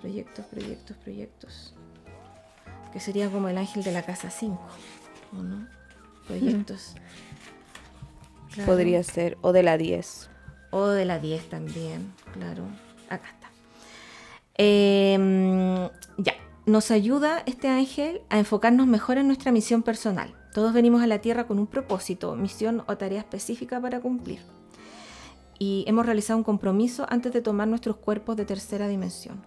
Proyectos, 0.00 0.46
proyectos, 0.46 0.96
proyectos. 0.96 1.74
Que 2.94 3.00
sería 3.00 3.30
como 3.30 3.50
el 3.50 3.58
ángel 3.58 3.82
de 3.84 3.92
la 3.92 4.02
casa 4.04 4.30
5, 4.30 4.58
¿o 5.32 5.42
no? 5.42 5.66
Proyectos. 6.26 6.94
Claro. 8.54 8.70
Podría 8.70 9.02
ser. 9.02 9.38
O 9.40 9.52
de 9.52 9.62
la 9.62 9.78
10. 9.78 10.30
O 10.70 10.86
de 10.88 11.04
la 11.04 11.18
10 11.18 11.48
también, 11.48 12.12
claro. 12.32 12.64
Acá 13.08 13.28
está. 13.28 13.50
Eh, 14.56 15.90
ya, 16.18 16.34
nos 16.64 16.90
ayuda 16.90 17.42
este 17.46 17.68
ángel 17.68 18.22
a 18.28 18.38
enfocarnos 18.38 18.86
mejor 18.86 19.18
en 19.18 19.26
nuestra 19.26 19.52
misión 19.52 19.82
personal. 19.82 20.34
Todos 20.54 20.72
venimos 20.72 21.02
a 21.02 21.06
la 21.06 21.18
Tierra 21.18 21.46
con 21.46 21.58
un 21.58 21.66
propósito, 21.66 22.36
misión 22.36 22.84
o 22.86 22.96
tarea 22.96 23.20
específica 23.20 23.80
para 23.80 24.00
cumplir. 24.00 24.40
Y 25.58 25.84
hemos 25.86 26.06
realizado 26.06 26.36
un 26.36 26.44
compromiso 26.44 27.06
antes 27.08 27.32
de 27.32 27.42
tomar 27.42 27.68
nuestros 27.68 27.96
cuerpos 27.96 28.36
de 28.36 28.44
tercera 28.44 28.86
dimensión. 28.88 29.42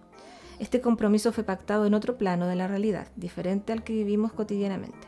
Este 0.58 0.80
compromiso 0.80 1.32
fue 1.32 1.44
pactado 1.44 1.86
en 1.86 1.94
otro 1.94 2.16
plano 2.16 2.46
de 2.46 2.56
la 2.56 2.66
realidad, 2.66 3.08
diferente 3.16 3.72
al 3.72 3.84
que 3.84 3.92
vivimos 3.92 4.32
cotidianamente. 4.32 5.06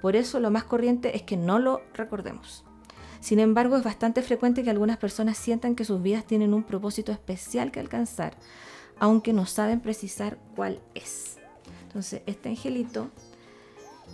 Por 0.00 0.16
eso 0.16 0.40
lo 0.40 0.50
más 0.50 0.64
corriente 0.64 1.16
es 1.16 1.22
que 1.22 1.36
no 1.36 1.58
lo 1.58 1.82
recordemos. 1.94 2.64
Sin 3.20 3.38
embargo, 3.38 3.76
es 3.76 3.84
bastante 3.84 4.22
frecuente 4.22 4.62
que 4.62 4.70
algunas 4.70 4.96
personas 4.96 5.36
sientan 5.36 5.74
que 5.74 5.84
sus 5.84 6.02
vidas 6.02 6.24
tienen 6.24 6.54
un 6.54 6.62
propósito 6.62 7.12
especial 7.12 7.70
que 7.70 7.80
alcanzar, 7.80 8.34
aunque 8.98 9.32
no 9.32 9.46
saben 9.46 9.80
precisar 9.80 10.38
cuál 10.56 10.80
es. 10.94 11.36
Entonces, 11.82 12.22
este 12.26 12.48
angelito 12.48 13.10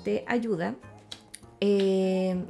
te 0.05 0.25
ayuda. 0.27 0.75
Eh, 1.61 2.45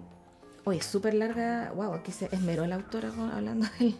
Oye, 0.66 0.82
súper 0.82 1.14
larga. 1.14 1.70
Wow, 1.76 1.94
aquí 1.94 2.10
se 2.10 2.28
esmeró 2.32 2.66
la 2.66 2.74
autora 2.74 3.12
hablando 3.32 3.68
del 3.78 3.94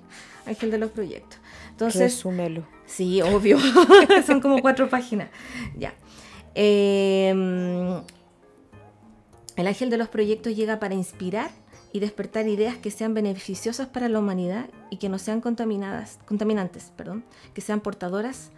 ángel 0.47 0.73
de 0.73 0.79
los 0.79 0.91
proyectos. 0.91 1.39
Entonces, 1.71 2.15
Resúmelo. 2.15 2.67
Sí, 2.87 3.23
obvio. 3.23 3.57
Son 4.27 4.41
como 4.41 4.61
cuatro 4.61 4.89
páginas. 4.89 5.29
Ya. 5.79 5.95
Eh, 6.57 7.31
el 9.55 9.67
ángel 9.67 9.91
de 9.91 9.97
los 9.97 10.09
proyectos 10.09 10.57
llega 10.57 10.81
para 10.81 10.95
inspirar 10.95 11.53
y 11.97 11.99
despertar 11.99 12.47
ideas 12.47 12.77
que 12.77 12.91
sean 12.91 13.15
beneficiosas 13.15 13.87
para 13.89 14.11
la 14.11 14.19
humanidad 14.19 14.69
y 14.91 14.99
que 14.99 15.09
no 15.09 15.19
sean 15.19 15.41
contaminadas, 15.41 16.19
contaminantes, 16.27 16.93
perdón, 16.95 17.25
que 17.55 17.63
sean 17.63 17.81
portadoras 17.81 18.51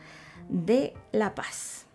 de 0.49 0.93
la 1.13 1.37
paz. 1.37 1.87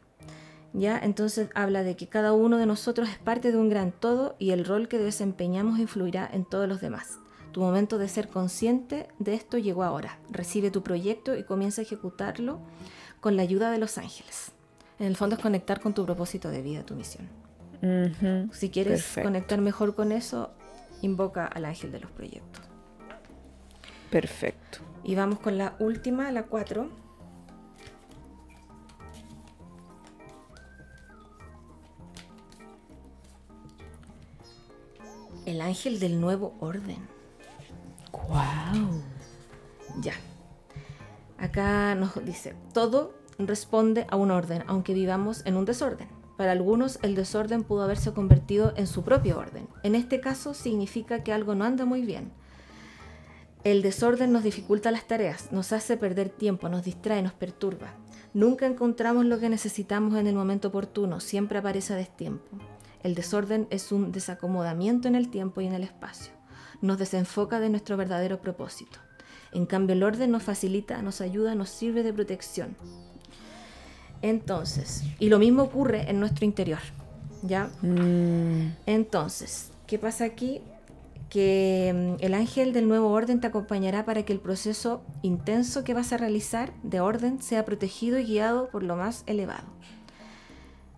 ¿Ya? 0.72 0.98
Entonces 0.98 1.50
habla 1.54 1.84
de 1.84 1.98
que 1.98 2.08
cada 2.08 2.32
uno 2.32 2.58
de 2.58 2.66
nosotros 2.66 3.10
es 3.10 3.18
parte 3.18 3.52
de 3.52 3.58
un 3.58 3.68
gran 3.68 3.92
todo 3.92 4.38
y 4.40 4.52
el 4.52 4.64
rol 4.64 4.88
que 4.88 5.00
desempeñamos 5.00 5.80
influirá 5.80 6.30
en 6.32 6.46
todos 6.46 6.70
los 6.70 6.80
demás. 6.80 7.20
Tu 7.52 7.60
momento 7.60 7.98
de 7.98 8.08
ser 8.08 8.30
consciente 8.30 9.10
de 9.20 9.34
esto 9.34 9.58
llegó 9.58 9.84
ahora. 9.84 10.20
Recibe 10.32 10.72
tu 10.72 10.82
proyecto 10.82 11.36
y 11.36 11.44
comienza 11.44 11.82
a 11.82 11.84
ejecutarlo 11.84 12.62
con 13.20 13.36
la 13.36 13.42
ayuda 13.42 13.70
de 13.70 13.80
los 13.80 13.98
ángeles. 13.98 14.54
En 14.98 15.08
el 15.08 15.18
fondo 15.18 15.36
es 15.36 15.42
conectar 15.42 15.82
con 15.82 15.94
tu 15.94 16.06
propósito 16.06 16.50
de 16.50 16.62
vida, 16.62 16.86
tu 16.86 16.96
misión. 16.96 17.28
Si 18.54 18.70
quieres 18.70 19.02
Perfecto. 19.02 19.28
conectar 19.28 19.60
mejor 19.60 19.94
con 19.94 20.14
eso, 20.14 20.52
invoca 21.04 21.46
al 21.46 21.66
ángel 21.66 21.92
de 21.92 22.00
los 22.00 22.12
proyectos. 22.12 22.64
Perfecto. 24.10 24.80
Y 25.04 25.16
vamos 25.16 25.40
con 25.40 25.58
la 25.58 25.76
última, 25.80 26.32
la 26.32 26.44
4. 26.44 26.90
El 35.46 35.62
ángel 35.62 36.00
del 36.00 36.22
nuevo 36.22 36.56
orden. 36.60 37.06
Wow. 38.12 39.02
Ya. 40.00 40.14
Acá 41.38 41.94
nos 41.96 42.24
dice, 42.24 42.56
todo 42.74 43.14
responde 43.38 44.08
a 44.10 44.16
un 44.16 44.32
orden, 44.32 44.64
aunque 44.68 44.94
vivamos 44.94 45.46
en 45.46 45.58
un 45.58 45.66
desorden. 45.66 46.08
Para 46.44 46.52
algunos 46.52 47.00
el 47.04 47.16
desorden 47.16 47.64
pudo 47.64 47.84
haberse 47.84 48.12
convertido 48.12 48.74
en 48.76 48.86
su 48.86 49.04
propio 49.04 49.38
orden. 49.40 49.70
En 49.82 49.96
este 49.96 50.20
caso 50.20 50.54
significa 50.54 51.24
que 51.24 51.32
algo 51.32 51.56
no 51.56 51.64
anda 51.64 51.86
muy 51.86 52.02
bien. 52.02 52.34
El 53.64 53.82
desorden 53.82 54.34
nos 54.34 54.44
dificulta 54.44 54.92
las 54.92 55.08
tareas, 55.08 55.54
nos 55.54 55.72
hace 55.72 55.96
perder 55.96 56.28
tiempo, 56.28 56.68
nos 56.68 56.84
distrae, 56.84 57.22
nos 57.22 57.32
perturba. 57.32 57.94
Nunca 58.34 58.66
encontramos 58.66 59.26
lo 59.26 59.40
que 59.40 59.48
necesitamos 59.48 60.20
en 60.20 60.28
el 60.28 60.36
momento 60.36 60.68
oportuno, 60.68 61.22
siempre 61.22 61.60
aparece 61.60 61.94
a 61.94 61.96
destiempo. 61.96 62.58
El 63.04 63.16
desorden 63.16 63.66
es 63.70 63.94
un 63.94 64.12
desacomodamiento 64.12 65.08
en 65.08 65.16
el 65.16 65.30
tiempo 65.30 65.62
y 65.62 65.68
en 65.68 65.74
el 65.76 65.84
espacio. 65.84 66.34
Nos 66.82 66.98
desenfoca 66.98 67.62
de 67.62 67.70
nuestro 67.70 67.96
verdadero 67.96 68.42
propósito. 68.42 69.00
En 69.54 69.66
cambio, 69.66 69.96
el 69.96 70.04
orden 70.04 70.30
nos 70.30 70.44
facilita, 70.44 71.02
nos 71.02 71.22
ayuda, 71.22 71.56
nos 71.56 71.70
sirve 71.70 72.04
de 72.04 72.12
protección. 72.12 72.76
Entonces, 74.24 75.04
y 75.20 75.30
lo 75.30 75.40
mismo 75.40 75.64
ocurre 75.64 76.10
en 76.10 76.20
nuestro 76.20 76.46
interior, 76.46 76.80
¿ya? 77.44 77.72
Mm, 77.82 78.78
Entonces, 78.88 79.74
¿qué 79.88 80.00
pasa 80.00 80.26
aquí? 80.26 80.62
Que 81.30 81.94
mm, 82.20 82.24
el 82.26 82.34
ángel 82.36 82.74
del 82.74 82.88
nuevo 82.88 83.10
orden 83.12 83.42
te 83.42 83.48
acompañará 83.48 84.06
para 84.06 84.24
que 84.26 84.34
el 84.34 84.42
proceso 84.42 85.04
intenso 85.24 85.84
que 85.84 85.94
vas 85.94 86.14
a 86.14 86.18
realizar 86.18 86.74
de 86.84 87.02
orden 87.02 87.42
sea 87.42 87.66
protegido 87.66 88.20
y 88.20 88.26
guiado 88.26 88.70
por 88.72 88.84
lo 88.84 88.96
más 88.98 89.24
elevado. 89.28 89.68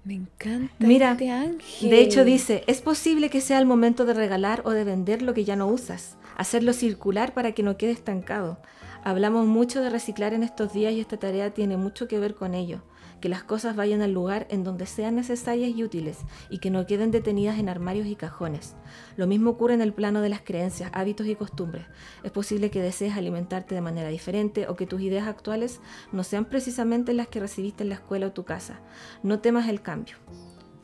me 0.03 0.13
encanta 0.15 0.88
Mira, 0.88 1.13
este 1.13 1.32
ángel. 1.32 1.89
De 1.89 2.01
hecho 2.01 2.23
dice, 2.23 2.63
es 2.67 2.82
posible 2.82 3.30
que 3.32 3.41
sea 3.41 3.59
el 3.59 3.65
momento 3.65 4.05
de 4.05 4.13
regalar 4.13 4.61
o 4.65 4.71
de 4.71 4.84
vender 4.84 5.21
lo 5.23 5.34
que 5.34 5.45
ya 5.45 5.55
no 5.55 5.67
usas, 5.67 6.17
hacerlo 6.38 6.73
circular 6.73 7.34
para 7.34 7.53
que 7.53 7.63
no 7.63 7.78
quede 7.78 7.91
estancado. 7.91 8.59
Hablamos 9.03 9.47
mucho 9.47 9.82
de 9.82 9.89
reciclar 9.89 10.34
en 10.34 10.43
estos 10.43 10.73
días 10.73 10.93
y 10.93 10.99
esta 11.01 11.17
tarea 11.17 11.53
tiene 11.53 11.78
mucho 11.78 12.07
que 12.07 12.19
ver 12.19 12.36
con 12.36 12.53
ello. 12.55 12.84
Que 13.22 13.30
las 13.30 13.43
cosas 13.43 13.76
vayan 13.76 14.01
al 14.01 14.11
lugar 14.11 14.45
en 14.51 14.63
donde 14.63 14.86
sean 14.86 15.16
necesarias 15.16 15.72
y 15.76 15.84
útiles 15.84 16.20
y 16.49 16.59
que 16.59 16.70
no 16.70 16.86
queden 16.86 17.09
detenidas 17.11 17.57
en 17.57 17.70
armarios 17.70 18.05
y 18.07 18.16
cajones. 18.16 18.76
Lo 19.18 19.26
mismo 19.26 19.51
ocurre 19.51 19.74
en 19.74 19.82
el 19.82 19.93
plano 19.93 20.22
de 20.22 20.30
las 20.30 20.41
creencias, 20.41 20.91
hábitos 20.93 21.26
y 21.26 21.36
costumbres. 21.36 21.86
Es 22.24 22.32
posible 22.32 22.70
que 22.70 22.82
desees 22.82 23.18
alimentarte 23.18 23.74
de 23.74 23.82
manera 23.82 24.09
diferente 24.09 24.68
o 24.68 24.76
que 24.76 24.86
tus 24.86 25.01
ideas 25.01 25.28
actuales 25.28 25.80
no 26.11 26.24
sean 26.24 26.45
precisamente 26.45 27.13
las 27.13 27.28
que 27.28 27.39
recibiste 27.39 27.84
en 27.84 27.89
la 27.89 27.95
escuela 27.95 28.28
o 28.28 28.32
tu 28.32 28.43
casa. 28.45 28.80
No 29.24 29.39
temas 29.39 29.70
el 29.70 29.82
cambio. 29.82 30.18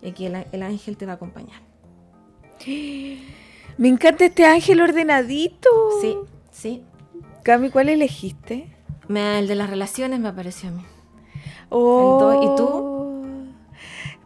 Aquí 0.03 0.25
el, 0.25 0.45
el 0.51 0.63
ángel 0.63 0.97
te 0.97 1.05
va 1.05 1.11
a 1.11 1.15
acompañar. 1.15 1.61
Me 3.77 3.87
encanta 3.87 4.25
este 4.25 4.45
ángel 4.45 4.81
ordenadito. 4.81 5.69
Sí, 6.01 6.15
sí. 6.51 6.83
Cami, 7.43 7.69
¿cuál 7.69 7.89
elegiste? 7.89 8.67
Me- 9.07 9.39
el 9.39 9.47
de 9.47 9.55
las 9.55 9.69
relaciones 9.69 10.19
me 10.19 10.27
apareció 10.29 10.69
a 10.69 10.71
mí. 10.73 10.83
Oh. 11.73 12.41
¿y 12.43 12.57
tú? 12.57 12.91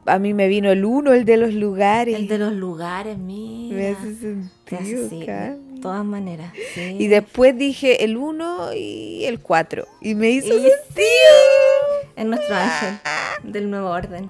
A 0.07 0.19
mí 0.19 0.33
me 0.33 0.47
vino 0.47 0.69
el 0.71 0.85
uno, 0.85 1.13
el 1.13 1.25
de 1.25 1.37
los 1.37 1.53
lugares. 1.53 2.15
El 2.15 2.27
de 2.27 2.37
los 2.37 2.53
lugares, 2.53 3.17
mira. 3.17 3.75
Me 3.75 3.87
hace 3.89 4.15
sentido, 4.15 5.09
sí, 5.09 5.19
de 5.25 5.57
todas 5.81 6.05
maneras. 6.05 6.51
sí. 6.73 6.95
Y 6.99 7.07
después 7.07 7.57
dije 7.57 8.03
el 8.03 8.17
1 8.17 8.73
y 8.73 9.25
el 9.25 9.39
4. 9.39 9.87
Y 10.01 10.15
me 10.15 10.29
hizo 10.29 10.47
Y 10.47 10.61
sentido. 10.61 10.69
Es 12.15 12.25
nuestro 12.25 12.55
ángel 12.55 12.99
del 13.43 13.69
nuevo 13.69 13.89
orden. 13.89 14.29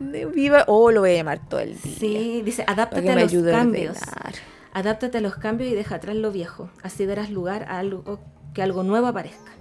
Viva. 0.00 0.64
Oh, 0.66 0.90
lo 0.90 1.00
voy 1.00 1.10
a 1.10 1.14
llamar 1.14 1.40
todo 1.48 1.60
el 1.60 1.80
día. 1.80 1.94
Sí, 1.98 2.42
dice, 2.44 2.64
adáptate 2.66 3.10
a 3.10 3.14
me 3.14 3.22
los 3.22 3.32
a 3.34 3.50
cambios. 3.52 3.96
ordenar. 3.96 4.34
Adáptate 4.72 5.18
a 5.18 5.20
los 5.20 5.36
cambios 5.36 5.70
y 5.70 5.74
deja 5.74 5.94
atrás 5.96 6.16
lo 6.16 6.32
viejo. 6.32 6.70
Así 6.82 7.06
darás 7.06 7.30
lugar 7.30 7.64
a 7.68 7.78
algo 7.78 8.18
que 8.52 8.62
algo 8.62 8.82
nuevo 8.82 9.06
aparezca. 9.06 9.52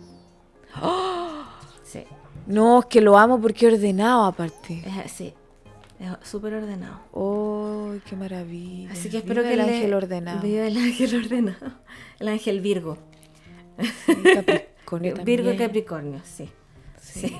Sí, 1.83 2.03
No, 2.47 2.79
es 2.81 2.85
que 2.87 3.01
lo 3.01 3.17
amo 3.17 3.39
porque 3.39 3.67
es 3.67 3.73
ordenado 3.73 4.25
aparte. 4.25 4.83
es 4.85 4.97
así. 5.05 5.33
Es 5.99 6.27
súper 6.27 6.55
ordenado. 6.55 6.99
Oh, 7.13 7.93
qué 8.09 8.15
maravilla. 8.15 8.91
Así 8.91 9.09
que 9.09 9.17
espero 9.17 9.41
Viva 9.41 9.53
que 9.55 9.61
el 9.61 9.65
le- 9.67 9.75
ángel 9.75 9.93
ordenado. 9.93 10.41
Viva 10.41 10.67
el 10.67 10.77
ángel 10.77 11.15
ordenado. 11.23 11.71
El 12.19 12.27
ángel 12.27 12.59
Virgo. 12.61 12.97
Capricornio 14.33 15.15
Virgo 15.23 15.49
también. 15.49 15.57
Capricornio, 15.69 16.21
sí. 16.25 16.49
Sí. 17.01 17.35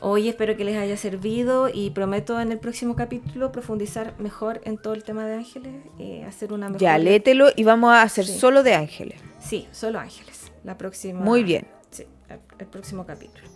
Hoy 0.00 0.28
espero 0.30 0.56
que 0.56 0.64
les 0.64 0.76
haya 0.78 0.96
servido 0.96 1.68
y 1.72 1.90
prometo 1.90 2.40
en 2.40 2.52
el 2.52 2.58
próximo 2.58 2.96
capítulo 2.96 3.52
profundizar 3.52 4.14
mejor 4.18 4.60
en 4.64 4.78
todo 4.78 4.94
el 4.94 5.04
tema 5.04 5.26
de 5.26 5.34
ángeles, 5.34 5.74
eh, 5.98 6.24
hacer 6.24 6.52
una 6.52 6.66
mejor... 6.68 6.80
Ya, 6.80 6.96
léetelo 6.98 7.48
y 7.56 7.64
vamos 7.64 7.90
a 7.92 8.02
hacer 8.02 8.24
Sí. 8.24 8.38
solo 8.38 8.62
de 8.62 8.74
ángeles. 8.74 9.20
Sí, 9.40 9.66
solo 9.72 9.98
ángeles. 9.98 10.50
La 10.64 10.78
próxima... 10.78 11.20
Muy 11.20 11.42
bien. 11.44 11.66
El, 12.30 12.38
el 12.58 12.66
próximo 12.66 13.04
capítulo. 13.04 13.46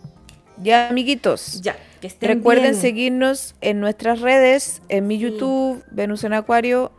Ya, 0.63 0.89
amiguitos. 0.89 1.61
Ya, 1.63 1.77
que 2.01 2.07
estén 2.07 2.29
Recuerden 2.29 2.71
bien. 2.73 2.81
seguirnos 2.81 3.55
en 3.61 3.81
nuestras 3.81 4.21
redes, 4.21 4.83
en 4.89 5.07
mi 5.07 5.17
Sí. 5.17 5.23
YouTube, 5.23 5.83
Venus 5.91 6.23
en 6.25 6.33
Acuario, 6.33 6.93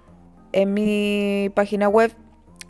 en 0.52 0.74
mi 0.74 1.50
página 1.56 1.88
web, 1.88 2.12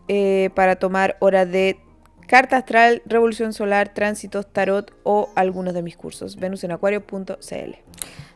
eh, 0.08 0.50
para 0.54 0.76
tomar 0.76 1.18
horas 1.22 1.50
de 1.52 1.80
carta 2.28 2.58
astral, 2.58 3.02
revolución 3.06 3.54
solar, 3.54 3.94
tránsitos, 3.94 4.52
tarot 4.52 4.92
o 5.04 5.30
algunos 5.36 5.74
de 5.74 5.82
mis 5.82 5.98
cursos. 5.98 6.36
venusenacuario.cl. 6.36 7.76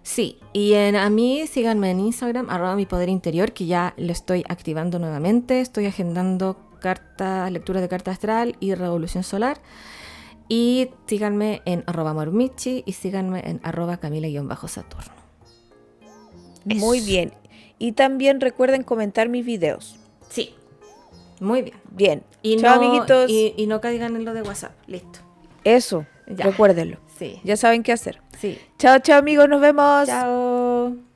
Sí, 0.02 0.40
y 0.54 0.74
en, 0.74 0.96
a 0.96 1.10
mí 1.12 1.46
síganme 1.46 1.92
en 1.92 2.00
Instagram, 2.00 2.50
arroba 2.50 2.76
mi 2.76 2.86
poder 2.88 3.10
interior, 3.10 3.52
que 3.52 3.68
ya 3.68 3.94
lo 3.98 4.12
estoy 4.12 4.44
activando 4.50 4.98
nuevamente. 4.98 5.62
Estoy 5.62 5.86
agendando 5.86 6.58
carta, 6.80 7.48
lectura 7.52 7.82
de 7.82 7.90
carta 7.90 8.10
astral 8.12 8.56
y 8.60 8.74
revolución 8.74 9.24
solar. 9.24 9.58
Y 10.50 10.90
síganme 11.08 11.62
en 11.66 11.84
arroba 11.86 12.14
mormichi 12.14 12.84
y 12.86 12.94
síganme 12.94 13.42
en 13.46 13.62
arroba 13.64 13.98
camila-saturno. 13.98 15.14
Muy 16.66 17.02
bien. 17.02 17.34
Y 17.78 17.94
también 17.94 18.42
recuerden 18.42 18.84
comentar 18.84 19.30
mis 19.30 19.46
videos. 19.46 19.98
Sí, 20.30 20.54
muy 21.40 21.62
bien. 21.62 21.78
Bien. 21.92 22.24
Y 22.42 22.58
Chao, 22.58 22.76
no, 22.76 22.88
amiguitos. 22.88 23.30
Y, 23.30 23.54
y 23.58 23.68
no 23.68 23.80
caigan 23.80 24.16
en 24.16 24.26
lo 24.26 24.34
de 24.34 24.42
WhatsApp. 24.42 24.74
Listo. 24.88 25.20
Eso, 25.64 26.06
Ya. 26.28 26.46
recuérdenlo. 26.46 26.98
Sí. 27.18 27.40
Ya 27.44 27.56
saben 27.56 27.84
qué 27.84 27.92
hacer. 27.92 28.22
Sí. 28.40 28.58
Chao, 28.78 29.00
chao, 29.00 29.20
amigos. 29.20 29.48
Nos 29.50 29.62
vemos. 29.62 30.08
Chao. 30.08 31.09